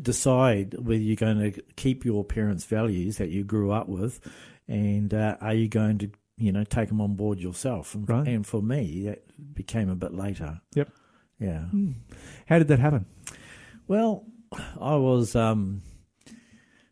decide 0.01 0.76
whether 0.78 0.95
you're 1.01 1.16
going 1.16 1.51
to 1.53 1.62
keep 1.76 2.05
your 2.05 2.24
parents' 2.24 2.66
values 2.66 3.18
that 3.18 3.30
you 3.30 3.43
grew 3.43 3.72
up 3.72 3.88
with, 3.89 4.20
and 4.68 5.12
uh, 5.14 5.38
are 5.41 5.53
you 5.55 5.68
going 5.68 5.97
to 5.99 6.12
you 6.38 6.51
know 6.51 6.64
take 6.64 6.89
them 6.89 7.01
on 7.01 7.16
board 7.16 7.39
yourself? 7.39 7.95
And, 7.95 8.07
Right. 8.07 8.28
and 8.28 8.45
for 8.45 8.62
me, 8.62 9.03
that 9.05 9.24
became 9.55 9.89
a 9.89 9.95
bit 9.95 10.14
later. 10.14 10.62
Yep. 10.76 10.89
Yeah. 11.39 11.66
how 12.47 12.60
did 12.60 12.68
that 12.68 12.80
happen? 12.80 13.05
Well, 13.88 14.26
I 14.80 14.95
was. 14.95 15.36
Um, 15.36 15.82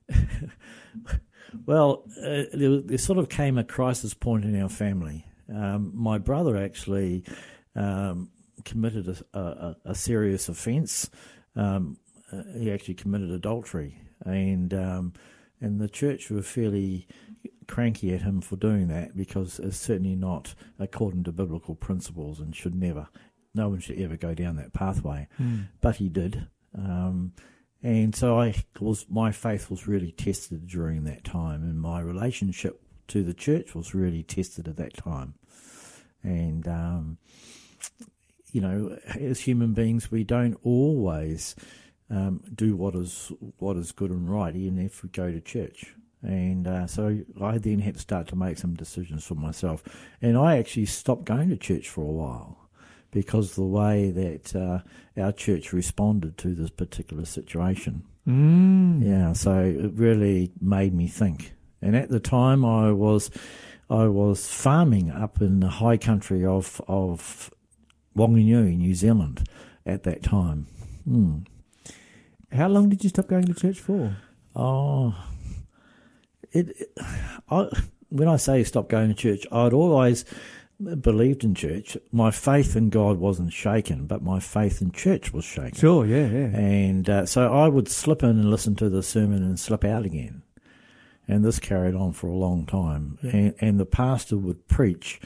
well, 1.66 2.04
uh, 2.20 2.44
there, 2.54 2.82
there 2.82 2.98
sort 2.98 3.20
of 3.20 3.30
came 3.30 3.58
a 3.58 3.64
crisis 3.64 4.14
point 4.14 4.46
in 4.46 4.60
our 4.62 4.70
family. 4.70 5.26
Um, 5.54 5.92
my 5.94 6.18
brother 6.18 6.58
actually 6.58 7.24
um, 7.76 8.30
committed 8.68 9.24
a, 9.34 9.40
a, 9.40 9.76
a 9.86 9.96
serious 9.96 10.50
offence. 10.50 11.10
Um, 11.56 11.98
uh, 12.32 12.44
he 12.58 12.72
actually 12.72 12.96
committed 12.96 13.32
adultery, 13.32 14.00
and 14.26 14.74
um, 14.74 15.14
and 15.62 15.80
the 15.80 15.90
church 15.90 16.30
were 16.30 16.42
fairly 16.42 17.08
cranky 17.68 18.14
at 18.14 18.22
him 18.22 18.42
for 18.42 18.56
doing 18.56 18.88
that 18.88 19.16
because 19.16 19.60
it's 19.60 19.78
certainly 19.78 20.16
not 20.16 20.56
according 20.80 21.24
to 21.26 21.32
biblical 21.32 21.76
principles 21.76 22.40
and 22.40 22.56
should 22.56 22.76
never. 22.76 23.08
No 23.54 23.70
one 23.70 23.80
should 23.80 24.00
ever 24.00 24.18
go 24.18 24.34
down 24.34 24.58
that 24.58 24.74
pathway 24.74 25.28
but 25.82 25.96
he 25.96 26.10
did. 26.10 26.48
Um, 26.78 27.34
and 27.82 28.16
so 28.16 28.40
I 28.40 28.56
was 28.80 29.06
my 29.10 29.32
faith 29.32 29.70
was 29.70 29.88
really 29.88 30.12
tested 30.12 30.68
during 30.68 31.04
that 31.06 31.24
time, 31.24 31.64
and 31.64 31.80
my 31.80 32.02
relationship 32.02 32.82
to 33.10 33.24
the 33.24 33.34
church 33.34 33.74
was 33.76 33.94
really 33.94 34.24
tested 34.24 34.68
at 34.68 34.78
that 34.78 34.96
time. 34.98 35.36
And 36.24 36.68
um, 36.68 37.18
you 38.58 38.62
know, 38.62 38.98
as 39.14 39.42
human 39.42 39.74
beings, 39.74 40.10
we 40.10 40.24
don't 40.24 40.58
always 40.64 41.56
um, 42.10 42.42
do 42.56 42.76
what 42.76 42.96
is 42.96 43.32
what 43.60 43.78
is 43.78 43.92
good 43.92 44.10
and 44.10 44.28
right, 44.28 44.56
even 44.56 44.80
if 44.80 45.04
we 45.04 45.10
go 45.10 45.32
to 45.32 45.40
church. 45.40 45.94
And 46.24 46.66
uh, 46.66 46.88
so 46.88 47.20
I 47.40 47.60
then 47.60 47.82
had 47.82 47.94
to 47.94 48.00
start 48.00 48.28
to 48.30 48.36
make 48.36 48.58
some 48.58 48.74
decisions 48.74 49.24
for 49.24 49.36
myself, 49.36 49.84
and 50.24 50.36
I 50.36 50.58
actually 50.58 50.88
stopped 50.88 51.26
going 51.26 51.50
to 51.50 51.56
church 51.56 51.88
for 51.88 52.02
a 52.02 52.12
while 52.12 52.68
because 53.12 53.52
of 53.52 53.56
the 53.58 53.64
way 53.66 54.10
that 54.10 54.56
uh, 54.56 54.80
our 55.22 55.32
church 55.32 55.72
responded 55.72 56.40
to 56.40 56.56
this 56.56 56.72
particular 56.72 57.26
situation. 57.26 58.06
Mm. 58.28 59.06
Yeah, 59.06 59.34
so 59.34 59.60
it 59.60 59.94
really 59.94 60.52
made 60.60 60.96
me 60.96 61.08
think. 61.08 61.54
And 61.80 61.96
at 61.96 62.10
the 62.10 62.20
time, 62.20 62.66
I 62.66 62.92
was 62.92 63.30
I 63.88 64.08
was 64.08 64.52
farming 64.52 65.12
up 65.12 65.42
in 65.42 65.60
the 65.60 65.70
high 65.70 65.98
country 65.98 66.44
of 66.44 66.82
of 66.88 67.52
Wanganui, 68.18 68.78
New 68.78 68.94
Zealand, 68.94 69.48
at 69.86 70.04
that 70.04 70.24
time. 70.24 70.68
Hmm. 71.06 71.38
How 72.52 72.68
long 72.68 72.90
did 72.90 73.04
you 73.04 73.10
stop 73.10 73.28
going 73.28 73.46
to 73.46 73.54
church 73.54 73.80
for? 73.80 74.18
Oh, 74.56 75.16
it. 76.52 76.70
it 76.80 76.92
I, 77.50 77.68
when 78.10 78.28
I 78.28 78.38
say 78.38 78.64
stop 78.64 78.88
going 78.90 79.10
to 79.10 79.14
church, 79.14 79.46
I'd 79.52 79.74
always 79.74 80.24
believed 81.02 81.44
in 81.44 81.56
church. 81.56 81.98
My 82.12 82.32
faith 82.32 82.76
in 82.76 82.90
God 82.90 83.18
wasn't 83.18 83.52
shaken, 83.52 84.06
but 84.06 84.22
my 84.22 84.40
faith 84.40 84.82
in 84.82 84.92
church 84.92 85.34
was 85.34 85.44
shaken. 85.44 85.78
Sure, 85.78 86.06
yeah, 86.06 86.28
yeah. 86.28 86.58
And 86.58 87.10
uh, 87.10 87.26
so 87.26 87.52
I 87.52 87.68
would 87.68 87.90
slip 87.90 88.24
in 88.24 88.30
and 88.30 88.52
listen 88.52 88.76
to 88.76 88.90
the 88.90 89.04
sermon 89.04 89.44
and 89.44 89.60
slip 89.60 89.84
out 89.84 90.06
again. 90.06 90.44
And 91.28 91.44
this 91.44 91.60
carried 91.60 91.96
on 91.96 92.14
for 92.14 92.28
a 92.28 92.36
long 92.36 92.66
time. 92.66 93.18
And, 93.22 93.54
and 93.60 93.80
the 93.80 93.86
pastor 93.86 94.38
would 94.38 94.68
preach, 94.70 95.20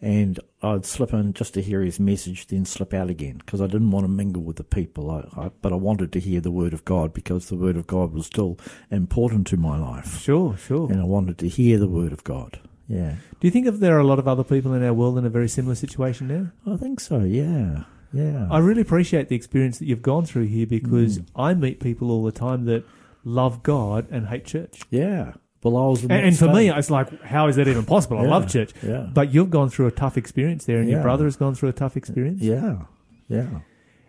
and 0.00 0.38
I'd 0.62 0.86
slip 0.86 1.12
in 1.12 1.32
just 1.32 1.54
to 1.54 1.62
hear 1.62 1.80
his 1.82 1.98
message, 1.98 2.46
then 2.46 2.64
slip 2.64 2.94
out 2.94 3.10
again 3.10 3.38
because 3.38 3.60
I 3.60 3.66
didn't 3.66 3.90
want 3.90 4.04
to 4.04 4.08
mingle 4.08 4.42
with 4.42 4.56
the 4.56 4.64
people. 4.64 5.10
I, 5.10 5.28
I, 5.40 5.50
but 5.60 5.72
I 5.72 5.76
wanted 5.76 6.12
to 6.12 6.20
hear 6.20 6.40
the 6.40 6.50
word 6.52 6.72
of 6.72 6.84
God 6.84 7.12
because 7.12 7.48
the 7.48 7.56
word 7.56 7.76
of 7.76 7.86
God 7.86 8.12
was 8.12 8.26
still 8.26 8.58
important 8.90 9.46
to 9.48 9.56
my 9.56 9.78
life. 9.78 10.20
Sure, 10.20 10.56
sure. 10.56 10.90
And 10.90 11.00
I 11.00 11.04
wanted 11.04 11.38
to 11.38 11.48
hear 11.48 11.78
the 11.78 11.88
word 11.88 12.12
of 12.12 12.22
God. 12.24 12.60
Yeah. 12.86 13.16
Do 13.40 13.46
you 13.46 13.50
think 13.50 13.66
if 13.66 13.80
there 13.80 13.96
are 13.96 14.00
a 14.00 14.06
lot 14.06 14.18
of 14.18 14.26
other 14.28 14.44
people 14.44 14.72
in 14.72 14.82
our 14.84 14.94
world 14.94 15.18
in 15.18 15.26
a 15.26 15.30
very 15.30 15.48
similar 15.48 15.74
situation 15.74 16.28
now? 16.28 16.72
I 16.72 16.76
think 16.76 17.00
so, 17.00 17.20
yeah. 17.20 17.84
Yeah. 18.12 18.48
I 18.50 18.58
really 18.58 18.80
appreciate 18.80 19.28
the 19.28 19.36
experience 19.36 19.78
that 19.78 19.84
you've 19.86 20.00
gone 20.00 20.24
through 20.24 20.46
here 20.46 20.66
because 20.66 21.18
Mm. 21.18 21.26
I 21.36 21.54
meet 21.54 21.80
people 21.80 22.10
all 22.10 22.22
the 22.24 22.32
time 22.32 22.64
that 22.64 22.84
love 23.24 23.62
God 23.62 24.06
and 24.10 24.28
hate 24.28 24.46
church. 24.46 24.80
yeah. 24.90 25.32
Well, 25.62 25.76
I 25.76 25.86
was 25.88 26.02
And, 26.02 26.12
and 26.12 26.38
for 26.38 26.52
me, 26.52 26.70
it's 26.70 26.90
like, 26.90 27.22
how 27.22 27.48
is 27.48 27.56
that 27.56 27.66
even 27.66 27.84
possible? 27.84 28.18
I 28.18 28.22
Yeah, 28.22 28.30
love 28.30 28.48
church. 28.48 28.72
Yeah. 28.82 29.08
But 29.12 29.34
you've 29.34 29.50
gone 29.50 29.70
through 29.70 29.86
a 29.88 29.90
tough 29.90 30.16
experience 30.16 30.64
there, 30.66 30.78
and 30.78 30.88
your 30.88 31.02
brother 31.02 31.24
has 31.24 31.36
gone 31.36 31.54
through 31.54 31.70
a 31.70 31.72
tough 31.72 31.96
experience. 31.96 32.40
yeah. 32.42 32.82
Yeah. 33.28 33.60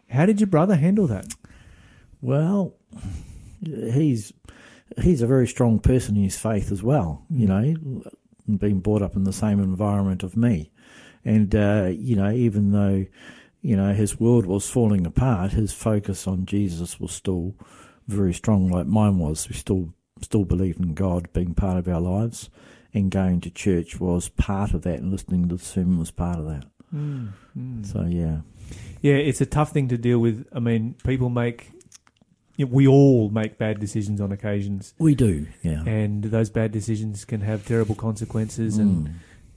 How 0.10 0.26
did 0.26 0.40
your 0.40 0.48
brother 0.48 0.76
handle 0.76 1.06
that? 1.08 1.34
Well, 2.22 2.76
he's 3.64 4.34
he's 5.02 5.22
a 5.22 5.28
very 5.28 5.48
strong 5.48 5.80
person 5.80 6.16
in 6.18 6.24
his 6.24 6.38
faith 6.38 6.72
as 6.72 6.82
well. 6.82 7.26
You 7.30 7.48
know, 7.48 7.76
being 8.58 8.80
brought 8.80 9.02
up 9.02 9.16
in 9.16 9.24
the 9.26 9.34
same 9.34 9.60
environment 9.60 10.24
of 10.24 10.36
me, 10.38 10.72
and 11.26 11.54
uh, 11.54 11.90
you 11.92 12.16
know, 12.16 12.32
even 12.32 12.72
though 12.72 13.06
you 13.62 13.76
know 13.76 13.94
his 13.94 14.20
world 14.20 14.46
was 14.46 14.70
falling 14.70 15.06
apart, 15.06 15.52
his 15.52 15.74
focus 15.74 16.28
on 16.28 16.46
Jesus 16.46 17.00
was 17.00 17.12
still 17.12 17.56
very 18.08 18.34
strong, 18.34 18.70
like 18.70 18.88
mine 18.88 19.20
was. 19.20 19.48
We 19.50 19.56
still 19.56 19.94
still 20.22 20.46
believed 20.46 20.80
in 20.80 20.94
God 20.94 21.32
being 21.34 21.54
part 21.54 21.78
of 21.78 21.88
our 21.88 22.02
lives, 22.02 22.50
and 22.94 23.12
going 23.12 23.42
to 23.42 23.50
church 23.50 24.00
was 24.00 24.30
part 24.30 24.74
of 24.74 24.82
that, 24.84 25.00
and 25.00 25.12
listening 25.12 25.48
to 25.50 25.56
the 25.58 25.64
sermon 25.64 26.00
was 26.00 26.12
part 26.12 26.40
of 26.40 26.46
that. 26.46 26.66
So 27.84 28.04
yeah, 28.06 28.40
Yeah, 29.02 29.14
it's 29.16 29.42
a 29.42 29.46
tough 29.46 29.72
thing 29.72 29.88
to 29.90 29.98
deal 29.98 30.20
with. 30.20 30.48
I 30.52 30.60
mean, 30.60 30.96
people 31.06 31.30
make. 31.30 31.72
We 32.58 32.88
all 32.88 33.30
make 33.30 33.58
bad 33.58 33.80
decisions 33.80 34.20
on 34.20 34.34
occasions, 34.34 34.94
we 35.00 35.16
do. 35.16 35.48
Yeah. 35.64 35.82
and 35.86 36.24
those 36.26 36.50
bad 36.50 36.74
decisions 36.74 37.24
can 37.24 37.40
have 37.42 37.66
terrible 37.66 37.96
consequences 37.96 38.78
and, 38.78 39.08
Mm. 39.08 39.14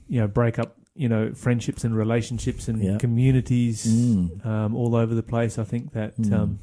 you 0.07 0.21
know, 0.21 0.27
break 0.27 0.57
up, 0.57 0.77
you 0.95 1.09
know, 1.09 1.33
friendships 1.33 1.83
and 1.83 1.93
relationships 1.97 2.69
and 2.69 2.81
Yeah. 2.81 2.97
communities 2.99 3.85
Mm. 3.85 4.45
um, 4.45 4.73
all 4.73 4.95
over 4.95 5.13
the 5.15 5.23
place. 5.23 5.59
I 5.59 5.65
think 5.65 5.91
that 5.91 6.15
Mm. 6.17 6.31
um, 6.33 6.59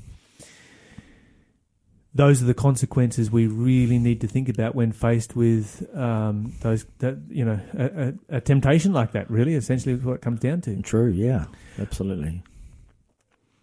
those 2.15 2.43
are 2.43 2.47
the 2.47 2.55
consequences 2.55 3.31
we 3.31 3.47
really 3.47 3.99
need 3.99 4.21
to 4.21 4.27
think 4.27 4.49
about 4.49 4.75
when 4.75 4.93
faced 4.93 5.37
with 5.37 5.89
um, 5.97 6.53
those 6.61 6.85
that 6.99 7.19
you 7.29 7.45
know 7.45 7.61
a, 7.75 7.85
a, 7.85 8.37
a 8.37 8.41
temptation 8.41 8.93
like 8.93 9.13
that. 9.13 9.31
Really, 9.31 9.55
essentially, 9.55 9.95
is 9.95 10.03
what 10.03 10.15
it 10.15 10.21
comes 10.21 10.41
down 10.41 10.61
to. 10.63 10.83
True, 10.83 11.11
yeah, 11.11 11.45
absolutely. 11.79 12.43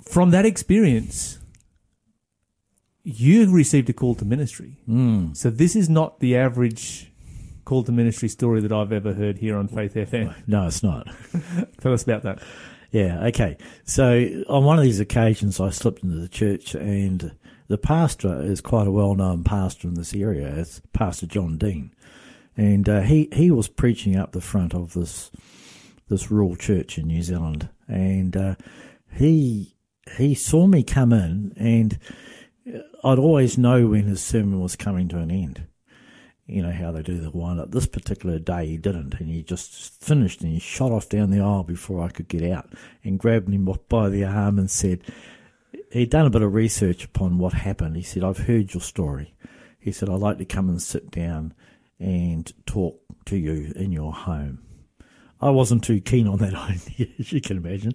From 0.01 0.29
that 0.31 0.45
experience, 0.45 1.39
you 3.03 3.51
received 3.51 3.89
a 3.89 3.93
call 3.93 4.15
to 4.15 4.25
ministry. 4.25 4.77
Mm. 4.87 5.35
So 5.35 5.49
this 5.49 5.75
is 5.75 5.89
not 5.89 6.19
the 6.19 6.37
average 6.37 7.11
call 7.65 7.83
to 7.83 7.91
ministry 7.91 8.29
story 8.29 8.61
that 8.61 8.71
I've 8.71 8.93
ever 8.93 9.13
heard 9.13 9.37
here 9.39 9.57
on 9.57 9.67
Faith 9.67 9.93
FM. 9.95 10.33
No, 10.47 10.67
it's 10.67 10.83
not. 10.83 11.07
Tell 11.81 11.91
us 11.91 12.03
about 12.03 12.23
that. 12.23 12.41
Yeah, 12.91 13.25
okay. 13.25 13.57
So 13.83 14.43
on 14.47 14.63
one 14.63 14.77
of 14.77 14.85
these 14.85 15.01
occasions, 15.01 15.59
I 15.59 15.71
slipped 15.71 16.03
into 16.03 16.15
the 16.15 16.29
church, 16.29 16.75
and 16.75 17.33
the 17.67 17.77
pastor 17.77 18.41
is 18.41 18.61
quite 18.61 18.87
a 18.87 18.91
well-known 18.91 19.43
pastor 19.43 19.87
in 19.87 19.95
this 19.95 20.13
area. 20.13 20.47
It's 20.55 20.81
Pastor 20.93 21.25
John 21.25 21.57
Dean, 21.57 21.93
and 22.55 22.87
uh, 22.87 23.01
he 23.01 23.29
he 23.33 23.51
was 23.51 23.67
preaching 23.67 24.15
up 24.15 24.31
the 24.31 24.41
front 24.41 24.73
of 24.73 24.93
this 24.93 25.31
this 26.09 26.31
rural 26.31 26.55
church 26.55 26.97
in 26.97 27.07
New 27.07 27.21
Zealand, 27.21 27.69
and 27.87 28.35
uh, 28.35 28.55
he 29.11 29.75
he 30.17 30.33
saw 30.33 30.67
me 30.67 30.83
come 30.83 31.11
in, 31.11 31.53
and 31.57 31.99
I'd 33.03 33.19
always 33.19 33.57
know 33.57 33.87
when 33.87 34.05
his 34.05 34.21
sermon 34.21 34.61
was 34.61 34.75
coming 34.75 35.07
to 35.09 35.19
an 35.19 35.31
end. 35.31 35.67
You 36.45 36.63
know 36.63 36.71
how 36.71 36.93
they 36.93 37.01
do 37.01 37.19
the 37.19 37.29
wind 37.29 37.59
up. 37.59 37.71
This 37.71 37.87
particular 37.87 38.39
day 38.39 38.67
he 38.67 38.77
didn't, 38.77 39.15
and 39.15 39.27
he 39.29 39.43
just 39.43 40.01
finished 40.01 40.41
and 40.41 40.53
he 40.53 40.59
shot 40.59 40.93
off 40.93 41.09
down 41.09 41.29
the 41.29 41.41
aisle 41.41 41.63
before 41.63 42.01
I 42.01 42.07
could 42.07 42.29
get 42.29 42.49
out 42.49 42.69
and 43.03 43.19
grabbed 43.19 43.49
him 43.49 43.65
by 43.89 44.07
the 44.07 44.23
arm 44.23 44.57
and 44.57 44.71
said, 44.71 45.01
he'd 45.91 46.09
done 46.09 46.25
a 46.25 46.31
bit 46.31 46.41
of 46.41 46.53
research 46.53 47.05
upon 47.05 47.37
what 47.37 47.53
happened. 47.53 47.95
He 47.95 48.03
said, 48.03 48.23
I've 48.23 48.37
heard 48.37 48.73
your 48.73 48.81
story. 48.81 49.33
He 49.79 49.91
said, 49.91 50.09
I'd 50.09 50.19
like 50.19 50.37
to 50.39 50.45
come 50.45 50.69
and 50.69 50.81
sit 50.81 51.11
down 51.11 51.53
and 51.99 52.51
talk 52.65 53.01
to 53.25 53.37
you 53.37 53.73
in 53.75 53.91
your 53.91 54.13
home. 54.13 54.59
I 55.39 55.49
wasn't 55.51 55.83
too 55.83 56.01
keen 56.01 56.27
on 56.27 56.39
that 56.39 56.53
idea, 56.55 57.07
as 57.19 57.31
you 57.31 57.41
can 57.41 57.57
imagine. 57.57 57.93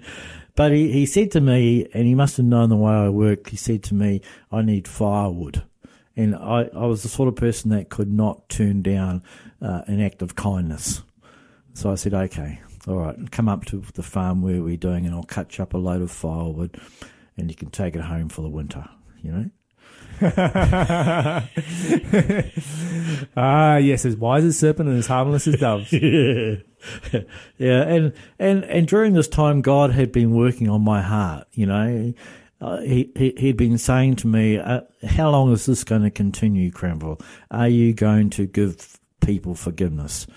But 0.55 0.73
he, 0.73 0.93
he 0.93 1.07
said 1.07 1.31
to 1.33 1.41
me, 1.41 1.87
and 1.93 2.07
he 2.07 2.14
must 2.14 2.37
have 2.37 2.47
known 2.47 2.68
the 2.68 2.77
way 2.77 2.93
I 2.93 3.09
worked, 3.09 3.51
he 3.51 3.57
said 3.57 3.83
to 3.85 3.95
me, 3.95 4.20
I 4.51 4.62
need 4.62 4.87
firewood. 4.87 5.62
And 6.14 6.37
I, 6.37 6.68
I 6.75 6.87
was 6.87 7.03
the 7.03 7.09
sort 7.09 7.29
of 7.29 7.37
person 7.37 7.70
that 7.70 7.89
could 7.89 8.12
not 8.12 8.49
turn 8.49 8.83
down 8.83 9.23
uh, 9.62 9.83
an 9.87 10.01
act 10.01 10.20
of 10.20 10.37
kindness. 10.37 11.03
So 11.75 11.91
I 11.91 11.95
said, 11.95 12.12
okay, 12.12 12.61
all 12.87 12.97
right, 12.97 13.31
come 13.31 13.49
up 13.49 13.64
to 13.66 13.83
the 13.95 14.03
farm 14.03 14.43
where 14.43 14.62
we're 14.62 14.77
doing, 14.77 15.07
and 15.07 15.14
I'll 15.14 15.23
cut 15.23 15.57
you 15.57 15.62
up 15.62 15.73
a 15.73 15.79
load 15.79 16.03
of 16.03 16.11
firewood, 16.11 16.79
and 17.43 17.51
you 17.51 17.57
can 17.57 17.70
take 17.70 17.97
it 17.97 18.01
home 18.01 18.28
for 18.28 18.40
the 18.43 18.49
winter, 18.49 18.88
you 19.20 19.32
know? 19.32 19.51
ah, 23.36 23.76
yes, 23.78 24.05
as 24.05 24.14
wise 24.14 24.45
as 24.45 24.57
serpent 24.57 24.88
and 24.88 24.97
as 24.97 25.09
harmless 25.09 25.49
as 25.49 25.57
doves. 25.57 25.93
yeah, 25.93 26.55
yeah, 27.59 27.82
and 27.82 28.12
and 28.38 28.62
and 28.64 28.86
during 28.86 29.14
this 29.14 29.26
time, 29.26 29.61
God 29.61 29.90
had 29.90 30.12
been 30.12 30.32
working 30.32 30.68
on 30.68 30.82
my 30.82 31.03
heart. 31.03 31.49
You 31.51 31.66
know, 31.66 32.14
uh, 32.61 32.80
he, 32.82 33.11
he 33.16 33.34
he'd 33.36 33.57
been 33.57 33.78
saying 33.78 34.14
to 34.16 34.28
me, 34.28 34.59
uh, 34.59 34.82
"How 35.05 35.30
long 35.30 35.51
is 35.53 35.66
this 35.66 35.82
going 35.82 36.03
to 36.03 36.11
continue, 36.11 36.70
Cranville? 36.70 37.20
Are 37.51 37.66
you 37.66 37.93
going 37.93 38.30
to 38.30 38.47
give 38.47 39.01
people 39.20 39.57
forgiveness?" 39.57 40.28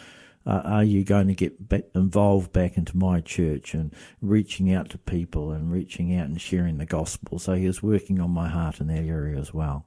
Uh, 0.45 0.61
are 0.63 0.83
you 0.83 1.03
going 1.03 1.27
to 1.27 1.33
get 1.33 1.67
back 1.67 1.85
involved 1.95 2.53
back 2.53 2.77
into 2.77 2.95
my 2.95 3.19
church 3.19 3.73
and 3.73 3.93
reaching 4.21 4.71
out 4.71 4.89
to 4.89 4.97
people 4.97 5.51
and 5.51 5.71
reaching 5.71 6.15
out 6.15 6.27
and 6.27 6.39
sharing 6.39 6.77
the 6.77 6.85
gospel? 6.85 7.39
So 7.39 7.53
he 7.53 7.65
was 7.67 7.81
working 7.81 8.19
on 8.19 8.31
my 8.31 8.47
heart 8.47 8.79
in 8.79 8.87
that 8.87 9.03
area 9.03 9.39
as 9.39 9.53
well. 9.53 9.85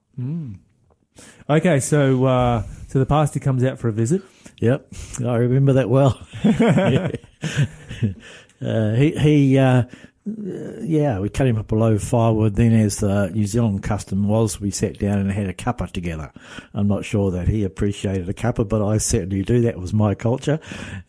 Okay, 1.49 1.79
so 1.79 2.25
uh, 2.25 2.63
so 2.87 2.99
the 2.99 3.05
pastor 3.05 3.39
comes 3.39 3.63
out 3.63 3.79
for 3.79 3.87
a 3.87 3.93
visit. 3.93 4.21
Yep, 4.59 4.91
I 5.25 5.35
remember 5.35 5.73
that 5.73 5.89
well. 5.89 6.19
Uh, 8.61 8.93
he 8.93 9.11
he, 9.11 9.57
uh, 9.57 9.83
yeah, 10.81 11.19
we 11.19 11.29
cut 11.29 11.47
him 11.47 11.57
up 11.57 11.71
a 11.71 11.75
load 11.75 11.95
of 11.95 12.03
firewood. 12.03 12.55
Then, 12.55 12.73
as 12.73 12.97
the 12.97 13.29
New 13.29 13.45
Zealand 13.45 13.83
custom 13.83 14.27
was, 14.27 14.59
we 14.59 14.71
sat 14.71 14.99
down 14.99 15.19
and 15.19 15.31
had 15.31 15.47
a 15.47 15.53
cuppa 15.53 15.91
together. 15.91 16.31
I'm 16.73 16.87
not 16.87 17.05
sure 17.05 17.31
that 17.31 17.47
he 17.47 17.63
appreciated 17.63 18.27
a 18.29 18.33
cuppa, 18.33 18.67
but 18.67 18.85
I 18.85 18.97
certainly 18.97 19.43
do. 19.43 19.61
That 19.61 19.77
was 19.77 19.93
my 19.93 20.15
culture, 20.15 20.59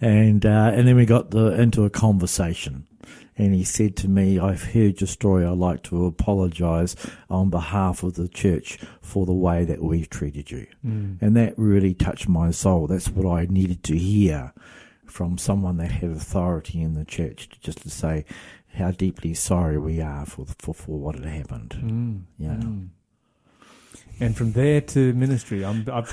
and 0.01 0.45
uh, 0.45 0.73
and 0.75 0.87
then 0.87 0.97
we 0.97 1.07
got 1.07 1.31
the, 1.31 1.61
into 1.61 1.85
a 1.85 1.91
conversation. 1.91 2.87
And 3.37 3.55
he 3.55 3.65
said 3.65 3.97
to 3.99 4.09
me, 4.09 4.39
I've 4.39 4.63
heard 4.63 5.01
your 5.01 5.09
story. 5.09 5.47
I'd 5.47 5.57
like 5.57 5.83
to 5.85 6.05
apologise 6.05 6.95
on 7.31 7.49
behalf 7.49 8.03
of 8.03 8.15
the 8.15 8.29
church 8.29 8.79
for 9.01 9.25
the 9.25 9.33
way 9.33 9.65
that 9.65 9.83
we've 9.83 10.11
treated 10.11 10.51
you. 10.51 10.67
And 11.23 11.37
that 11.39 11.55
really 11.57 11.95
touched 11.95 12.29
my 12.29 12.51
soul. 12.51 12.87
That's 12.87 13.09
what 13.09 13.27
I 13.27 13.47
needed 13.47 13.83
to 13.85 13.97
hear 13.97 14.53
from 15.07 15.39
someone 15.39 15.79
that 15.79 15.91
had 15.91 16.11
authority 16.11 16.83
in 16.83 16.95
the 16.95 17.05
church, 17.07 17.49
just 17.61 17.83
to 17.83 17.91
say 17.91 18.27
how 18.75 18.91
deeply 18.91 19.35
sorry 19.35 19.79
we 19.79 20.01
are 20.01 20.27
for 20.27 20.47
for, 20.59 20.75
for 20.75 20.99
what 20.99 21.17
had 21.17 21.25
happened. 21.25 22.27
Yeah. 22.39 22.61
And 24.23 24.37
from 24.37 24.53
there 24.53 24.83
to 24.83 25.15
ministry, 25.15 25.65
I'm, 25.65 25.87
I'm 25.91 26.05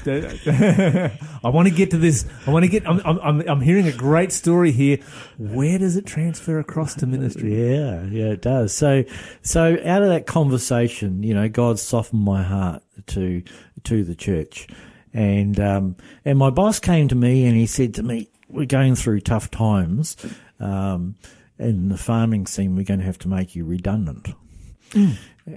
I 1.43 1.49
want 1.49 1.67
to 1.67 1.73
get 1.73 1.91
to 1.91 1.97
this. 1.97 2.25
I 2.47 2.51
want 2.51 2.63
to 2.63 2.69
get. 2.69 2.87
I'm, 2.87 3.01
I'm, 3.03 3.41
I'm 3.41 3.59
hearing 3.59 3.85
a 3.85 3.91
great 3.91 4.31
story 4.31 4.71
here. 4.71 4.99
Where 5.37 5.77
does 5.77 5.97
it 5.97 6.05
transfer 6.05 6.57
across 6.57 6.95
to 6.95 7.05
ministry? 7.05 7.55
Yeah, 7.67 8.03
yeah, 8.05 8.25
it 8.31 8.41
does. 8.41 8.73
So, 8.73 9.03
so 9.41 9.77
out 9.83 10.01
of 10.01 10.09
that 10.09 10.25
conversation, 10.25 11.23
you 11.23 11.33
know, 11.33 11.49
God 11.49 11.79
softened 11.79 12.23
my 12.23 12.43
heart 12.43 12.81
to 13.07 13.43
to 13.83 14.03
the 14.03 14.15
church, 14.15 14.67
and 15.13 15.59
um, 15.59 15.97
and 16.23 16.37
my 16.37 16.49
boss 16.49 16.79
came 16.79 17.09
to 17.09 17.15
me 17.15 17.45
and 17.45 17.57
he 17.57 17.65
said 17.65 17.93
to 17.95 18.03
me, 18.03 18.29
"We're 18.47 18.65
going 18.65 18.95
through 18.95 19.21
tough 19.21 19.51
times, 19.51 20.15
um, 20.59 21.15
in 21.59 21.89
the 21.89 21.97
farming 21.97 22.47
scene. 22.47 22.75
We're 22.75 22.83
going 22.83 22.99
to 22.99 23.05
have 23.05 23.19
to 23.19 23.27
make 23.27 23.55
you 23.55 23.65
redundant." 23.65 24.29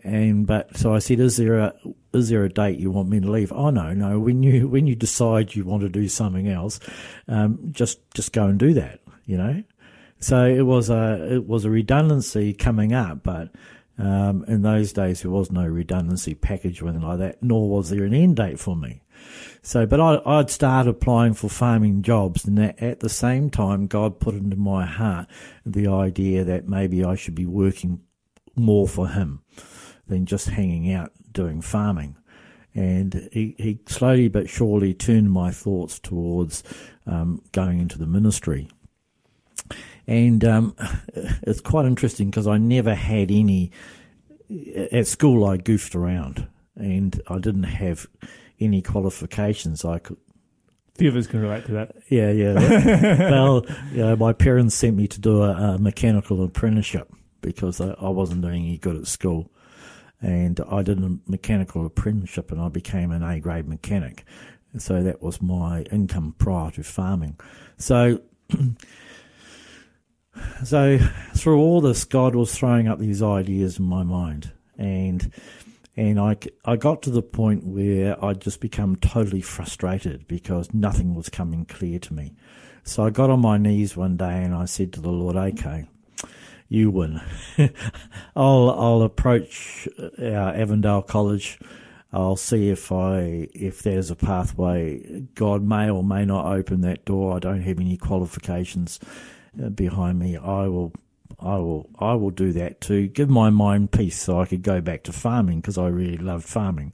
And 0.04 0.46
but 0.46 0.76
so 0.76 0.94
I 0.94 1.00
said, 1.00 1.18
"Is 1.18 1.36
there 1.36 1.58
a 1.58 1.74
is 2.12 2.28
there 2.28 2.44
a 2.44 2.48
date 2.48 2.78
you 2.78 2.90
want 2.90 3.08
me 3.08 3.20
to 3.20 3.30
leave?" 3.30 3.52
Oh 3.52 3.70
no, 3.70 3.92
no. 3.92 4.20
When 4.20 4.42
you 4.42 4.68
when 4.68 4.86
you 4.86 4.94
decide 4.94 5.54
you 5.54 5.64
want 5.64 5.82
to 5.82 5.88
do 5.88 6.06
something 6.08 6.48
else, 6.48 6.78
um, 7.26 7.58
just 7.72 7.98
just 8.14 8.32
go 8.32 8.46
and 8.46 8.58
do 8.58 8.74
that. 8.74 9.00
You 9.26 9.36
know. 9.36 9.64
So 10.20 10.46
it 10.46 10.62
was 10.62 10.90
a 10.90 11.34
it 11.34 11.46
was 11.46 11.64
a 11.64 11.70
redundancy 11.70 12.52
coming 12.52 12.92
up, 12.92 13.24
but 13.24 13.50
um, 13.98 14.44
in 14.46 14.62
those 14.62 14.92
days 14.92 15.22
there 15.22 15.30
was 15.30 15.50
no 15.50 15.66
redundancy 15.66 16.34
package 16.34 16.80
or 16.80 16.88
anything 16.88 17.06
like 17.06 17.18
that, 17.18 17.42
nor 17.42 17.68
was 17.68 17.90
there 17.90 18.04
an 18.04 18.14
end 18.14 18.36
date 18.36 18.60
for 18.60 18.76
me. 18.76 19.02
So, 19.62 19.86
but 19.86 20.00
I, 20.00 20.20
I'd 20.24 20.50
start 20.50 20.86
applying 20.86 21.34
for 21.34 21.48
farming 21.48 22.02
jobs, 22.02 22.44
and 22.46 22.58
at 22.58 23.00
the 23.00 23.08
same 23.08 23.50
time, 23.50 23.86
God 23.86 24.18
put 24.18 24.34
into 24.34 24.56
my 24.56 24.86
heart 24.86 25.28
the 25.66 25.88
idea 25.88 26.44
that 26.44 26.68
maybe 26.68 27.04
I 27.04 27.14
should 27.14 27.34
be 27.34 27.46
working 27.46 28.00
more 28.56 28.88
for 28.88 29.08
Him 29.08 29.42
than 30.06 30.26
just 30.26 30.48
hanging 30.48 30.92
out 30.92 31.12
doing 31.32 31.60
farming. 31.60 32.16
And 32.74 33.28
he, 33.32 33.54
he 33.58 33.80
slowly 33.86 34.28
but 34.28 34.48
surely 34.48 34.94
turned 34.94 35.32
my 35.32 35.50
thoughts 35.50 35.98
towards 35.98 36.62
um, 37.06 37.42
going 37.52 37.80
into 37.80 37.98
the 37.98 38.06
ministry. 38.06 38.68
And 40.06 40.44
um, 40.44 40.76
it's 41.14 41.60
quite 41.60 41.86
interesting 41.86 42.30
because 42.30 42.46
I 42.46 42.58
never 42.58 42.94
had 42.94 43.30
any. 43.30 43.72
At 44.90 45.06
school, 45.06 45.44
I 45.44 45.58
goofed 45.58 45.94
around 45.94 46.48
and 46.74 47.20
I 47.28 47.38
didn't 47.38 47.64
have 47.64 48.08
any 48.60 48.82
qualifications. 48.82 49.84
I 49.84 49.98
could, 49.98 50.16
few 50.96 51.08
of 51.08 51.16
us 51.16 51.26
can 51.26 51.40
relate 51.40 51.66
to 51.66 51.72
that. 51.72 51.96
yeah, 52.08 52.30
yeah. 52.30 53.30
well, 53.30 53.64
you 53.92 53.98
know, 53.98 54.16
my 54.16 54.32
parents 54.32 54.74
sent 54.74 54.96
me 54.96 55.08
to 55.08 55.20
do 55.20 55.42
a, 55.42 55.52
a 55.52 55.78
mechanical 55.78 56.44
apprenticeship 56.44 57.10
because 57.40 57.80
I, 57.80 57.90
I 58.00 58.08
wasn't 58.10 58.42
doing 58.42 58.64
any 58.64 58.78
good 58.78 58.96
at 58.96 59.06
school. 59.06 59.50
And 60.22 60.60
I 60.70 60.82
did 60.82 61.02
a 61.02 61.16
mechanical 61.26 61.86
apprenticeship 61.86 62.52
and 62.52 62.60
I 62.60 62.68
became 62.68 63.10
an 63.10 63.22
A 63.22 63.40
grade 63.40 63.66
mechanic. 63.66 64.24
So 64.78 65.02
that 65.02 65.22
was 65.22 65.40
my 65.42 65.82
income 65.90 66.34
prior 66.38 66.70
to 66.72 66.82
farming. 66.82 67.38
So, 67.78 68.20
so 70.64 70.98
through 71.34 71.58
all 71.58 71.80
this, 71.80 72.04
God 72.04 72.34
was 72.34 72.54
throwing 72.54 72.86
up 72.86 72.98
these 72.98 73.22
ideas 73.22 73.78
in 73.78 73.86
my 73.86 74.02
mind. 74.02 74.52
And 74.76 75.32
and 76.00 76.18
I, 76.18 76.34
I 76.64 76.76
got 76.76 77.02
to 77.02 77.10
the 77.10 77.20
point 77.20 77.62
where 77.62 78.24
I'd 78.24 78.40
just 78.40 78.58
become 78.60 78.96
totally 78.96 79.42
frustrated 79.42 80.26
because 80.26 80.72
nothing 80.72 81.14
was 81.14 81.28
coming 81.28 81.66
clear 81.66 81.98
to 81.98 82.14
me. 82.14 82.32
So 82.84 83.04
I 83.04 83.10
got 83.10 83.28
on 83.28 83.40
my 83.40 83.58
knees 83.58 83.98
one 83.98 84.16
day 84.16 84.42
and 84.42 84.54
I 84.54 84.64
said 84.64 84.94
to 84.94 85.02
the 85.02 85.10
Lord, 85.10 85.36
okay, 85.36 85.84
you 86.70 86.90
win. 86.90 87.20
I'll, 88.34 88.70
I'll 88.70 89.02
approach 89.02 89.86
our 90.18 90.54
Avondale 90.54 91.02
College. 91.02 91.58
I'll 92.14 92.34
see 92.34 92.70
if 92.70 92.90
I, 92.90 93.48
if 93.52 93.82
there's 93.82 94.10
a 94.10 94.16
pathway. 94.16 95.26
God 95.34 95.62
may 95.62 95.90
or 95.90 96.02
may 96.02 96.24
not 96.24 96.46
open 96.46 96.80
that 96.80 97.04
door. 97.04 97.36
I 97.36 97.40
don't 97.40 97.60
have 97.60 97.78
any 97.78 97.98
qualifications 97.98 99.00
uh, 99.62 99.68
behind 99.68 100.18
me. 100.18 100.38
I 100.38 100.66
will 100.66 100.94
I 101.40 101.56
will 101.56 101.88
I 101.98 102.14
will 102.14 102.30
do 102.30 102.52
that 102.52 102.80
to 102.82 103.06
give 103.08 103.30
my 103.30 103.50
mind 103.50 103.92
peace 103.92 104.20
so 104.20 104.40
I 104.40 104.46
could 104.46 104.62
go 104.62 104.80
back 104.80 105.04
to 105.04 105.12
farming 105.12 105.60
because 105.60 105.78
I 105.78 105.88
really 105.88 106.18
loved 106.18 106.46
farming. 106.46 106.92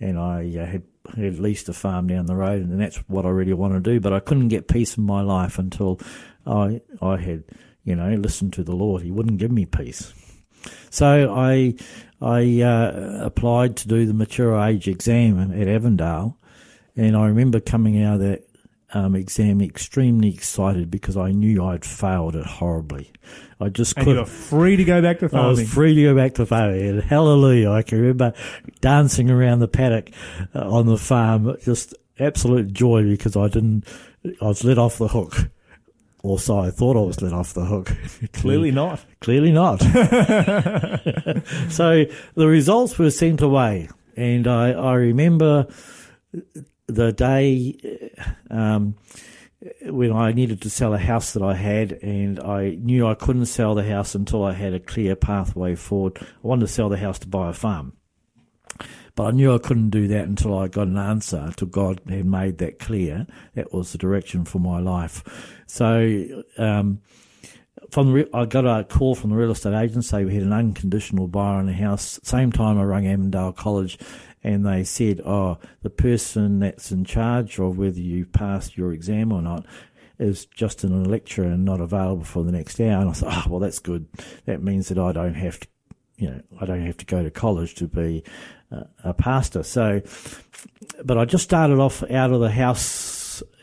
and 0.00 0.18
I 0.18 0.56
uh, 0.58 0.66
had 0.66 0.82
had 1.16 1.38
leased 1.38 1.68
a 1.68 1.72
farm 1.72 2.06
down 2.06 2.26
the 2.26 2.36
road, 2.36 2.62
and 2.62 2.80
that's 2.80 2.96
what 3.08 3.26
I 3.26 3.28
really 3.28 3.52
wanted 3.52 3.84
to 3.84 3.92
do. 3.92 4.00
But 4.00 4.12
I 4.12 4.20
couldn't 4.20 4.48
get 4.48 4.68
peace 4.68 4.96
in 4.96 5.04
my 5.04 5.22
life 5.22 5.58
until 5.58 6.00
I 6.46 6.80
I 7.00 7.16
had 7.16 7.44
you 7.84 7.94
know 7.94 8.14
listened 8.14 8.52
to 8.54 8.64
the 8.64 8.74
Lord. 8.74 9.02
He 9.02 9.10
wouldn't 9.10 9.38
give 9.38 9.52
me 9.52 9.66
peace. 9.66 10.12
So 10.90 11.34
I 11.34 11.74
I 12.20 12.62
uh, 12.62 13.20
applied 13.24 13.76
to 13.78 13.88
do 13.88 14.06
the 14.06 14.14
mature 14.14 14.58
age 14.60 14.88
exam 14.88 15.52
at 15.52 15.68
Avondale, 15.68 16.38
and 16.96 17.16
I 17.16 17.26
remember 17.26 17.60
coming 17.60 18.02
out 18.02 18.14
of 18.14 18.20
that 18.20 18.48
um, 18.94 19.14
exam 19.16 19.60
extremely 19.60 20.32
excited 20.32 20.90
because 20.90 21.16
I 21.16 21.32
knew 21.32 21.64
I'd 21.64 21.84
failed 21.84 22.36
it 22.36 22.46
horribly. 22.46 23.12
I 23.60 23.68
just 23.68 23.96
And 23.96 24.06
you 24.06 24.12
couldn't. 24.12 24.22
were 24.24 24.30
free 24.30 24.76
to 24.76 24.84
go 24.84 25.02
back 25.02 25.18
to 25.18 25.28
I 25.32 25.46
was 25.46 25.72
free 25.72 25.94
to 25.94 26.02
go 26.02 26.14
back 26.14 26.34
to 26.34 26.46
farming. 26.46 26.88
And 26.88 27.02
hallelujah. 27.02 27.70
I 27.70 27.82
can 27.82 28.00
remember 28.00 28.32
dancing 28.80 29.30
around 29.30 29.58
the 29.58 29.68
paddock 29.68 30.10
uh, 30.54 30.70
on 30.70 30.86
the 30.86 30.96
farm. 30.98 31.56
Just 31.62 31.94
absolute 32.18 32.72
joy 32.72 33.02
because 33.02 33.36
I 33.36 33.48
didn't, 33.48 33.84
I 34.40 34.46
was 34.46 34.64
let 34.64 34.78
off 34.78 34.98
the 34.98 35.08
hook. 35.08 35.34
Or 36.22 36.38
so 36.38 36.58
I 36.58 36.70
thought 36.70 36.96
I 36.96 37.00
was 37.00 37.20
let 37.20 37.32
off 37.34 37.52
the 37.52 37.64
hook. 37.66 37.92
Clearly 38.32 38.70
not. 38.70 39.04
Clearly 39.20 39.52
not. 39.52 39.80
so 41.68 42.04
the 42.34 42.46
results 42.46 42.98
were 42.98 43.10
sent 43.10 43.42
away. 43.42 43.88
And 44.16 44.46
I, 44.46 44.70
I 44.70 44.94
remember 44.94 45.66
the 46.86 47.12
day 47.12 48.10
um, 48.50 48.96
when 49.82 50.12
I 50.12 50.32
needed 50.32 50.60
to 50.62 50.70
sell 50.70 50.94
a 50.94 50.98
house 50.98 51.32
that 51.32 51.42
I 51.42 51.54
had, 51.54 51.92
and 51.92 52.38
I 52.40 52.76
knew 52.80 53.06
I 53.06 53.14
couldn't 53.14 53.46
sell 53.46 53.74
the 53.74 53.84
house 53.84 54.14
until 54.14 54.44
I 54.44 54.52
had 54.52 54.74
a 54.74 54.80
clear 54.80 55.16
pathway 55.16 55.74
forward. 55.74 56.18
I 56.20 56.26
wanted 56.42 56.66
to 56.66 56.72
sell 56.72 56.88
the 56.88 56.98
house 56.98 57.18
to 57.20 57.28
buy 57.28 57.50
a 57.50 57.52
farm. 57.52 57.94
But 59.16 59.26
I 59.26 59.30
knew 59.30 59.54
I 59.54 59.58
couldn't 59.58 59.90
do 59.90 60.08
that 60.08 60.26
until 60.26 60.58
I 60.58 60.66
got 60.66 60.88
an 60.88 60.98
answer, 60.98 61.38
until 61.38 61.68
God 61.68 62.00
had 62.08 62.26
made 62.26 62.58
that 62.58 62.80
clear. 62.80 63.26
That 63.54 63.72
was 63.72 63.92
the 63.92 63.98
direction 63.98 64.44
for 64.44 64.58
my 64.58 64.80
life. 64.80 65.22
So, 65.66 66.42
um, 66.58 67.00
from 67.90 68.12
the, 68.12 68.28
I 68.34 68.44
got 68.44 68.66
a 68.66 68.82
call 68.82 69.14
from 69.14 69.30
the 69.30 69.36
real 69.36 69.52
estate 69.52 69.74
agent 69.74 70.04
saying 70.04 70.26
we 70.26 70.34
had 70.34 70.42
an 70.42 70.52
unconditional 70.52 71.28
buyer 71.28 71.58
on 71.58 71.66
the 71.66 71.72
house. 71.72 72.18
Same 72.24 72.50
time 72.50 72.76
I 72.76 72.82
rang 72.82 73.06
Avondale 73.06 73.52
College, 73.52 73.98
and 74.44 74.64
they 74.64 74.84
said, 74.84 75.20
"Oh, 75.24 75.58
the 75.82 75.90
person 75.90 76.60
that's 76.60 76.92
in 76.92 77.04
charge 77.04 77.58
of 77.58 77.76
whether 77.78 77.98
you 77.98 78.26
passed 78.26 78.76
your 78.76 78.92
exam 78.92 79.32
or 79.32 79.42
not." 79.42 79.66
Is 80.16 80.46
just 80.46 80.84
in 80.84 80.92
a 80.92 81.02
lecture 81.02 81.42
and 81.42 81.64
not 81.64 81.80
available 81.80 82.22
for 82.22 82.44
the 82.44 82.52
next 82.52 82.80
hour. 82.80 83.00
And 83.00 83.10
I 83.10 83.12
thought, 83.14 83.46
oh, 83.46 83.50
well, 83.50 83.58
that's 83.58 83.80
good. 83.80 84.06
That 84.46 84.62
means 84.62 84.86
that 84.86 84.96
I 84.96 85.10
don't 85.10 85.34
have 85.34 85.58
to, 85.58 85.66
you 86.18 86.30
know, 86.30 86.40
I 86.60 86.66
don't 86.66 86.86
have 86.86 86.96
to 86.98 87.04
go 87.04 87.24
to 87.24 87.32
college 87.32 87.74
to 87.74 87.88
be 87.88 88.22
uh, 88.70 88.84
a 89.02 89.12
pastor. 89.12 89.64
So, 89.64 90.02
but 91.04 91.18
I 91.18 91.24
just 91.24 91.42
started 91.42 91.80
off 91.80 92.04
out 92.04 92.30
of 92.30 92.38
the 92.38 92.52
house 92.52 92.80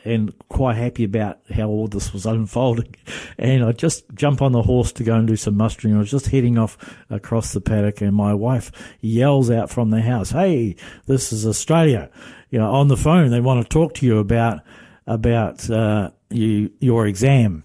and 0.03 0.33
quite 0.49 0.75
happy 0.75 1.03
about 1.03 1.39
how 1.53 1.67
all 1.67 1.87
this 1.87 2.13
was 2.13 2.25
unfolding. 2.25 2.95
And 3.37 3.63
I 3.63 3.71
just 3.71 4.03
jump 4.13 4.41
on 4.41 4.51
the 4.51 4.63
horse 4.63 4.91
to 4.93 5.03
go 5.03 5.15
and 5.15 5.27
do 5.27 5.35
some 5.35 5.57
mustering. 5.57 5.95
I 5.95 5.99
was 5.99 6.11
just 6.11 6.27
heading 6.27 6.57
off 6.57 6.77
across 7.09 7.53
the 7.53 7.61
paddock 7.61 8.01
and 8.01 8.15
my 8.15 8.33
wife 8.33 8.71
yells 9.01 9.49
out 9.49 9.69
from 9.69 9.89
the 9.89 10.01
house, 10.01 10.31
Hey, 10.31 10.75
this 11.05 11.31
is 11.31 11.45
Australia. 11.45 12.09
You 12.49 12.59
know, 12.59 12.71
on 12.71 12.87
the 12.87 12.97
phone, 12.97 13.29
they 13.29 13.41
want 13.41 13.63
to 13.63 13.69
talk 13.69 13.93
to 13.95 14.05
you 14.05 14.19
about, 14.19 14.59
about, 15.07 15.69
uh, 15.69 16.11
you, 16.29 16.71
your 16.79 17.07
exam. 17.07 17.63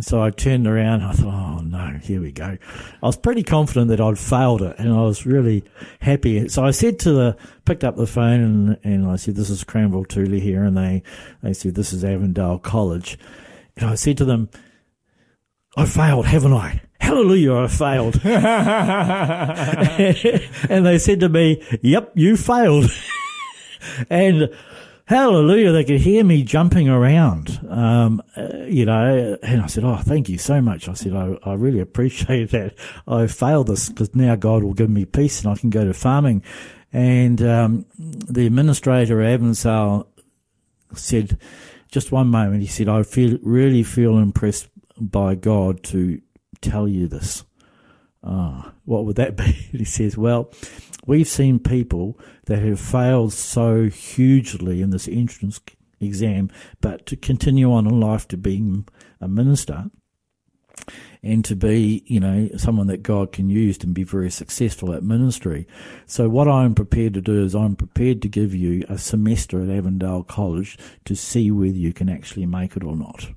So 0.00 0.22
I 0.22 0.30
turned 0.30 0.66
around. 0.66 1.02
I 1.02 1.12
thought, 1.12 1.32
oh 1.32 1.60
no, 1.62 1.98
here 2.02 2.20
we 2.20 2.30
go. 2.30 2.58
I 3.02 3.06
was 3.06 3.16
pretty 3.16 3.42
confident 3.42 3.88
that 3.88 4.00
I'd 4.00 4.18
failed 4.18 4.60
it, 4.62 4.76
and 4.78 4.92
I 4.92 5.00
was 5.02 5.24
really 5.24 5.64
happy. 6.00 6.48
So 6.48 6.64
I 6.64 6.70
said 6.70 6.98
to 7.00 7.12
the, 7.12 7.36
picked 7.64 7.82
up 7.82 7.96
the 7.96 8.06
phone, 8.06 8.40
and, 8.40 8.78
and 8.84 9.06
I 9.06 9.16
said, 9.16 9.36
"This 9.36 9.48
is 9.48 9.64
Cranwell 9.64 10.06
Tooley 10.06 10.40
here," 10.40 10.64
and 10.64 10.76
they 10.76 11.02
they 11.42 11.54
said, 11.54 11.74
"This 11.74 11.94
is 11.94 12.04
Avondale 12.04 12.58
College," 12.58 13.18
and 13.76 13.88
I 13.88 13.94
said 13.94 14.18
to 14.18 14.26
them, 14.26 14.50
"I 15.76 15.86
failed, 15.86 16.26
haven't 16.26 16.52
I?" 16.52 16.82
Hallelujah, 17.00 17.54
I 17.54 17.68
failed. 17.68 18.20
and 20.70 20.84
they 20.84 20.98
said 20.98 21.20
to 21.20 21.28
me, 21.28 21.62
Yep, 21.82 22.12
you 22.16 22.36
failed. 22.36 22.90
and 24.10 24.50
hallelujah, 25.06 25.72
they 25.72 25.84
could 25.84 26.00
hear 26.00 26.22
me 26.22 26.42
jumping 26.42 26.88
around, 26.88 27.58
um, 27.68 28.22
uh, 28.36 28.64
you 28.66 28.84
know. 28.84 29.38
And 29.42 29.62
I 29.62 29.66
said, 29.66 29.84
Oh, 29.84 29.96
thank 29.96 30.28
you 30.28 30.38
so 30.38 30.60
much. 30.60 30.88
I 30.88 30.92
said, 30.92 31.14
I, 31.14 31.38
I 31.42 31.54
really 31.54 31.80
appreciate 31.80 32.50
that. 32.50 32.74
I 33.08 33.26
failed 33.26 33.68
this 33.68 33.88
because 33.88 34.14
now 34.14 34.36
God 34.36 34.62
will 34.62 34.74
give 34.74 34.90
me 34.90 35.04
peace 35.04 35.42
and 35.42 35.50
I 35.50 35.56
can 35.56 35.70
go 35.70 35.84
to 35.84 35.94
farming. 35.94 36.42
And 36.92 37.42
um, 37.42 37.86
the 37.98 38.46
administrator 38.46 39.20
at 39.20 39.34
Avondale 39.34 40.08
said, 40.94 41.38
just 41.90 42.12
one 42.12 42.28
moment, 42.28 42.62
he 42.62 42.68
said, 42.68 42.88
I 42.88 43.02
feel 43.02 43.38
really 43.42 43.82
feel 43.82 44.18
impressed 44.18 44.68
by 44.98 45.34
God 45.34 45.82
to 45.84 46.20
tell 46.60 46.88
you 46.88 47.06
this. 47.06 47.44
Ah, 48.22 48.72
what 48.84 49.04
would 49.04 49.16
that 49.16 49.36
be? 49.36 49.44
He 49.44 49.84
says, 49.84 50.16
Well, 50.16 50.50
we've 51.06 51.28
seen 51.28 51.58
people 51.58 52.18
that 52.46 52.62
have 52.62 52.80
failed 52.80 53.32
so 53.32 53.84
hugely 53.84 54.82
in 54.82 54.90
this 54.90 55.08
entrance 55.08 55.60
exam, 56.00 56.50
but 56.80 57.06
to 57.06 57.16
continue 57.16 57.72
on 57.72 57.86
in 57.86 58.00
life 58.00 58.28
to 58.28 58.36
being 58.36 58.86
a 59.20 59.28
minister 59.28 59.86
and 61.22 61.44
to 61.44 61.56
be, 61.56 62.04
you 62.06 62.20
know, 62.20 62.48
someone 62.56 62.86
that 62.86 63.02
God 63.02 63.32
can 63.32 63.48
use 63.48 63.78
to 63.78 63.86
be 63.86 64.04
very 64.04 64.30
successful 64.30 64.92
at 64.92 65.02
ministry. 65.02 65.66
So 66.06 66.28
what 66.28 66.48
I'm 66.48 66.74
prepared 66.74 67.14
to 67.14 67.20
do 67.20 67.44
is 67.44 67.54
I'm 67.54 67.76
prepared 67.76 68.22
to 68.22 68.28
give 68.28 68.54
you 68.54 68.84
a 68.88 68.98
semester 68.98 69.62
at 69.62 69.70
Avondale 69.70 70.22
College 70.22 70.78
to 71.04 71.16
see 71.16 71.50
whether 71.50 71.76
you 71.76 71.92
can 71.92 72.08
actually 72.08 72.46
make 72.46 72.76
it 72.76 72.84
or 72.84 72.94
not. 72.94 73.30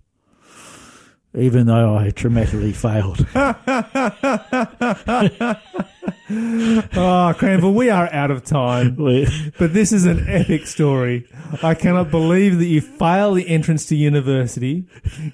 Even 1.35 1.67
though 1.67 1.95
I 1.95 2.09
dramatically 2.09 2.73
failed. 2.73 3.25
Oh, 6.31 7.33
Cranville, 7.37 7.73
we 7.73 7.89
are 7.89 8.11
out 8.11 8.31
of 8.31 8.43
time. 8.43 8.95
But 8.95 9.73
this 9.73 9.91
is 9.91 10.05
an 10.05 10.27
epic 10.27 10.67
story. 10.67 11.27
I 11.63 11.73
cannot 11.73 12.11
believe 12.11 12.59
that 12.59 12.65
you 12.65 12.81
fail 12.81 13.33
the 13.33 13.47
entrance 13.47 13.85
to 13.87 13.95
university, 13.95 14.85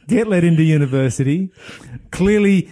get 0.07 0.27
let 0.27 0.43
into 0.43 0.63
university, 0.63 1.51
clearly 2.11 2.69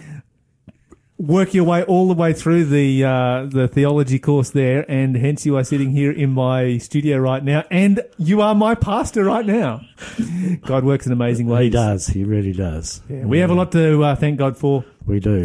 work 1.18 1.54
your 1.54 1.64
way 1.64 1.82
all 1.84 2.08
the 2.08 2.14
way 2.14 2.32
through 2.32 2.64
the 2.64 3.04
uh, 3.04 3.46
the 3.46 3.68
theology 3.68 4.18
course 4.18 4.50
there, 4.50 4.84
and 4.90 5.16
hence 5.16 5.44
you 5.46 5.56
are 5.56 5.64
sitting 5.64 5.90
here 5.90 6.10
in 6.10 6.30
my 6.30 6.78
studio 6.78 7.18
right 7.18 7.44
now, 7.44 7.64
and 7.70 8.02
you 8.18 8.40
are 8.40 8.54
my 8.54 8.74
pastor 8.74 9.24
right 9.24 9.46
now. 9.46 9.80
God 10.62 10.84
works 10.84 11.06
in 11.06 11.12
amazing 11.12 11.46
ways. 11.46 11.64
he 11.64 11.70
does. 11.70 12.06
He 12.06 12.24
really 12.24 12.52
does. 12.52 13.02
Yeah, 13.08 13.24
we 13.24 13.38
have 13.38 13.50
a 13.50 13.54
lot 13.54 13.72
to 13.72 14.02
uh, 14.02 14.16
thank 14.16 14.38
God 14.38 14.56
for. 14.56 14.84
We 15.06 15.20
do. 15.20 15.44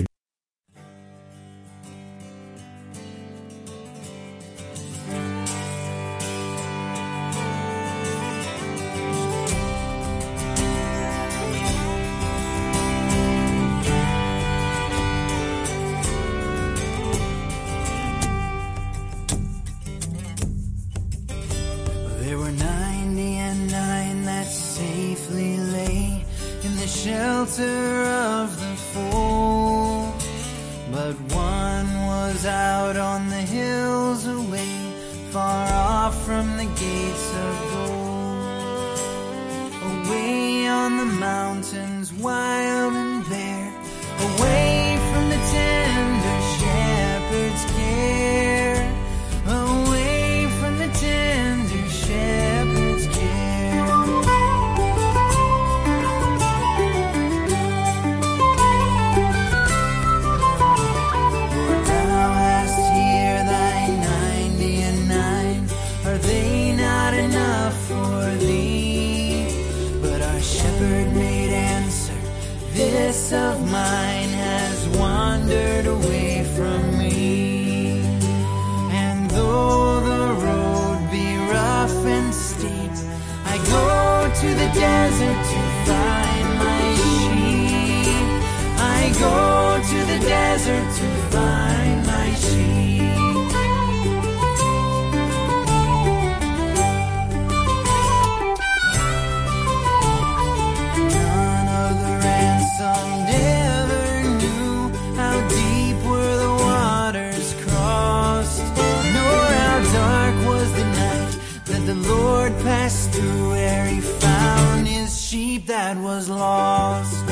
Through 112.89 113.51
where 113.51 113.85
he 113.85 114.01
found 114.01 114.87
his 114.87 115.21
sheep 115.21 115.67
that 115.67 115.95
was 115.97 116.27
lost. 116.27 117.23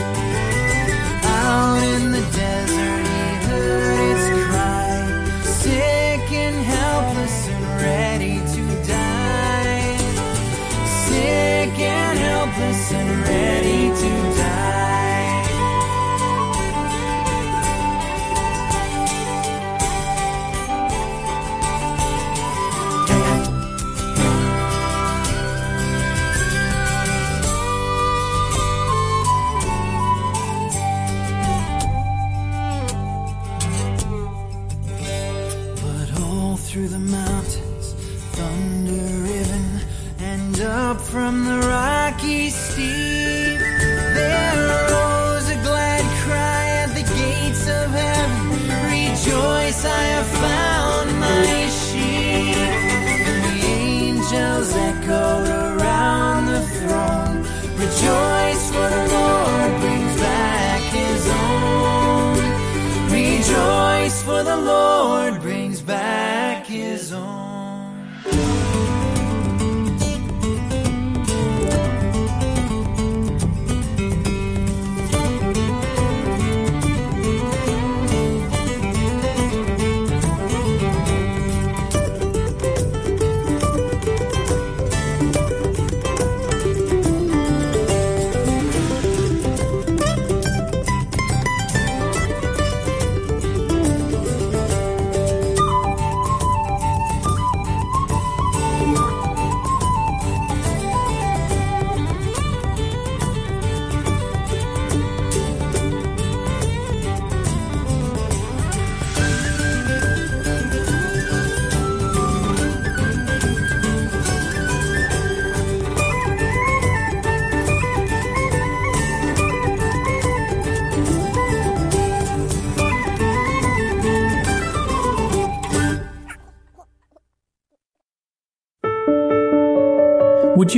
Out 1.23 1.86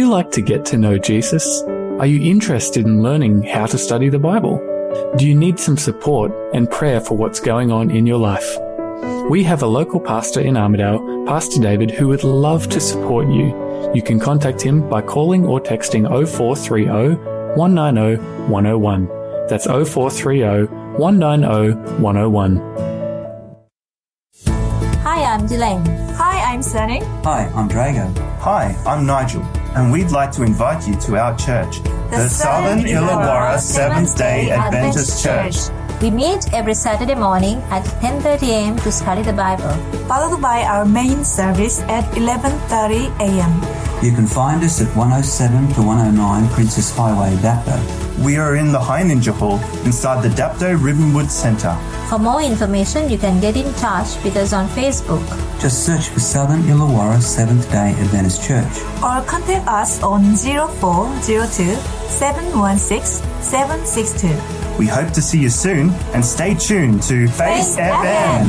you 0.09 0.15
like 0.15 0.31
to 0.31 0.41
get 0.41 0.65
to 0.65 0.75
know 0.75 0.97
Jesus? 0.97 1.61
Are 1.99 2.07
you 2.07 2.31
interested 2.31 2.83
in 2.83 3.03
learning 3.03 3.43
how 3.43 3.67
to 3.67 3.77
study 3.77 4.09
the 4.09 4.17
Bible? 4.17 4.57
Do 5.17 5.27
you 5.27 5.35
need 5.35 5.59
some 5.59 5.77
support 5.77 6.31
and 6.51 6.67
prayer 6.67 6.99
for 6.99 7.15
what's 7.15 7.39
going 7.39 7.71
on 7.71 7.91
in 7.91 8.07
your 8.07 8.17
life? 8.17 8.57
We 9.29 9.43
have 9.43 9.61
a 9.61 9.67
local 9.67 9.99
pastor 9.99 10.41
in 10.41 10.55
Armidale, 10.55 11.27
Pastor 11.27 11.61
David, 11.61 11.91
who 11.91 12.07
would 12.07 12.23
love 12.23 12.69
to 12.69 12.79
support 12.79 13.27
you. 13.27 13.53
You 13.93 14.01
can 14.01 14.19
contact 14.19 14.59
him 14.63 14.89
by 14.89 15.03
calling 15.03 15.45
or 15.45 15.59
texting 15.59 16.07
0430 16.07 17.15
190 17.55 18.49
101. 18.49 19.07
That's 19.47 19.67
0430 19.67 20.73
190 20.97 22.01
101. 22.01 22.57
Hi, 25.03 25.23
I'm 25.23 25.45
Delane. 25.47 25.85
Hi, 26.15 26.51
I'm 26.51 26.63
Sunny. 26.63 26.99
Hi, 27.23 27.51
I'm 27.55 27.69
Drago. 27.69 28.29
Hi, 28.39 28.75
I'm 28.87 29.05
Nigel, 29.05 29.43
and 29.75 29.91
we'd 29.91 30.11
like 30.11 30.31
to 30.33 30.43
invite 30.43 30.87
you 30.87 30.95
to 30.95 31.17
our 31.17 31.37
church, 31.37 31.81
the, 32.11 32.27
Southern 32.27 32.79
Illawarra 32.79 33.59
Seventh 33.59 34.17
Day 34.17 34.49
Adventist 34.51 35.23
Church. 35.23 35.55
We 36.01 36.09
meet 36.11 36.53
every 36.53 36.75
Saturday 36.75 37.15
morning 37.15 37.59
at 37.75 37.83
10:30 37.99 38.47
a.m. 38.47 38.75
to 38.87 38.91
study 38.91 39.21
the 39.21 39.33
Bible. 39.33 39.73
Followed 40.07 40.41
by 40.41 40.63
our 40.63 40.85
main 40.85 41.25
service 41.25 41.81
at 41.91 42.05
11:30 42.15 43.11
a.m. 43.19 43.53
You 44.01 44.13
can 44.15 44.25
find 44.25 44.63
us 44.63 44.79
at 44.79 44.87
107 44.95 45.73
to 45.75 45.81
109 45.83 46.47
Princes 46.55 46.89
Highway, 46.95 47.35
Dapto. 47.43 47.75
We 48.23 48.37
are 48.37 48.55
in 48.55 48.71
the 48.71 48.79
High 48.79 49.03
Ninja 49.03 49.33
Hall 49.35 49.59
inside 49.83 50.23
the 50.23 50.29
Dapto 50.29 50.77
Ribbonwood 50.79 51.29
Centre. 51.29 51.75
For 52.07 52.17
more 52.17 52.41
information, 52.41 53.09
you 53.09 53.17
can 53.17 53.41
get 53.41 53.57
in 53.57 53.67
touch 53.73 54.15
with 54.23 54.37
us 54.37 54.53
on 54.53 54.69
Facebook. 54.69 55.23
Just 55.59 55.83
search 55.85 56.07
for 56.07 56.21
Southern 56.21 56.63
Illawarra 56.63 57.19
Seventh 57.21 57.69
Day 57.71 57.91
Adventist 57.99 58.41
Church. 58.47 58.79
Or 59.03 59.19
contact 59.27 59.67
us 59.67 60.01
on 60.01 60.23
0402 60.35 61.75
716 62.07 63.19
762. 63.43 64.58
We 64.79 64.87
hope 64.87 65.11
to 65.11 65.21
see 65.21 65.41
you 65.41 65.49
soon, 65.49 65.89
and 66.13 66.23
stay 66.23 66.55
tuned 66.55 67.03
to 67.03 67.27
Faith 67.27 67.75
Faith 67.75 67.77
FM. 67.77 68.47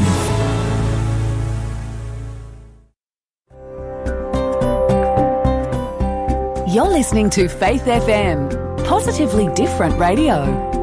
You're 6.73 6.87
listening 6.87 7.31
to 7.31 7.49
Faith 7.49 7.83
FM, 7.83 8.87
positively 8.87 9.53
different 9.55 9.99
radio. 9.99 10.80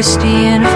Thirsty 0.00 0.46
invite 0.46 0.69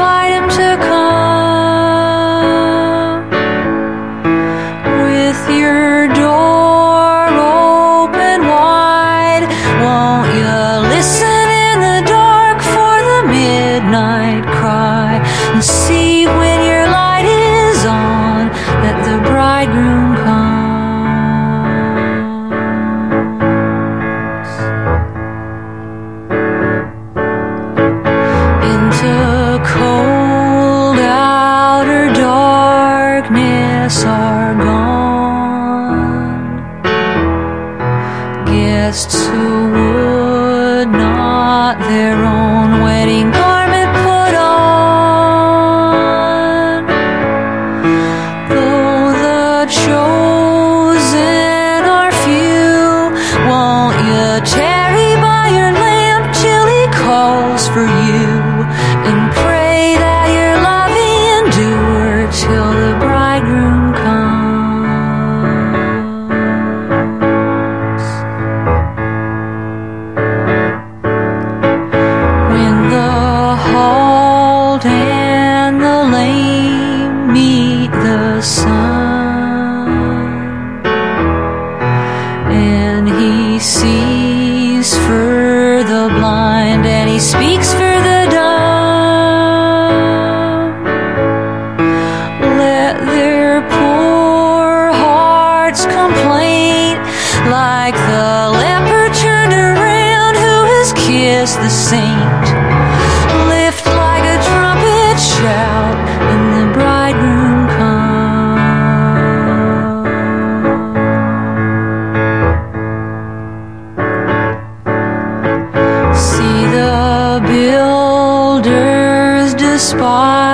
builders 119.96 120.53